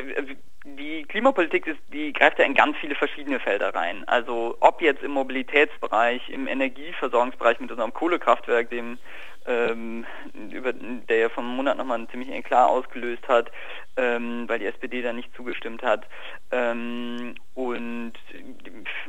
die 0.64 1.04
Klimapolitik 1.04 1.66
ist, 1.66 1.78
die 1.92 2.12
greift 2.12 2.38
ja 2.38 2.44
in 2.44 2.54
ganz 2.54 2.76
viele 2.78 2.96
verschiedene 2.96 3.38
Felder 3.38 3.74
rein. 3.74 4.02
Also 4.08 4.56
ob 4.60 4.82
jetzt 4.82 5.02
im 5.02 5.12
Mobilitätsbereich, 5.12 6.28
im 6.28 6.48
Energieversorgungsbereich 6.48 7.60
mit 7.60 7.70
unserem 7.70 7.94
Kohlekraftwerk, 7.94 8.70
dem 8.70 8.98
ähm, 9.46 10.04
über, 10.50 10.72
der 10.72 11.18
ja 11.18 11.28
vom 11.28 11.46
Monat 11.56 11.78
nochmal 11.78 12.04
ziemlich 12.08 12.44
klar 12.44 12.68
ausgelöst 12.68 13.26
hat, 13.28 13.50
ähm, 13.96 14.48
weil 14.48 14.58
die 14.58 14.66
SPD 14.66 15.02
da 15.02 15.12
nicht 15.12 15.34
zugestimmt 15.36 15.82
hat. 15.82 16.04
Ähm, 16.50 17.36
und 17.54 17.85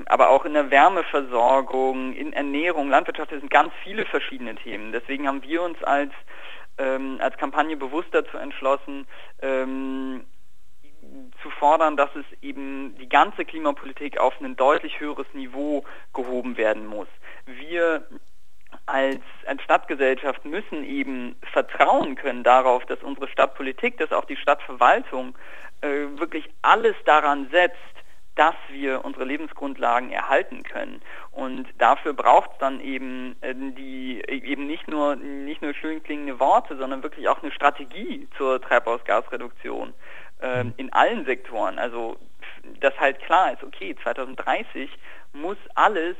aber 0.10 0.30
auch 0.30 0.46
in 0.46 0.54
der 0.54 0.72
Wärmeversorgung, 0.72 2.14
in 2.14 2.34
Ernährung, 2.34 2.90
Landwirtschaft, 2.90 3.32
das 3.32 3.40
sind 3.40 3.52
ganz 3.52 3.74
viele 3.84 4.06
verschiedene 4.06 4.56
Themen. 4.56 4.92
Deswegen 4.92 5.28
haben 5.28 5.44
wir 5.44 5.62
uns 5.62 5.82
als 5.84 6.12
ähm, 6.78 7.18
als 7.22 7.38
Kampagne 7.38 7.76
bewusst 7.76 8.10
dazu 8.12 8.38
entschlossen, 8.38 9.08
ähm, 9.42 10.26
zu 11.42 11.50
fordern, 11.52 11.98
dass 11.98 12.10
es 12.16 12.26
eben 12.42 12.96
die 12.98 13.10
ganze 13.10 13.46
Klimapolitik 13.46 14.20
auf 14.20 14.40
ein 14.42 14.56
deutlich 14.56 15.00
höheres 15.00 15.28
Niveau 15.34 15.84
gehoben 16.14 16.58
werden 16.58 16.86
muss. 16.86 17.08
Wir 17.46 18.06
als, 18.86 19.22
als 19.46 19.62
Stadtgesellschaft 19.64 20.46
müssen 20.46 20.84
eben 20.84 21.36
vertrauen 21.54 22.16
können 22.16 22.44
darauf, 22.44 22.86
dass 22.86 23.02
unsere 23.02 23.28
Stadtpolitik, 23.28 23.98
dass 23.98 24.12
auch 24.12 24.26
die 24.26 24.36
Stadtverwaltung 24.36 25.38
äh, 25.82 25.88
wirklich 26.18 26.50
alles 26.62 26.96
daran 27.06 27.50
setzt, 27.52 27.78
dass 28.38 28.56
wir 28.70 29.04
unsere 29.04 29.26
Lebensgrundlagen 29.26 30.12
erhalten 30.12 30.64
können. 30.64 31.02
Und 31.32 31.68
dafür 31.80 32.14
braucht 32.14 32.52
es 32.54 32.58
dann 32.60 32.80
eben 32.80 33.36
äh, 33.42 33.54
die 33.54 34.22
eben 34.28 34.68
nicht 34.68 34.88
nur 34.88 35.16
nicht 35.16 35.62
nur 35.62 35.74
schön 35.74 36.02
klingende 36.04 36.40
Worte, 36.40 36.78
sondern 36.78 37.04
wirklich 37.04 37.28
auch 37.28 37.42
eine 37.42 37.52
Strategie 37.52 38.28
zur 38.38 38.62
Treibhausgasreduktion 38.62 39.94
äh, 40.42 40.66
in 40.78 40.94
allen 40.94 41.26
Sektoren. 41.26 41.80
Also 41.80 42.18
dass 42.80 42.98
halt 43.00 43.20
klar 43.22 43.54
ist, 43.54 43.64
okay, 43.64 43.96
2030 44.04 44.90
muss 45.34 45.58
alles 45.76 46.16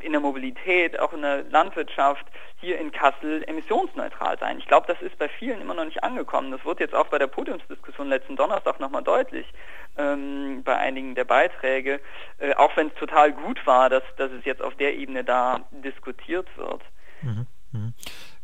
in 0.00 0.12
der 0.12 0.20
Mobilität, 0.20 0.98
auch 0.98 1.12
in 1.12 1.22
der 1.22 1.42
Landwirtschaft 1.44 2.24
hier 2.60 2.78
in 2.78 2.90
Kassel 2.90 3.42
emissionsneutral 3.46 4.38
sein. 4.38 4.58
Ich 4.58 4.66
glaube, 4.66 4.86
das 4.86 5.00
ist 5.02 5.18
bei 5.18 5.28
vielen 5.28 5.60
immer 5.60 5.74
noch 5.74 5.84
nicht 5.84 6.02
angekommen. 6.02 6.50
Das 6.50 6.64
wurde 6.64 6.84
jetzt 6.84 6.94
auch 6.94 7.08
bei 7.08 7.18
der 7.18 7.26
Podiumsdiskussion 7.26 8.08
letzten 8.08 8.36
Donnerstag 8.36 8.80
nochmal 8.80 9.02
deutlich 9.02 9.46
ähm, 9.98 10.62
bei 10.64 10.76
einigen 10.76 11.14
der 11.14 11.24
Beiträge, 11.24 12.00
äh, 12.38 12.54
auch 12.54 12.76
wenn 12.76 12.88
es 12.88 12.94
total 12.94 13.32
gut 13.32 13.66
war, 13.66 13.90
dass, 13.90 14.02
dass 14.16 14.30
es 14.32 14.44
jetzt 14.44 14.62
auf 14.62 14.74
der 14.76 14.94
Ebene 14.96 15.24
da 15.24 15.60
diskutiert 15.70 16.48
wird. 16.56 16.82
Mhm. 17.22 17.46
Mhm. 17.72 17.94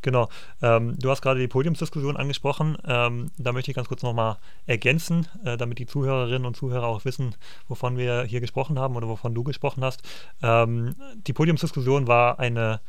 Genau. 0.03 0.29
Ähm, 0.63 0.97
du 0.99 1.11
hast 1.11 1.21
gerade 1.23 1.41
die 1.41 1.49
Podiumsdiskussion 1.49 2.17
angesprochen. 2.17 2.77
Ähm, 2.87 3.31
da 3.39 3.53
möchte 3.53 3.71
ich 3.71 3.75
ganz 3.75 3.89
kurz 3.89 4.03
nochmal 4.03 4.37
ergänzen, 4.67 5.27
äh, 5.45 5.57
damit 5.57 5.79
die 5.79 5.87
Zuhörerinnen 5.87 6.47
und 6.47 6.57
Zuhörer 6.57 6.87
auch 6.87 7.05
wissen, 7.05 7.35
wovon 7.67 7.97
wir 7.97 8.23
hier 8.23 8.41
gesprochen 8.41 8.79
haben 8.79 8.95
oder 8.97 9.09
wovon 9.09 9.35
du 9.35 9.43
gesprochen 9.43 9.83
hast. 9.83 10.03
Ähm, 10.43 10.95
die 11.27 11.33
Podiumsdiskussion 11.33 12.07
war 12.07 12.39
eine 12.39 12.81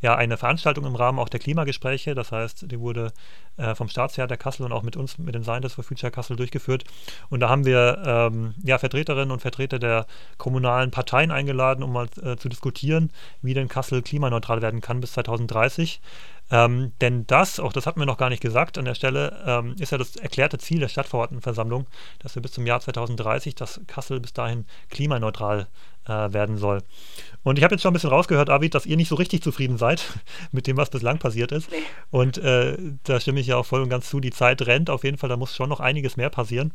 ja 0.00 0.14
eine 0.14 0.36
Veranstaltung 0.36 0.84
im 0.84 0.94
Rahmen 0.94 1.18
auch 1.18 1.28
der 1.28 1.40
Klimagespräche. 1.40 2.14
Das 2.14 2.32
heißt, 2.32 2.70
die 2.70 2.80
wurde 2.80 3.12
äh, 3.56 3.74
vom 3.74 3.88
Staatstheater 3.88 4.36
Kassel 4.36 4.66
und 4.66 4.72
auch 4.72 4.82
mit 4.82 4.96
uns, 4.96 5.18
mit 5.18 5.34
den 5.34 5.42
Scientists 5.42 5.74
for 5.74 5.84
Future 5.84 6.10
Kassel 6.10 6.36
durchgeführt. 6.36 6.84
Und 7.30 7.40
da 7.40 7.48
haben 7.48 7.64
wir 7.64 8.02
ähm, 8.04 8.54
ja, 8.62 8.78
Vertreterinnen 8.78 9.30
und 9.30 9.40
Vertreter 9.40 9.78
der 9.78 10.06
kommunalen 10.36 10.90
Parteien 10.90 11.30
eingeladen, 11.30 11.82
um 11.82 11.92
mal 11.92 12.08
äh, 12.22 12.36
zu 12.36 12.48
diskutieren, 12.48 13.10
wie 13.42 13.54
denn 13.54 13.68
Kassel 13.68 14.02
klimaneutral 14.02 14.62
werden 14.62 14.80
kann 14.80 15.00
bis 15.00 15.12
2030. 15.12 16.00
Ähm, 16.50 16.92
denn 17.00 17.26
das, 17.26 17.58
auch 17.58 17.72
das 17.72 17.86
hatten 17.86 18.00
wir 18.00 18.06
noch 18.06 18.18
gar 18.18 18.28
nicht 18.28 18.42
gesagt 18.42 18.78
an 18.78 18.84
der 18.84 18.94
Stelle, 18.94 19.42
ähm, 19.46 19.74
ist 19.80 19.92
ja 19.92 19.98
das 19.98 20.16
erklärte 20.16 20.58
Ziel 20.58 20.78
der 20.78 20.88
Stadtverordnetenversammlung, 20.88 21.86
dass 22.20 22.34
wir 22.36 22.42
bis 22.42 22.52
zum 22.52 22.66
Jahr 22.66 22.80
2030, 22.80 23.54
dass 23.56 23.80
Kassel 23.86 24.20
bis 24.20 24.32
dahin 24.32 24.64
klimaneutral 24.90 25.66
äh, 26.06 26.32
werden 26.32 26.56
soll. 26.56 26.82
Und 27.42 27.58
ich 27.58 27.64
habe 27.64 27.74
jetzt 27.74 27.82
schon 27.82 27.90
ein 27.90 27.94
bisschen 27.94 28.10
rausgehört, 28.10 28.50
Arvid, 28.50 28.74
dass 28.74 28.86
ihr 28.86 28.96
nicht 28.96 29.08
so 29.08 29.16
richtig 29.16 29.42
zufrieden 29.42 29.78
seid 29.78 30.04
mit 30.52 30.66
dem, 30.66 30.76
was 30.76 30.90
bislang 30.90 31.18
passiert 31.18 31.50
ist. 31.52 31.68
Und 32.10 32.38
äh, 32.38 32.76
da 33.04 33.18
stimme 33.18 33.40
ich 33.40 33.48
ja 33.48 33.56
auch 33.56 33.66
voll 33.66 33.82
und 33.82 33.88
ganz 33.88 34.08
zu, 34.08 34.20
die 34.20 34.30
Zeit 34.30 34.62
rennt 34.62 34.88
auf 34.88 35.04
jeden 35.04 35.18
Fall, 35.18 35.28
da 35.28 35.36
muss 35.36 35.54
schon 35.54 35.68
noch 35.68 35.80
einiges 35.80 36.16
mehr 36.16 36.30
passieren. 36.30 36.72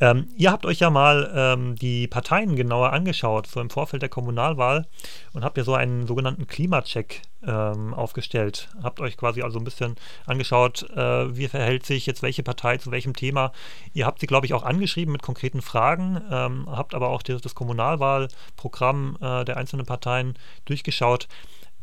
Ähm, 0.00 0.28
ihr 0.36 0.50
habt 0.50 0.66
euch 0.66 0.80
ja 0.80 0.90
mal 0.90 1.32
ähm, 1.34 1.76
die 1.76 2.08
Parteien 2.08 2.56
genauer 2.56 2.92
angeschaut, 2.92 3.46
so 3.46 3.60
im 3.60 3.70
Vorfeld 3.70 4.02
der 4.02 4.08
Kommunalwahl, 4.08 4.86
und 5.32 5.44
habt 5.44 5.56
ja 5.56 5.64
so 5.64 5.74
einen 5.74 6.06
sogenannten 6.06 6.46
Klimacheck 6.46 7.22
ähm, 7.46 7.94
aufgestellt. 7.94 8.68
Habt 8.82 9.00
euch 9.00 9.16
quasi 9.16 9.42
also 9.42 9.58
ein 9.58 9.64
bisschen 9.64 9.96
angeschaut, 10.26 10.88
äh, 10.90 11.36
wie 11.36 11.48
verhält 11.48 11.86
sich 11.86 12.06
jetzt 12.06 12.22
welche 12.22 12.42
Partei 12.42 12.78
zu 12.78 12.90
welchem 12.90 13.14
Thema. 13.14 13.52
Ihr 13.94 14.06
habt 14.06 14.20
sie, 14.20 14.26
glaube 14.26 14.46
ich, 14.46 14.54
auch 14.54 14.62
angeschrieben 14.62 15.12
mit 15.12 15.22
konkreten 15.22 15.62
Fragen, 15.62 16.20
ähm, 16.30 16.66
habt 16.70 16.94
aber 16.94 17.10
auch 17.10 17.22
das, 17.22 17.40
das 17.40 17.54
Kommunalwahlprogramm 17.54 19.18
äh, 19.20 19.44
der 19.44 19.56
einzelnen 19.56 19.86
Parteien 19.86 20.34
durchgeschaut. 20.64 21.28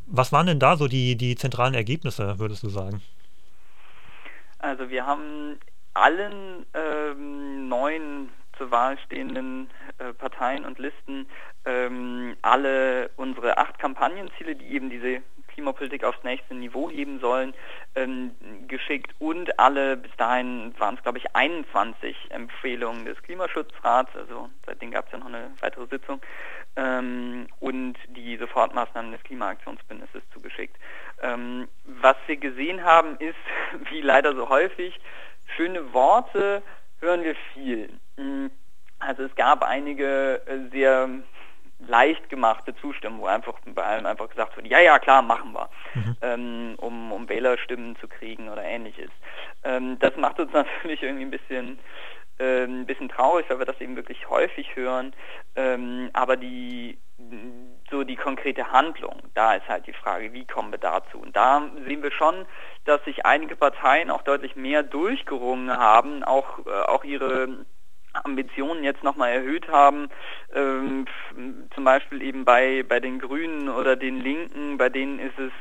Was 0.08 0.32
waren 0.32 0.48
denn 0.48 0.60
da 0.60 0.76
so 0.76 0.88
die, 0.88 1.16
die 1.16 1.36
zentralen 1.36 1.76
Ergebnisse, 1.76 2.40
würdest 2.40 2.64
du 2.64 2.70
sagen? 2.70 3.02
Also 4.58 4.90
wir 4.90 5.06
haben 5.06 5.58
allen 5.94 6.66
ähm, 6.74 7.68
neuen 7.68 8.30
zur 8.58 8.72
Wahl 8.72 8.98
stehenden 9.06 9.70
äh, 9.98 10.14
Parteien 10.14 10.66
und 10.66 10.80
Listen 10.80 11.28
ähm, 11.66 12.36
alle 12.42 13.10
unsere 13.16 13.58
acht 13.58 13.80
Kampagnenziele, 13.80 14.56
die 14.56 14.68
eben 14.68 14.90
diese 14.90 15.22
Klimapolitik 15.48 16.04
aufs 16.04 16.24
nächste 16.24 16.54
Niveau 16.56 16.90
heben 16.90 17.20
sollen, 17.20 17.54
ähm, 17.96 18.32
geschickt 18.68 19.14
und 19.20 19.60
alle, 19.60 19.98
bis 19.98 20.12
dahin 20.18 20.74
waren 20.78 20.96
es 20.96 21.04
glaube 21.04 21.18
ich 21.18 21.36
21 21.36 22.16
Empfehlungen 22.30 23.06
des 23.06 23.22
Klimaschutzrats, 23.24 24.16
also 24.16 24.50
seitdem 24.66 24.92
gab 24.92 25.08
es 25.08 25.12
ja 25.12 25.18
noch 25.18 25.28
eine 25.28 25.52
weitere 25.60 25.88
Sitzung, 25.88 26.22
ähm, 26.76 27.48
und 27.60 27.96
die 28.10 28.38
Sofortmaßnahmen 28.38 29.12
des 29.12 29.24
Klimaaktionsbündnisses 29.24 30.22
zugeschickt. 30.34 30.78
Ähm, 31.22 31.68
was 31.84 32.16
wir 32.28 32.38
gesehen 32.38 32.84
haben 32.84 33.18
ist, 33.18 33.36
wie 33.90 34.02
leider 34.02 34.36
so 34.36 34.48
häufig, 34.50 35.00
schöne 35.56 35.94
Worte 35.94 36.62
hören 37.00 37.24
wir 37.24 37.36
viel. 37.54 37.90
Mm, 38.18 38.48
also 39.00 39.24
es 39.24 39.36
gab 39.36 39.64
einige 39.64 40.42
äh, 40.46 40.70
sehr 40.72 41.10
leicht 41.88 42.30
gemachte 42.30 42.76
Zustimmung, 42.76 43.22
wo 43.22 43.26
einfach 43.28 43.54
bei 43.66 43.84
allem 43.84 44.06
einfach 44.06 44.30
gesagt 44.30 44.58
wird, 44.58 44.68
ja, 44.68 44.80
ja, 44.80 45.00
klar, 45.00 45.22
machen 45.22 45.54
wir, 45.54 45.70
mhm. 45.94 46.18
ähm, 46.22 46.76
um, 46.78 47.12
um 47.12 47.30
Wählerstimmen 47.30 47.96
zu 47.98 48.08
kriegen 48.08 48.50
oder 48.50 48.64
ähnliches. 48.64 49.10
Ähm, 49.64 49.98
das 50.00 50.16
macht 50.18 50.40
uns 50.40 50.52
natürlich 50.54 51.02
irgendwie 51.02 51.26
ein 51.26 51.32
bisschen, 51.32 51.80
ein 52.40 52.86
bisschen 52.86 53.10
traurig, 53.10 53.46
weil 53.50 53.60
wir 53.60 53.66
das 53.66 53.82
eben 53.82 53.96
wirklich 53.96 54.30
häufig 54.30 54.76
hören. 54.76 55.14
Ähm, 55.56 56.10
aber 56.14 56.38
die 56.38 56.98
so 57.92 58.04
die 58.04 58.16
konkrete 58.16 58.72
Handlung, 58.72 59.22
da 59.34 59.56
ist 59.56 59.68
halt 59.68 59.88
die 59.88 59.94
Frage, 59.94 60.32
wie 60.32 60.46
kommen 60.46 60.72
wir 60.72 60.78
dazu? 60.78 61.20
Und 61.20 61.36
da 61.36 61.70
sehen 61.86 62.04
wir 62.04 62.12
schon, 62.12 62.46
dass 62.86 63.04
sich 63.04 63.26
einige 63.26 63.56
Parteien 63.56 64.12
auch 64.12 64.22
deutlich 64.22 64.56
mehr 64.56 64.84
durchgerungen 64.84 65.76
haben, 65.76 66.24
auch, 66.24 66.60
äh, 66.66 66.70
auch 66.88 67.04
ihre 67.04 67.66
Ambitionen 68.14 68.84
jetzt 68.84 69.04
nochmal 69.04 69.32
erhöht 69.32 69.68
haben, 69.68 70.10
ähm, 70.54 71.06
zum 71.74 71.84
Beispiel 71.84 72.22
eben 72.22 72.46
bei, 72.46 72.84
bei 72.88 73.00
den 73.00 73.20
Grünen 73.20 73.70
oder 73.70 73.96
den 73.96 74.20
Linken, 74.20 74.78
bei 74.78 74.90
denen 74.90 75.20
ist 75.20 75.38
es 75.38 75.52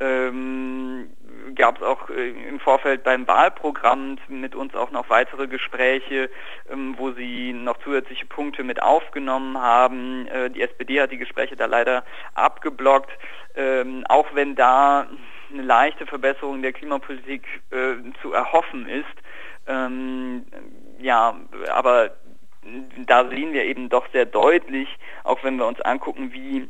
ähm, 0.00 1.10
gab 1.54 1.76
es 1.76 1.82
auch 1.82 2.08
äh, 2.10 2.30
im 2.30 2.60
Vorfeld 2.60 3.02
beim 3.02 3.26
Wahlprogramm 3.26 4.18
mit 4.28 4.54
uns 4.54 4.74
auch 4.74 4.90
noch 4.90 5.10
weitere 5.10 5.46
Gespräche, 5.46 6.30
ähm, 6.70 6.94
wo 6.98 7.12
sie 7.12 7.52
noch 7.52 7.78
zusätzliche 7.78 8.26
Punkte 8.26 8.64
mit 8.64 8.82
aufgenommen 8.82 9.58
haben. 9.58 10.26
Äh, 10.28 10.50
die 10.50 10.62
SPD 10.62 11.00
hat 11.00 11.10
die 11.10 11.18
Gespräche 11.18 11.56
da 11.56 11.66
leider 11.66 12.04
abgeblockt, 12.34 13.10
ähm, 13.56 14.04
auch 14.08 14.26
wenn 14.34 14.54
da 14.54 15.06
eine 15.52 15.62
leichte 15.62 16.06
Verbesserung 16.06 16.62
der 16.62 16.72
Klimapolitik 16.72 17.46
äh, 17.70 17.94
zu 18.22 18.32
erhoffen 18.32 18.86
ist. 18.88 19.06
Ähm, 19.66 20.46
ja, 21.00 21.36
aber 21.72 22.10
da 23.06 23.28
sehen 23.28 23.52
wir 23.52 23.64
eben 23.64 23.88
doch 23.88 24.06
sehr 24.12 24.26
deutlich, 24.26 24.88
auch 25.24 25.42
wenn 25.42 25.56
wir 25.56 25.66
uns 25.66 25.80
angucken, 25.80 26.32
wie 26.32 26.68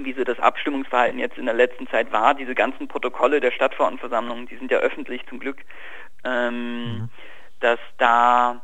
wie 0.00 0.12
so 0.12 0.24
das 0.24 0.40
Abstimmungsverhalten 0.40 1.18
jetzt 1.18 1.38
in 1.38 1.46
der 1.46 1.54
letzten 1.54 1.86
Zeit 1.88 2.12
war. 2.12 2.34
Diese 2.34 2.54
ganzen 2.54 2.88
Protokolle 2.88 3.40
der 3.40 3.52
Stadtverordnetenversammlungen, 3.52 4.46
die 4.46 4.56
sind 4.56 4.70
ja 4.70 4.78
öffentlich 4.78 5.24
zum 5.28 5.38
Glück, 5.38 5.58
ähm, 6.24 6.84
mhm. 6.84 7.08
dass 7.60 7.78
da 7.98 8.62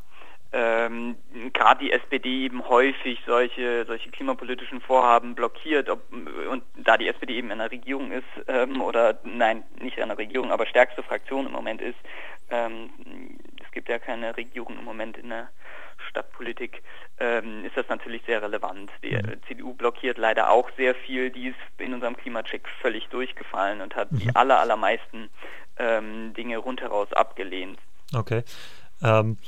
ähm, 0.52 1.16
gerade 1.52 1.84
die 1.84 1.92
SPD 1.92 2.44
eben 2.44 2.68
häufig 2.68 3.20
solche, 3.24 3.84
solche 3.86 4.10
klimapolitischen 4.10 4.80
Vorhaben 4.80 5.36
blockiert 5.36 5.88
ob, 5.88 6.02
und 6.10 6.64
da 6.76 6.96
die 6.96 7.06
SPD 7.06 7.36
eben 7.36 7.52
in 7.52 7.58
der 7.58 7.70
Regierung 7.70 8.10
ist 8.10 8.24
ähm, 8.48 8.80
oder 8.82 9.20
nein, 9.22 9.62
nicht 9.80 9.98
in 9.98 10.08
der 10.08 10.18
Regierung, 10.18 10.50
aber 10.50 10.66
stärkste 10.66 11.04
Fraktion 11.04 11.46
im 11.46 11.52
Moment 11.52 11.80
ist, 11.80 11.98
ähm, 12.50 12.90
es 13.64 13.70
gibt 13.70 13.88
ja 13.88 14.00
keine 14.00 14.36
Regierung 14.36 14.76
im 14.76 14.84
Moment 14.84 15.16
in 15.18 15.28
der 15.28 15.50
Stadtpolitik, 16.10 16.82
ähm, 17.18 17.64
ist 17.64 17.76
das 17.76 17.88
natürlich 17.88 18.22
sehr 18.26 18.42
relevant. 18.42 18.90
Die 19.02 19.14
mhm. 19.14 19.40
CDU 19.48 19.74
blockiert 19.74 20.18
leider 20.18 20.50
auch 20.50 20.68
sehr 20.76 20.94
viel, 20.94 21.30
die 21.30 21.48
ist 21.48 21.58
in 21.78 21.94
unserem 21.94 22.16
Klimacheck 22.16 22.68
völlig 22.80 23.08
durchgefallen 23.08 23.80
und 23.80 23.96
hat 23.96 24.12
mhm. 24.12 24.18
die 24.18 24.36
aller, 24.36 24.60
allermeisten 24.60 25.30
ähm, 25.78 26.34
Dinge 26.34 26.58
rundheraus 26.58 27.12
abgelehnt. 27.12 27.78
Okay. 28.14 28.42
Ähm, 29.02 29.38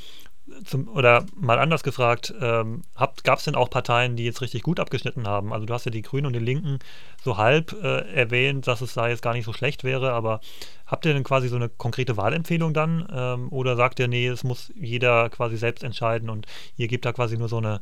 zum, 0.65 0.89
oder 0.89 1.25
mal 1.37 1.59
anders 1.59 1.83
gefragt, 1.83 2.35
ähm, 2.41 2.83
gab 3.23 3.39
es 3.39 3.45
denn 3.45 3.55
auch 3.55 3.71
Parteien, 3.71 4.17
die 4.17 4.25
jetzt 4.25 4.41
richtig 4.41 4.63
gut 4.63 4.81
abgeschnitten 4.81 5.27
haben? 5.27 5.53
Also 5.53 5.67
du 5.67 5.75
hast 5.75 5.85
ja 5.85 5.91
die 5.91 6.03
Grünen 6.03 6.27
und 6.27 6.33
die 6.33 6.41
Linken 6.41 6.79
so 7.23 7.37
halb 7.37 7.73
äh, 7.83 8.13
erwähnt, 8.13 8.67
dass 8.67 8.81
es 8.81 8.95
da 8.95 9.09
jetzt 9.09 9.23
gar 9.23 9.35
nicht 9.35 9.45
so 9.45 9.53
schlecht 9.53 9.85
wäre, 9.85 10.13
aber 10.13 10.41
habt 10.87 11.07
ihr 11.07 11.15
denn 11.15 11.25
quasi 11.25 11.49
so 11.49 11.57
eine 11.57 11.69
konkrete 11.69 12.17
Wahlempfehlung 12.17 12.75
dann? 12.75 13.09
Ähm, 13.15 13.53
oder 13.53 13.77
sagt 13.77 14.01
ihr, 14.01 14.09
nee, 14.09 14.27
es 14.27 14.45
muss 14.45 14.73
jeder 14.75 15.31
quasi 15.31 15.57
selbst 15.57 15.85
entscheiden 15.85 16.29
und 16.29 16.47
ihr 16.77 16.89
gebt 16.89 17.05
da 17.05 17.13
quasi 17.13 17.39
nur 17.39 17.49
so 17.49 17.59
eine, 17.59 17.81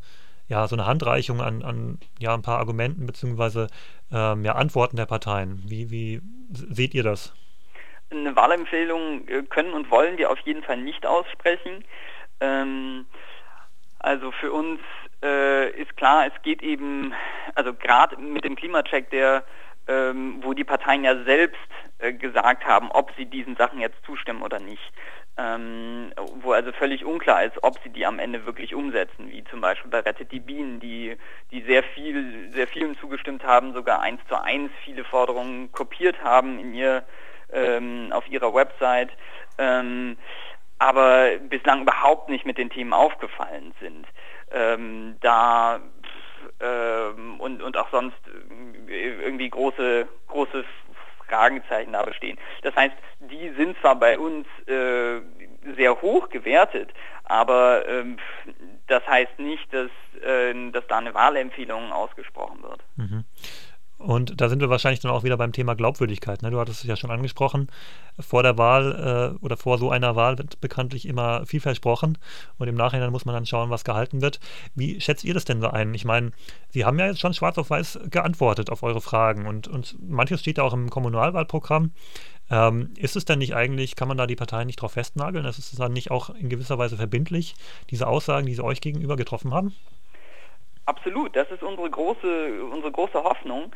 ja, 0.49 0.67
so 0.69 0.77
eine 0.77 0.87
Handreichung 0.87 1.41
an, 1.41 1.63
an 1.63 1.99
ja, 2.19 2.35
ein 2.35 2.43
paar 2.43 2.59
Argumenten 2.59 3.07
bzw. 3.07 3.69
Ähm, 4.13 4.45
ja, 4.45 4.55
Antworten 4.55 4.97
der 4.97 5.07
Parteien? 5.07 5.63
Wie, 5.67 5.91
wie 5.91 6.21
seht 6.51 6.95
ihr 6.95 7.05
das? 7.05 7.33
Eine 8.11 8.35
Wahlempfehlung 8.35 9.29
äh, 9.29 9.43
können 9.45 9.73
und 9.73 9.91
wollen 9.91 10.19
wir 10.19 10.31
auf 10.31 10.41
jeden 10.41 10.63
Fall 10.63 10.79
nicht 10.79 11.07
aussprechen. 11.07 11.85
Ähm, 12.41 13.07
also 13.99 14.33
für 14.33 14.53
uns 14.53 14.81
äh, 15.23 15.71
ist 15.71 15.97
klar, 15.97 16.27
es 16.27 16.43
geht 16.43 16.63
eben, 16.63 17.15
also 17.55 17.75
gerade 17.75 18.17
mit 18.17 18.45
dem 18.45 18.57
Klimacheck, 18.57 19.11
der, 19.11 19.45
ähm, 19.87 20.41
wo 20.43 20.55
die 20.55 20.65
Parteien 20.65 21.05
ja 21.05 21.23
selbst 21.25 21.61
äh, 21.99 22.13
gesagt 22.13 22.65
haben, 22.65 22.91
ob 22.91 23.13
sie 23.17 23.27
diesen 23.27 23.57
Sachen 23.57 23.81
jetzt 23.81 24.03
zustimmen 24.05 24.43
oder 24.43 24.59
nicht. 24.59 24.93
Ähm, 25.37 26.13
wo 26.43 26.53
also 26.53 26.73
völlig 26.73 27.05
unklar 27.05 27.45
ist, 27.45 27.63
ob 27.63 27.79
sie 27.83 27.91
die 27.91 28.05
am 28.05 28.19
Ende 28.19 28.45
wirklich 28.47 28.75
umsetzen, 28.75 29.31
wie 29.31 29.45
zum 29.45 29.61
Beispiel 29.61 29.91
bei 29.91 30.01
Rettet 30.01 30.33
die 30.33 30.41
Bienen, 30.41 30.81
die, 30.81 31.17
die 31.51 31.63
sehr 31.63 31.83
viel, 31.83 32.51
sehr 32.53 32.67
vielen 32.67 32.99
zugestimmt 32.99 33.45
haben, 33.45 33.73
sogar 33.73 34.01
eins 34.01 34.21
zu 34.29 34.43
eins 34.43 34.71
viele 34.85 35.05
Forderungen 35.05 35.71
kopiert 35.73 36.23
haben 36.23 36.59
in 36.59 36.75
ihr, 36.75 37.05
ähm, 37.53 38.13
auf 38.13 38.29
ihrer 38.29 38.53
Website. 38.53 39.11
Ähm, 39.59 40.17
aber 40.81 41.37
bislang 41.37 41.83
überhaupt 41.83 42.31
nicht 42.31 42.47
mit 42.47 42.59
den 42.59 42.71
Themen 42.71 42.93
aufgefallen 42.93 43.73
sind. 43.81 44.07
Ähm, 44.51 45.17
da 45.21 45.79
ähm, 46.59 47.39
und, 47.39 47.63
und 47.63 47.77
auch 47.77 47.91
sonst 47.91 48.17
irgendwie 48.89 49.51
große, 49.51 50.09
große 50.27 50.65
Fragezeichen 51.29 51.93
da 51.93 52.03
bestehen. 52.03 52.39
Das 52.63 52.75
heißt, 52.75 52.95
die 53.21 53.51
sind 53.51 53.79
zwar 53.81 53.97
bei 53.97 54.19
uns 54.19 54.47
äh, 54.67 55.21
sehr 55.77 56.01
hoch 56.01 56.31
gewertet, 56.31 56.91
aber 57.25 57.87
ähm, 57.87 58.17
das 58.87 59.07
heißt 59.07 59.39
nicht, 59.39 59.73
dass, 59.73 59.91
äh, 60.25 60.71
dass 60.73 60.87
da 60.89 60.97
eine 60.97 61.13
Wahlempfehlung 61.15 61.93
ausgesprochen 61.93 62.63
wird. 62.63 62.83
Mhm. 62.97 63.25
Und 64.01 64.41
da 64.41 64.49
sind 64.49 64.61
wir 64.61 64.71
wahrscheinlich 64.71 65.01
dann 65.01 65.11
auch 65.11 65.25
wieder 65.25 65.37
beim 65.37 65.53
Thema 65.53 65.75
Glaubwürdigkeit. 65.75 66.41
Ne? 66.41 66.51
Du 66.51 66.59
hattest 66.59 66.81
es 66.81 66.89
ja 66.89 66.97
schon 66.97 67.11
angesprochen. 67.11 67.69
Vor 68.19 68.43
der 68.43 68.57
Wahl 68.57 69.37
äh, 69.39 69.45
oder 69.45 69.59
vor 69.59 69.77
so 69.77 69.91
einer 69.91 70.17
Wahl 70.17 70.39
wird 70.39 70.59
bekanntlich 70.63 71.07
immer 71.07 71.45
viel 71.45 71.61
versprochen 71.61 72.17
und 72.57 72.67
im 72.67 72.77
Nachhinein 72.77 73.13
muss 73.13 73.27
man 73.27 73.35
dann 73.35 73.45
schauen, 73.45 73.69
was 73.69 73.85
gehalten 73.85 74.23
wird. 74.23 74.41
Wie 74.75 75.03
schätzt 75.03 75.23
ihr 75.23 75.35
das 75.35 75.45
denn 75.45 75.61
so 75.61 75.69
ein? 75.69 75.93
Ich 75.93 76.07
meine, 76.07 76.33
Sie 76.71 76.87
haben 76.87 76.99
ja 76.99 77.09
jetzt 77.09 77.21
schon 77.21 77.35
schwarz 77.35 77.59
auf 77.59 77.69
weiß 77.69 78.01
geantwortet 78.11 78.71
auf 78.71 78.83
eure 78.83 79.03
Fragen 79.03 79.47
und, 79.47 79.69
und 79.69 79.97
manches 80.01 80.41
steht 80.41 80.57
ja 80.57 80.65
auch 80.65 80.73
im 80.73 80.89
Kommunalwahlprogramm. 80.89 81.93
Ähm, 82.51 82.95
ist 82.97 83.17
es 83.17 83.27
denn 83.27 83.41
nicht 83.41 83.55
eigentlich, 83.55 83.97
kann 83.97 84.09
man 84.09 84.17
da 84.17 84.27
die 84.27 84.35
Parteien 84.35 84.67
nicht 84.67 84.81
drauf 84.81 84.93
festnageln? 84.93 85.45
Ist 85.45 85.59
es 85.59 85.73
dann 85.73 85.93
nicht 85.93 86.11
auch 86.11 86.31
in 86.31 86.49
gewisser 86.49 86.79
Weise 86.79 86.97
verbindlich, 86.97 87.55
diese 87.91 88.07
Aussagen, 88.07 88.47
die 88.47 88.55
sie 88.55 88.65
euch 88.65 88.81
gegenüber 88.81 89.17
getroffen 89.17 89.53
haben? 89.53 89.75
Absolut, 90.91 91.37
das 91.37 91.49
ist 91.53 91.63
unsere 91.63 91.89
große, 91.89 92.65
unsere 92.65 92.91
große 92.91 93.23
Hoffnung, 93.23 93.71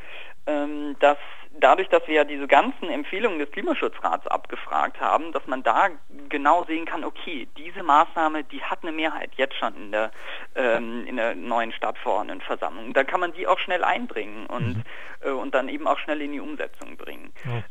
ähm, 0.49 0.97
dass 0.99 1.17
dadurch, 1.61 1.89
dass 1.89 2.05
wir 2.09 2.17
ja 2.17 2.25
diese 2.25 2.49
ganzen 2.49 2.91
Empfehlungen 2.91 3.39
des 3.39 3.53
Klimaschutzrats 3.53 4.27
abgefragt 4.27 5.01
haben, 5.01 5.31
dass 5.31 5.47
man 5.47 5.63
da 5.63 5.91
genau 6.29 6.65
sehen 6.65 6.87
kann, 6.87 7.05
okay, 7.05 7.47
diese 7.57 7.85
Maßnahme, 7.85 8.43
die 8.43 8.61
hat 8.65 8.81
eine 8.83 8.91
Mehrheit 8.91 9.31
jetzt 9.37 9.55
schon 9.55 9.77
in 9.77 9.93
der, 9.93 10.11
ähm, 10.57 11.07
in 11.07 11.15
der 11.15 11.37
neuen 11.37 11.71
Stadtverordnetenversammlung. 11.71 12.93
Da 12.95 13.05
kann 13.05 13.21
man 13.21 13.33
die 13.33 13.47
auch 13.47 13.61
schnell 13.61 13.85
einbringen 13.85 14.47
und, 14.47 14.79
mhm. 14.79 14.83
äh, 15.21 15.31
und 15.31 15.55
dann 15.55 15.69
eben 15.69 15.87
auch 15.87 16.01
schnell 16.01 16.21
in 16.21 16.33
die 16.33 16.41
Umsetzung 16.41 16.97
bringen. 16.97 17.33
Ja. 17.45 17.63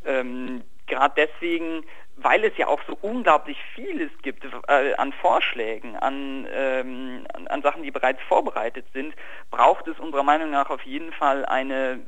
Gerade 0.88 1.14
deswegen 1.16 1.86
weil 2.18 2.44
es 2.44 2.56
ja 2.58 2.68
auch 2.68 2.82
so 2.88 2.98
unglaublich 3.02 3.58
vieles 3.74 4.12
gibt 4.22 4.46
äh, 4.68 4.94
an 4.96 5.14
Vorschlägen, 5.14 5.96
an, 5.96 6.48
ähm, 6.52 7.26
an, 7.50 7.62
Sachen, 7.62 7.84
die 7.84 7.92
bereits 7.92 8.22
vorbereitet 8.24 8.86
sind, 8.94 9.16
braucht 9.50 9.88
es 9.88 10.00
unserer 10.00 10.24
Meinung 10.24 10.52
nach 10.52 10.70
auf 10.70 10.82
jeden 10.84 11.12
Fall 11.12 11.46
eine, 11.46 12.00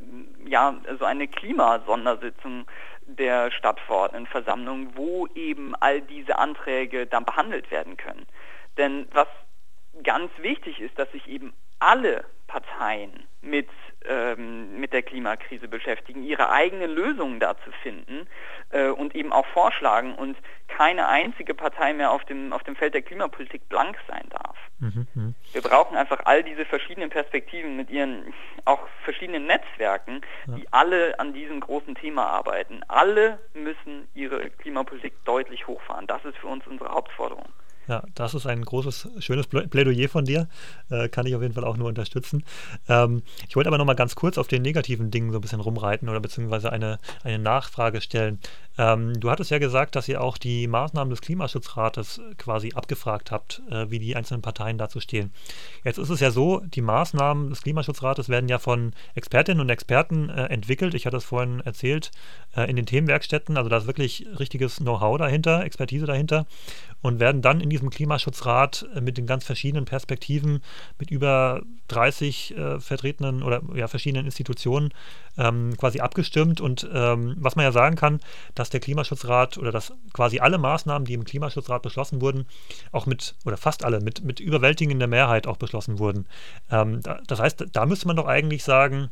ja, 0.45 0.75
so 0.99 1.05
eine 1.05 1.27
Klimasondersitzung 1.27 2.67
der 3.07 3.51
Stadtverordnetenversammlung, 3.51 4.95
wo 4.95 5.27
eben 5.35 5.75
all 5.79 6.01
diese 6.01 6.37
Anträge 6.37 7.07
dann 7.07 7.25
behandelt 7.25 7.71
werden 7.71 7.97
können. 7.97 8.25
Denn 8.77 9.07
was 9.11 9.27
ganz 10.03 10.31
wichtig 10.37 10.81
ist, 10.81 10.97
dass 10.99 11.11
sich 11.11 11.27
eben 11.27 11.53
alle 11.79 12.25
Parteien 12.47 13.27
mit, 13.41 13.69
ähm, 14.05 14.79
mit 14.79 14.93
der 14.93 15.03
Klimakrise 15.03 15.67
beschäftigen, 15.67 16.23
ihre 16.23 16.49
eigenen 16.49 16.91
Lösungen 16.91 17.39
dazu 17.39 17.71
finden 17.83 18.27
äh, 18.69 18.87
und 18.87 19.15
eben 19.15 19.31
auch 19.31 19.45
vorschlagen 19.47 20.15
und 20.15 20.37
keine 20.67 21.07
einzige 21.07 21.53
Partei 21.53 21.93
mehr 21.93 22.11
auf 22.11 22.23
dem, 22.25 22.53
auf 22.53 22.63
dem 22.63 22.75
Feld 22.75 22.93
der 22.93 23.01
Klimapolitik 23.01 23.67
blank 23.69 23.97
sein 24.07 24.27
darf. 24.29 24.57
Mhm, 24.79 25.07
mh. 25.13 25.33
Wir 25.53 25.61
brauchen 25.61 25.95
einfach 25.95 26.21
all 26.25 26.43
diese 26.43 26.65
verschiedenen 26.65 27.09
Perspektiven 27.09 27.75
mit 27.77 27.89
ihren 27.89 28.33
auch 28.65 28.87
verschiedenen 29.03 29.45
Netzwerken, 29.45 30.21
ja. 30.47 30.55
die 30.55 30.67
alle 30.71 31.19
an 31.19 31.33
diesem 31.33 31.59
großen 31.59 31.95
Thema 31.95 32.25
arbeiten. 32.25 32.81
Alle 32.87 33.39
müssen 33.53 34.07
ihre 34.13 34.49
Klimapolitik 34.49 35.13
deutlich 35.25 35.67
hochfahren. 35.67 36.07
Das 36.07 36.23
ist 36.25 36.37
für 36.37 36.47
uns 36.47 36.65
unsere 36.67 36.89
Hauptforderung. 36.89 37.47
Ja, 37.87 38.03
das 38.15 38.33
ist 38.33 38.47
ein 38.47 38.63
großes, 38.63 39.09
schönes 39.19 39.47
Plädoyer 39.47 40.09
von 40.09 40.25
dir. 40.25 40.47
Äh, 40.89 41.07
kann 41.09 41.25
ich 41.27 41.35
auf 41.35 41.41
jeden 41.41 41.53
Fall 41.53 41.63
auch 41.63 41.77
nur 41.77 41.87
unterstützen. 41.87 42.43
Ähm, 42.89 43.21
ich 43.47 43.55
wollte 43.55 43.67
aber 43.67 43.77
noch 43.77 43.85
mal 43.85 43.93
ganz 43.93 44.15
kurz 44.15 44.37
auf 44.37 44.47
den 44.47 44.63
negativen 44.63 45.11
Dingen 45.11 45.31
so 45.31 45.37
ein 45.37 45.41
bisschen 45.41 45.59
rumreiten 45.59 46.09
oder 46.09 46.19
beziehungsweise 46.19 46.71
eine, 46.71 46.97
eine 47.23 47.39
Nachfrage 47.39 48.01
stellen. 48.01 48.39
Ähm, 48.77 49.19
du 49.19 49.31
hattest 49.31 49.51
ja 49.51 49.59
gesagt, 49.59 49.95
dass 49.95 50.07
ihr 50.07 50.21
auch 50.21 50.37
die 50.37 50.67
Maßnahmen 50.67 51.09
des 51.09 51.21
Klimaschutzrates 51.21 52.21
quasi 52.37 52.73
abgefragt 52.73 53.31
habt, 53.31 53.61
äh, 53.69 53.89
wie 53.89 53.99
die 53.99 54.15
einzelnen 54.15 54.41
Parteien 54.41 54.77
dazu 54.77 54.99
stehen. 54.99 55.31
Jetzt 55.83 55.97
ist 55.97 56.09
es 56.09 56.19
ja 56.19 56.31
so, 56.31 56.61
die 56.65 56.81
Maßnahmen 56.81 57.49
des 57.49 57.61
Klimaschutzrates 57.61 58.29
werden 58.29 58.49
ja 58.49 58.59
von 58.59 58.93
Expertinnen 59.15 59.61
und 59.61 59.69
Experten 59.69 60.29
äh, 60.29 60.45
entwickelt. 60.45 60.93
Ich 60.93 61.05
hatte 61.05 61.17
es 61.17 61.25
vorhin 61.25 61.61
erzählt, 61.61 62.11
äh, 62.55 62.69
in 62.69 62.75
den 62.75 62.85
Themenwerkstätten. 62.85 63.57
Also 63.57 63.69
da 63.69 63.77
ist 63.77 63.87
wirklich 63.87 64.25
richtiges 64.39 64.77
Know-how 64.77 65.17
dahinter, 65.17 65.63
Expertise 65.63 66.05
dahinter 66.05 66.45
und 67.01 67.19
werden 67.19 67.41
dann 67.41 67.61
in 67.61 67.69
diesem 67.69 67.89
Klimaschutzrat 67.89 68.87
äh, 68.95 69.01
mit 69.01 69.17
den 69.17 69.27
ganz 69.27 69.45
verschiedenen 69.45 69.85
Perspektiven, 69.85 70.61
mit 70.97 71.11
über 71.11 71.61
30 71.87 72.57
äh, 72.57 72.79
vertretenen 72.79 73.43
oder 73.43 73.61
ja, 73.75 73.87
verschiedenen 73.87 74.25
Institutionen 74.25 74.91
ähm, 75.37 75.75
quasi 75.77 75.99
abgestimmt. 75.99 76.61
Und 76.61 76.89
ähm, 76.91 77.35
was 77.37 77.55
man 77.55 77.63
ja 77.63 77.71
sagen 77.71 77.95
kann, 77.95 78.21
dass 78.55 78.64
der 78.69 78.79
Klimaschutzrat 78.79 79.57
oder 79.57 79.71
dass 79.71 79.93
quasi 80.13 80.39
alle 80.39 80.57
Maßnahmen, 80.57 81.05
die 81.05 81.13
im 81.13 81.23
Klimaschutzrat 81.23 81.81
beschlossen 81.81 82.21
wurden, 82.21 82.45
auch 82.91 83.05
mit, 83.05 83.35
oder 83.45 83.57
fast 83.57 83.83
alle, 83.83 83.99
mit, 83.99 84.23
mit 84.23 84.39
überwältigender 84.39 85.07
Mehrheit 85.07 85.47
auch 85.47 85.57
beschlossen 85.57 85.99
wurden. 85.99 86.27
Ähm, 86.69 87.01
da, 87.01 87.19
das 87.27 87.39
heißt, 87.39 87.65
da 87.71 87.85
müsste 87.85 88.07
man 88.07 88.15
doch 88.15 88.27
eigentlich 88.27 88.63
sagen, 88.63 89.09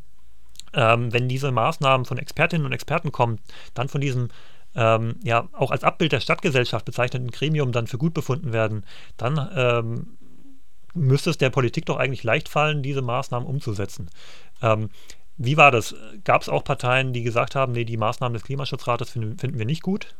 ähm, 0.73 1.13
wenn 1.13 1.29
diese 1.29 1.51
Maßnahmen 1.51 2.05
von 2.05 2.17
Expertinnen 2.17 2.65
und 2.65 2.73
Experten 2.73 3.11
kommen, 3.11 3.39
dann 3.73 3.89
von 3.89 4.01
diesem 4.01 4.29
ähm, 4.75 5.15
ja 5.23 5.47
auch 5.53 5.71
als 5.71 5.83
Abbild 5.83 6.11
der 6.11 6.19
Stadtgesellschaft 6.19 6.85
bezeichneten 6.85 7.29
Gremium 7.29 7.71
dann 7.71 7.87
für 7.87 7.97
gut 7.97 8.13
befunden 8.13 8.53
werden, 8.53 8.85
dann 9.17 9.49
ähm, 9.55 10.17
müsste 10.93 11.29
es 11.29 11.37
der 11.37 11.49
Politik 11.49 11.85
doch 11.85 11.97
eigentlich 11.97 12.23
leicht 12.23 12.49
fallen, 12.49 12.83
diese 12.83 13.01
Maßnahmen 13.01 13.47
umzusetzen. 13.47 14.09
Ähm, 14.61 14.89
wie 15.37 15.57
war 15.57 15.71
das? 15.71 15.95
Gab 16.23 16.41
es 16.41 16.49
auch 16.49 16.63
Parteien, 16.63 17.13
die 17.13 17.23
gesagt 17.23 17.55
haben, 17.55 17.71
nee, 17.71 17.85
die 17.85 17.97
Maßnahmen 17.97 18.33
des 18.33 18.43
Klimaschutzrates 18.43 19.11
finden, 19.11 19.37
finden 19.37 19.57
wir 19.57 19.65
nicht 19.65 19.83
gut? 19.83 20.15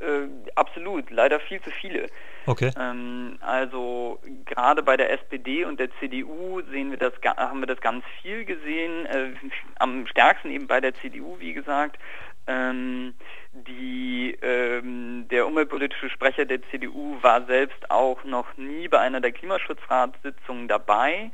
Äh, 0.00 0.28
absolut, 0.54 1.10
leider 1.10 1.40
viel 1.40 1.60
zu 1.60 1.70
viele. 1.70 2.06
Okay. 2.46 2.70
Ähm, 2.78 3.38
also 3.40 4.20
gerade 4.46 4.82
bei 4.82 4.96
der 4.96 5.10
SPD 5.10 5.64
und 5.64 5.80
der 5.80 5.90
CDU 5.98 6.62
sehen 6.70 6.90
wir 6.90 6.98
das, 6.98 7.12
haben 7.36 7.60
wir 7.60 7.66
das 7.66 7.80
ganz 7.80 8.04
viel 8.22 8.44
gesehen. 8.44 9.06
Äh, 9.06 9.32
am 9.80 10.06
stärksten 10.06 10.50
eben 10.50 10.66
bei 10.66 10.80
der 10.80 10.94
CDU, 10.94 11.36
wie 11.40 11.52
gesagt. 11.52 11.98
Ähm, 12.46 13.14
die, 13.52 14.38
ähm, 14.40 15.26
der 15.30 15.46
umweltpolitische 15.46 16.08
Sprecher 16.08 16.46
der 16.46 16.62
CDU 16.70 17.18
war 17.20 17.44
selbst 17.44 17.90
auch 17.90 18.24
noch 18.24 18.56
nie 18.56 18.88
bei 18.88 19.00
einer 19.00 19.20
der 19.20 19.32
Klimaschutzratssitzungen 19.32 20.68
dabei. 20.68 21.30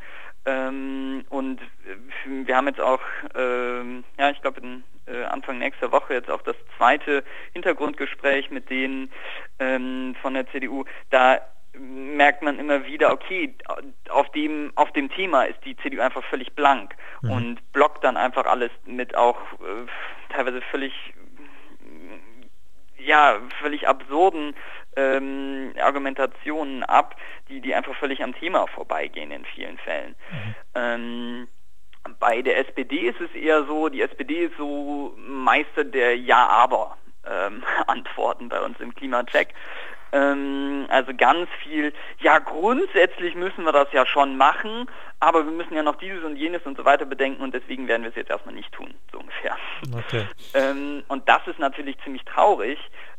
Ähm, 0.47 1.25
und 1.31 1.61
äh, 1.61 2.47
wir 2.47 2.57
haben 2.57 2.69
jetzt 2.69 2.81
auch, 2.81 3.01
ähm, 3.35 4.05
ja, 4.19 4.31
ich 4.31 4.41
glaube, 4.43 4.61
äh, 5.07 5.25
Anfang 5.25 5.59
nächster 5.59 5.91
Woche 5.93 6.15
jetzt 6.15 6.31
auch 6.31 6.43
das 6.43 6.57
zweite 6.77 7.25
Hintergrundgespräch 7.53 8.51
mit 8.51 8.69
denen 8.71 9.11
ähm, 9.59 10.15
von 10.21 10.35
der 10.35 10.47
CDU. 10.49 10.85
Da 11.11 11.41
merkt 11.77 12.43
man 12.43 12.59
immer 12.59 12.85
wieder, 12.85 13.13
okay, 13.13 13.55
auf 14.11 14.31
dem, 14.33 14.73
auf 14.77 14.93
dem 14.93 15.11
Thema 15.11 15.45
ist 15.45 15.59
die 15.65 15.77
CDU 15.79 16.01
einfach 16.01 16.23
völlig 16.25 16.55
blank 16.55 16.95
mhm. 17.23 17.31
und 17.31 17.73
blockt 17.73 18.05
dann 18.05 18.17
einfach 18.17 18.47
alles 18.47 18.71
mit 18.85 19.17
auch 19.17 19.39
äh, 19.55 19.87
teilweise 20.33 20.61
völlig 20.71 20.93
ja, 22.97 23.39
völlig 23.61 23.87
absurden 23.87 24.55
ähm, 24.97 25.73
Argumentationen 25.81 26.83
ab, 26.85 27.17
die, 27.49 27.61
die 27.61 27.75
einfach 27.75 27.95
völlig 27.97 28.23
am 28.23 28.35
Thema 28.35 28.67
vorbeigehen 28.69 29.31
in 29.31 29.45
vielen 29.45 29.77
Fällen. 29.79 30.15
Mhm. 30.31 30.55
Ähm, 30.75 31.49
bei 32.19 32.43
der 32.43 32.59
SPD 32.59 33.09
ist 33.09 33.21
es 33.21 33.33
eher 33.35 33.65
so, 33.65 33.89
die 33.89 34.03
SPD 34.03 34.45
ist 34.45 34.57
so 34.59 35.15
Meister 35.17 35.85
der 35.85 36.19
Ja-Aber-Antworten 36.19 38.45
ähm, 38.45 38.49
bei 38.49 38.61
uns 38.61 38.79
im 38.81 38.95
Klimacheck. 38.95 39.55
Ähm, 40.13 40.87
also 40.91 41.13
ganz 41.17 41.49
viel, 41.63 41.95
ja 42.21 42.39
grundsätzlich 42.39 43.35
müssen 43.35 43.65
wir 43.65 43.73
das 43.73 43.89
ja 43.93 44.07
schon 44.07 44.37
machen, 44.37 44.89
aber 45.19 45.45
wir 45.45 45.51
müssen 45.51 45.75
ja 45.75 45.83
noch 45.83 45.97
dieses 45.97 46.23
und 46.23 46.37
jenes 46.37 46.63
und 46.63 46.77
so 46.77 46.85
weiter 46.85 47.05
bedenken 47.05 47.43
und 47.43 47.53
deswegen 47.53 47.89
werden 47.89 48.03
wir 48.03 48.11
es 48.11 48.17
jetzt 48.17 48.31
erstmal 48.31 48.55
nicht 48.55 48.71
tun, 48.71 48.95
so 49.11 49.19
ungefähr. 49.19 49.57
Okay. 49.93 50.29
Ähm, 50.55 51.03
und 51.09 51.29
das 51.29 51.45
ist 51.49 51.59
natürlich 51.59 51.99
ziemlich 52.05 52.25
traurig, 52.27 52.79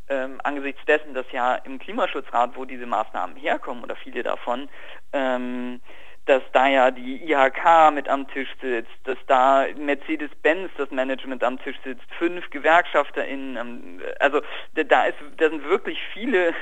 ähm, 0.09 0.39
angesichts 0.43 0.83
dessen, 0.85 1.13
dass 1.13 1.25
ja 1.31 1.55
im 1.55 1.79
Klimaschutzrat, 1.79 2.55
wo 2.55 2.65
diese 2.65 2.85
Maßnahmen 2.85 3.35
herkommen 3.35 3.83
oder 3.83 3.95
viele 3.95 4.23
davon, 4.23 4.69
ähm, 5.13 5.81
dass 6.25 6.41
da 6.53 6.67
ja 6.67 6.89
die 6.89 7.23
IHK 7.23 7.91
mit 7.93 8.09
am 8.09 8.27
Tisch 8.27 8.49
sitzt, 8.59 8.91
dass 9.03 9.17
da 9.27 9.67
Mercedes-Benz 9.77 10.71
das 10.75 10.89
Management 10.89 11.43
am 11.43 11.59
Tisch 11.59 11.77
sitzt, 11.83 12.03
fünf 12.17 12.49
GewerkschafterInnen, 12.49 14.01
also 14.19 14.41
da, 14.73 15.05
ist, 15.05 15.17
da 15.37 15.49
sind 15.49 15.63
wirklich 15.65 15.99
viele, 16.13 16.53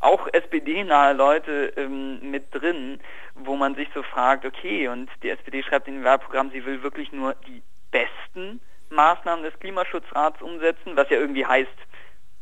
auch 0.00 0.26
SPD-nahe 0.32 1.12
Leute 1.12 1.72
ähm, 1.76 2.30
mit 2.30 2.46
drin, 2.54 3.00
wo 3.34 3.56
man 3.56 3.74
sich 3.74 3.88
so 3.94 4.02
fragt, 4.02 4.46
okay, 4.46 4.88
und 4.88 5.10
die 5.22 5.28
SPD 5.28 5.62
schreibt 5.62 5.86
in 5.86 5.96
dem 5.96 6.04
Wahlprogramm, 6.04 6.50
sie 6.50 6.64
will 6.64 6.82
wirklich 6.82 7.12
nur 7.12 7.34
die 7.46 7.62
besten 7.90 8.60
Maßnahmen 8.88 9.44
des 9.44 9.58
Klimaschutzrats 9.60 10.40
umsetzen, 10.40 10.96
was 10.96 11.10
ja 11.10 11.18
irgendwie 11.18 11.44
heißt, 11.44 11.68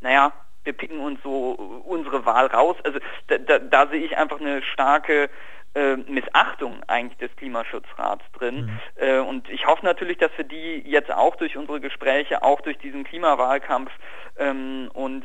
naja, 0.01 0.33
wir 0.69 0.75
picken 0.75 1.01
uns 1.01 1.19
so 1.23 1.53
unsere 1.87 2.27
Wahl 2.27 2.47
raus. 2.47 2.77
Also 2.85 2.99
da, 3.29 3.39
da, 3.39 3.59
da 3.59 3.87
sehe 3.89 4.05
ich 4.05 4.19
einfach 4.19 4.39
eine 4.39 4.63
starke 4.63 5.31
äh, 5.79 5.97
Missachtung 5.97 6.83
eigentlich 6.89 7.19
des 7.19 7.35
Klimaschutzrats 7.37 8.25
drin. 8.37 8.67
Mhm. 8.67 8.81
Äh, 8.97 9.19
und 9.21 9.49
ich 9.49 9.67
hoffe 9.67 9.85
natürlich, 9.85 10.19
dass 10.19 10.31
wir 10.37 10.45
die 10.45 10.83
jetzt 10.85 11.13
auch 11.13 11.37
durch 11.37 11.57
unsere 11.57 11.81
Gespräche, 11.81 12.43
auch 12.43 12.61
durch 12.63 12.79
diesen 12.79 13.05
Klimawahlkampf 13.05 13.91
ähm, 14.39 14.91
und 14.93 15.25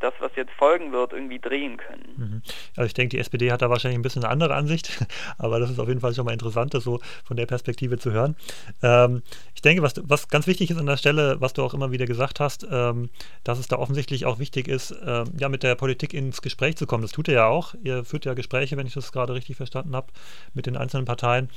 das, 0.00 0.12
was 0.20 0.30
jetzt 0.36 0.52
folgen 0.52 0.92
wird, 0.92 1.12
irgendwie 1.12 1.38
drehen 1.38 1.76
können. 1.76 2.14
Mhm. 2.16 2.42
Also 2.76 2.86
ich 2.86 2.94
denke, 2.94 3.16
die 3.16 3.18
SPD 3.18 3.50
hat 3.50 3.62
da 3.62 3.70
wahrscheinlich 3.70 3.98
ein 3.98 4.02
bisschen 4.02 4.24
eine 4.24 4.32
andere 4.32 4.54
Ansicht, 4.54 5.04
aber 5.38 5.58
das 5.58 5.70
ist 5.70 5.78
auf 5.78 5.88
jeden 5.88 6.00
Fall 6.00 6.14
schon 6.14 6.24
mal 6.24 6.32
interessant, 6.32 6.74
das 6.74 6.84
so 6.84 7.00
von 7.24 7.36
der 7.36 7.46
Perspektive 7.46 7.98
zu 7.98 8.12
hören. 8.12 8.36
Ähm, 8.82 9.22
ich 9.54 9.62
denke, 9.62 9.82
was, 9.82 9.94
was 10.04 10.28
ganz 10.28 10.46
wichtig 10.46 10.70
ist 10.70 10.78
an 10.78 10.86
der 10.86 10.96
Stelle, 10.96 11.40
was 11.40 11.52
du 11.52 11.62
auch 11.62 11.74
immer 11.74 11.90
wieder 11.90 12.06
gesagt 12.06 12.40
hast, 12.40 12.66
ähm, 12.70 13.10
dass 13.44 13.58
es 13.58 13.68
da 13.68 13.76
offensichtlich 13.76 14.26
auch 14.26 14.38
wichtig 14.38 14.68
ist, 14.68 14.94
ähm, 15.04 15.32
ja, 15.38 15.48
mit 15.48 15.62
der 15.62 15.74
Politik 15.74 16.14
ins 16.14 16.42
Gespräch 16.42 16.76
zu 16.76 16.86
kommen. 16.86 17.02
Das 17.02 17.12
tut 17.12 17.28
ihr 17.28 17.34
ja 17.34 17.46
auch. 17.46 17.74
Ihr 17.82 18.04
führt 18.04 18.24
ja 18.24 18.34
Gespräche, 18.34 18.76
wenn 18.76 18.86
ich 18.86 18.94
das 18.94 19.12
gerade 19.12 19.34
richtig 19.34 19.56
verstanden 19.72 19.96
habe, 19.96 20.08
mit 20.54 20.66
den 20.66 20.76
einzelnen 20.76 21.06
Parteien. 21.06 21.50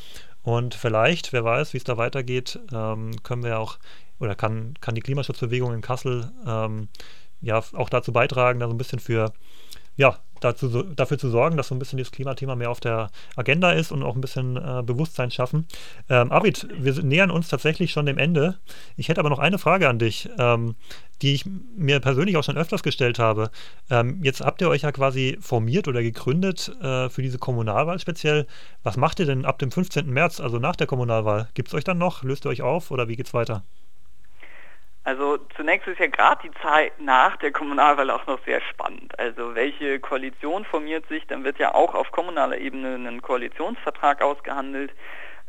Und 0.44 0.76
vielleicht, 0.76 1.34
wer 1.34 1.44
weiß, 1.44 1.74
wie 1.74 1.78
es 1.78 1.84
da 1.84 1.98
weitergeht, 1.98 2.60
ähm, 2.72 3.12
können 3.24 3.44
wir 3.44 3.60
auch 3.60 3.78
oder 4.20 4.36
kann, 4.36 4.76
kann 4.80 4.96
die 4.96 5.02
Klimaschutzbewegung 5.02 5.74
in 5.74 5.82
Kassel 5.82 6.32
ähm, 6.48 6.88
ja 7.42 7.62
auch 7.74 7.90
dazu 7.90 8.14
beitragen, 8.14 8.60
da 8.60 8.68
so 8.68 8.74
ein 8.74 8.78
bisschen 8.78 9.00
für 9.00 9.34
ja, 9.96 10.20
dazu, 10.42 10.84
dafür 10.84 11.18
zu 11.18 11.30
sorgen, 11.30 11.58
dass 11.58 11.70
so 11.70 11.76
ein 11.76 11.80
bisschen 11.80 11.98
das 11.98 12.12
Klimathema 12.12 12.56
mehr 12.56 12.70
auf 12.70 12.80
der 12.80 13.10
Agenda 13.36 13.72
ist 13.72 13.92
und 13.92 14.04
auch 14.04 14.16
ein 14.16 14.22
bisschen 14.22 14.58
äh, 14.58 14.84
Bewusstsein 14.84 15.32
schaffen. 15.32 15.68
Ähm, 16.10 16.32
Arvid, 16.32 16.68
wir 16.78 17.02
nähern 17.04 17.32
uns 17.32 17.48
tatsächlich 17.48 17.92
schon 17.92 18.06
dem 18.06 18.18
Ende. 18.18 18.60
Ich 18.98 19.10
hätte 19.10 19.20
aber 19.20 19.30
noch 19.30 19.40
eine 19.40 19.58
Frage 19.58 19.90
an 19.90 20.00
dich, 20.00 20.30
ähm, 20.38 20.76
die 21.22 21.34
ich 21.34 21.46
mir 21.76 22.00
persönlich 22.00 22.38
auch 22.38 22.44
schon 22.44 22.58
öfters 22.58 22.84
gestellt 22.84 23.20
habe. 23.20 23.50
Ähm, 23.90 24.20
jetzt 24.24 24.42
habt 24.42 24.62
ihr 24.62 24.70
euch 24.70 24.82
ja 24.82 24.92
quasi 24.92 25.38
formiert 25.40 25.88
oder 25.88 26.02
gegründet 26.02 26.70
äh, 26.82 27.10
für 27.10 27.22
diese 27.22 27.40
Kommunalwahl 27.40 28.00
speziell. 28.00 28.48
Was 28.84 28.98
macht 28.98 29.20
ihr 29.20 29.26
denn 29.26 29.46
ab 29.46 29.60
dem 29.60 29.72
15. 29.72 30.10
März, 30.10 30.40
also 30.40 30.60
nach 30.60 30.76
der 30.76 30.88
Kommunalwahl? 30.88 31.50
Gibt 31.54 31.70
es 31.70 31.74
euch 31.74 31.84
dann 31.84 31.98
noch? 31.98 32.24
Löst 32.24 32.46
ihr 32.46 32.50
euch 32.50 32.62
auf 32.62 32.92
oder 32.92 33.08
wie 33.08 33.16
geht's 33.16 33.34
weiter? 33.34 33.64
Also 35.06 35.38
zunächst 35.56 35.88
ist 35.88 36.00
ja 36.00 36.08
gerade 36.08 36.42
die 36.50 36.62
Zeit 36.64 37.00
nach 37.00 37.38
der 37.38 37.52
Kommunalwahl 37.52 38.10
auch 38.10 38.26
noch 38.26 38.44
sehr 38.44 38.60
spannend. 38.62 39.18
Also 39.20 39.54
welche 39.54 40.00
Koalition 40.00 40.66
formiert 40.66 41.08
sich, 41.08 41.28
dann 41.28 41.44
wird 41.44 41.60
ja 41.60 41.76
auch 41.76 41.94
auf 41.94 42.12
kommunaler 42.12 42.58
Ebene 42.58 42.96
ein 42.96 43.22
Koalitionsvertrag 43.22 44.24
ausgehandelt, 44.24 44.92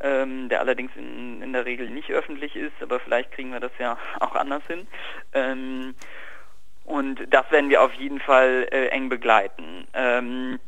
ähm, 0.03 0.51
der 0.51 0.61
allerdings 0.61 0.93
in, 0.95 1.41
in, 1.41 1.55
der 1.55 1.65
Regel 1.65 1.89
nicht 1.89 2.11
öffentlich 2.11 2.55
ist, 2.55 2.75
aber 2.83 3.01
vielleicht 3.01 3.33
kriegen 3.33 3.51
wir 3.51 3.61
das 3.61 3.73
ja 3.79 3.97
auch 4.21 4.35
anders 4.35 4.63
hin. 4.67 4.87
Ähm, 5.33 5.95
und 6.85 7.27
das 7.31 7.51
werden 7.51 7.71
wir 7.71 7.81
auf 7.81 7.95
jeden 7.95 8.21
Fall 8.21 8.69
äh, 8.71 8.89
eng 8.89 9.09
begleiten. 9.09 9.89
Ähm, 9.95 10.59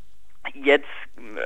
Jetzt 0.54 0.86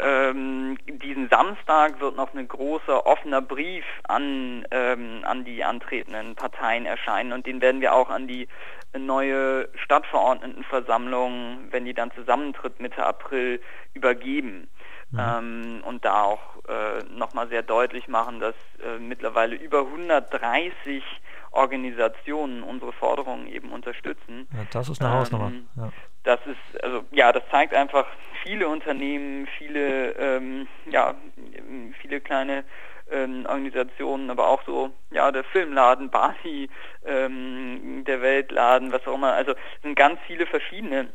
ähm, 0.03 0.79
diesen 0.87 1.29
Samstag 1.29 2.01
wird 2.01 2.17
noch 2.17 2.35
ein 2.35 2.49
großer 2.49 3.07
offener 3.07 3.41
Brief 3.41 3.85
an, 4.05 4.67
ähm, 4.71 5.23
an 5.25 5.45
die 5.45 5.65
antretenden 5.65 6.35
Parteien 6.35 6.87
erscheinen 6.87 7.33
und 7.33 7.47
den 7.47 7.61
werden 7.61 7.81
wir 7.81 7.95
auch 7.95 8.11
an 8.11 8.27
die 8.27 8.49
neue 8.97 9.69
Stadtverordnetenversammlung, 9.77 11.69
wenn 11.71 11.85
die 11.85 11.95
dann 11.95 12.13
zusammentritt 12.13 12.81
Mitte 12.81 13.05
April, 13.05 13.61
übergeben. 13.95 14.69
Mhm. 15.11 15.19
Ähm, 15.19 15.83
und 15.85 16.05
da 16.05 16.23
auch 16.23 16.57
äh, 16.69 17.05
nochmal 17.11 17.49
sehr 17.49 17.63
deutlich 17.63 18.09
machen, 18.09 18.41
dass 18.41 18.55
äh, 18.83 18.99
mittlerweile 18.99 19.57
über 19.57 19.81
130 19.81 21.03
Organisationen 21.53 22.63
unsere 22.63 22.93
Forderungen 22.93 23.47
eben 23.47 23.73
unterstützen. 23.73 24.49
Ja, 24.53 24.65
das 24.73 24.89
ist 24.89 25.01
eine 25.03 25.13
Hausnummer. 25.13 25.49
Ähm, 25.49 25.69
ja. 25.77 25.93
Das 26.25 26.41
ist, 26.47 26.85
also 26.85 27.05
ja, 27.11 27.33
das 27.33 27.43
zeigt 27.51 27.75
einfach 27.75 28.07
viele 28.43 28.69
Unternehmen, 28.69 29.47
viele, 29.59 30.13
ähm, 30.13 30.67
ja, 30.91 31.15
viele 32.01 32.21
kleine 32.21 32.65
ähm, 33.11 33.45
Organisationen, 33.47 34.31
aber 34.31 34.49
auch 34.49 34.63
so, 34.65 34.91
ja, 35.11 35.31
der 35.31 35.45
Filmladen, 35.45 36.11
Bali, 36.11 36.71
ähm, 37.05 38.05
der 38.07 38.23
Weltladen, 38.23 38.93
was 38.93 39.07
auch 39.07 39.15
immer. 39.15 39.35
Also 39.35 39.53
es 39.53 39.83
sind 39.83 39.97
ganz 39.97 40.19
viele 40.27 40.47
verschiedene 40.47 41.09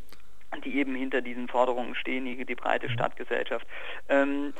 die 0.63 0.77
eben 0.77 0.95
hinter 0.95 1.21
diesen 1.21 1.47
Forderungen 1.47 1.95
stehen, 1.95 2.25
die, 2.25 2.45
die 2.45 2.55
breite 2.55 2.87
mhm. 2.87 2.93
Stadtgesellschaft. 2.93 3.67
Ähm, 4.09 4.53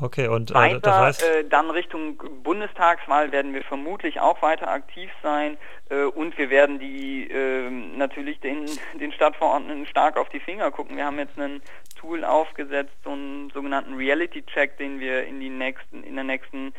Okay, 0.00 0.28
und 0.28 0.50
äh, 0.50 0.54
weiter, 0.54 0.80
das 0.80 0.98
heißt... 0.98 1.22
Äh, 1.22 1.44
dann 1.48 1.70
Richtung 1.70 2.16
Bundestagswahl 2.42 3.32
werden 3.32 3.52
wir 3.52 3.64
vermutlich 3.64 4.20
auch 4.20 4.40
weiter 4.42 4.68
aktiv 4.70 5.10
sein 5.22 5.58
äh, 5.90 6.04
und 6.04 6.38
wir 6.38 6.50
werden 6.50 6.78
die 6.78 7.28
äh, 7.30 7.68
natürlich 7.70 8.38
den, 8.40 8.66
den 9.00 9.12
Stadtverordneten 9.12 9.86
stark 9.86 10.16
auf 10.16 10.28
die 10.28 10.40
Finger 10.40 10.70
gucken. 10.70 10.96
Wir 10.96 11.04
haben 11.04 11.18
jetzt 11.18 11.38
ein 11.38 11.62
Tool 11.96 12.24
aufgesetzt, 12.24 12.94
so 13.02 13.10
einen 13.10 13.50
sogenannten 13.50 13.94
Reality-Check, 13.94 14.78
den 14.78 15.00
wir 15.00 15.26
in 15.26 15.40
die 15.40 15.50
nächsten, 15.50 16.04
in 16.04 16.14
der 16.14 16.24
nächsten, 16.24 16.72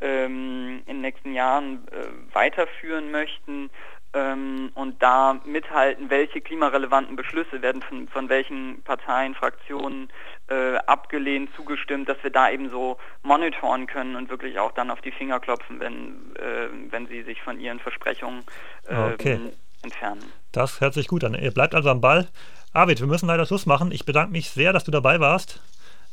ähm, 0.00 0.82
in 0.86 0.96
den 0.96 1.00
nächsten 1.02 1.32
Jahren 1.32 1.86
äh, 1.92 2.34
weiterführen 2.34 3.12
möchten 3.12 3.70
ähm, 4.14 4.70
und 4.74 5.02
da 5.02 5.40
mithalten, 5.44 6.08
welche 6.08 6.40
klimarelevanten 6.40 7.16
Beschlüsse 7.16 7.60
werden 7.62 7.82
von, 7.82 8.08
von 8.08 8.28
welchen 8.28 8.82
Parteien, 8.82 9.34
Fraktionen 9.34 10.08
äh, 10.48 10.76
abgelehnt, 10.86 11.50
zugestimmt, 11.56 12.08
dass 12.08 12.22
wir 12.22 12.30
da 12.30 12.50
eben 12.50 12.70
so 12.70 12.98
monitoren 13.22 13.86
können 13.86 14.16
und 14.16 14.28
wirklich 14.28 14.58
auch 14.58 14.72
dann 14.72 14.90
auf 14.90 15.00
die 15.00 15.12
Finger 15.12 15.40
klopfen, 15.40 15.80
wenn, 15.80 16.36
äh, 16.36 16.68
wenn 16.90 17.06
sie 17.06 17.22
sich 17.22 17.40
von 17.42 17.58
ihren 17.58 17.78
Versprechungen 17.80 18.44
äh, 18.88 18.94
okay. 18.94 19.38
entfernen. 19.82 20.24
Das 20.52 20.80
hört 20.80 20.94
sich 20.94 21.08
gut 21.08 21.24
an. 21.24 21.34
Ihr 21.34 21.50
bleibt 21.50 21.74
also 21.74 21.90
am 21.90 22.00
Ball. 22.00 22.28
Arvid, 22.72 23.00
wir 23.00 23.06
müssen 23.06 23.26
leider 23.26 23.46
Schluss 23.46 23.66
machen. 23.66 23.92
Ich 23.92 24.04
bedanke 24.04 24.32
mich 24.32 24.50
sehr, 24.50 24.72
dass 24.72 24.84
du 24.84 24.90
dabei 24.90 25.20
warst. 25.20 25.60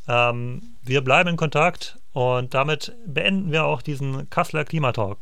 Ähm, 0.08 0.62
wir 0.82 1.02
bleiben 1.02 1.30
in 1.30 1.36
Kontakt 1.36 1.98
und 2.12 2.54
damit 2.54 2.94
beenden 3.06 3.52
wir 3.52 3.64
auch 3.64 3.82
diesen 3.82 4.28
Kasseler 4.30 4.64
Klimatalk. 4.64 5.10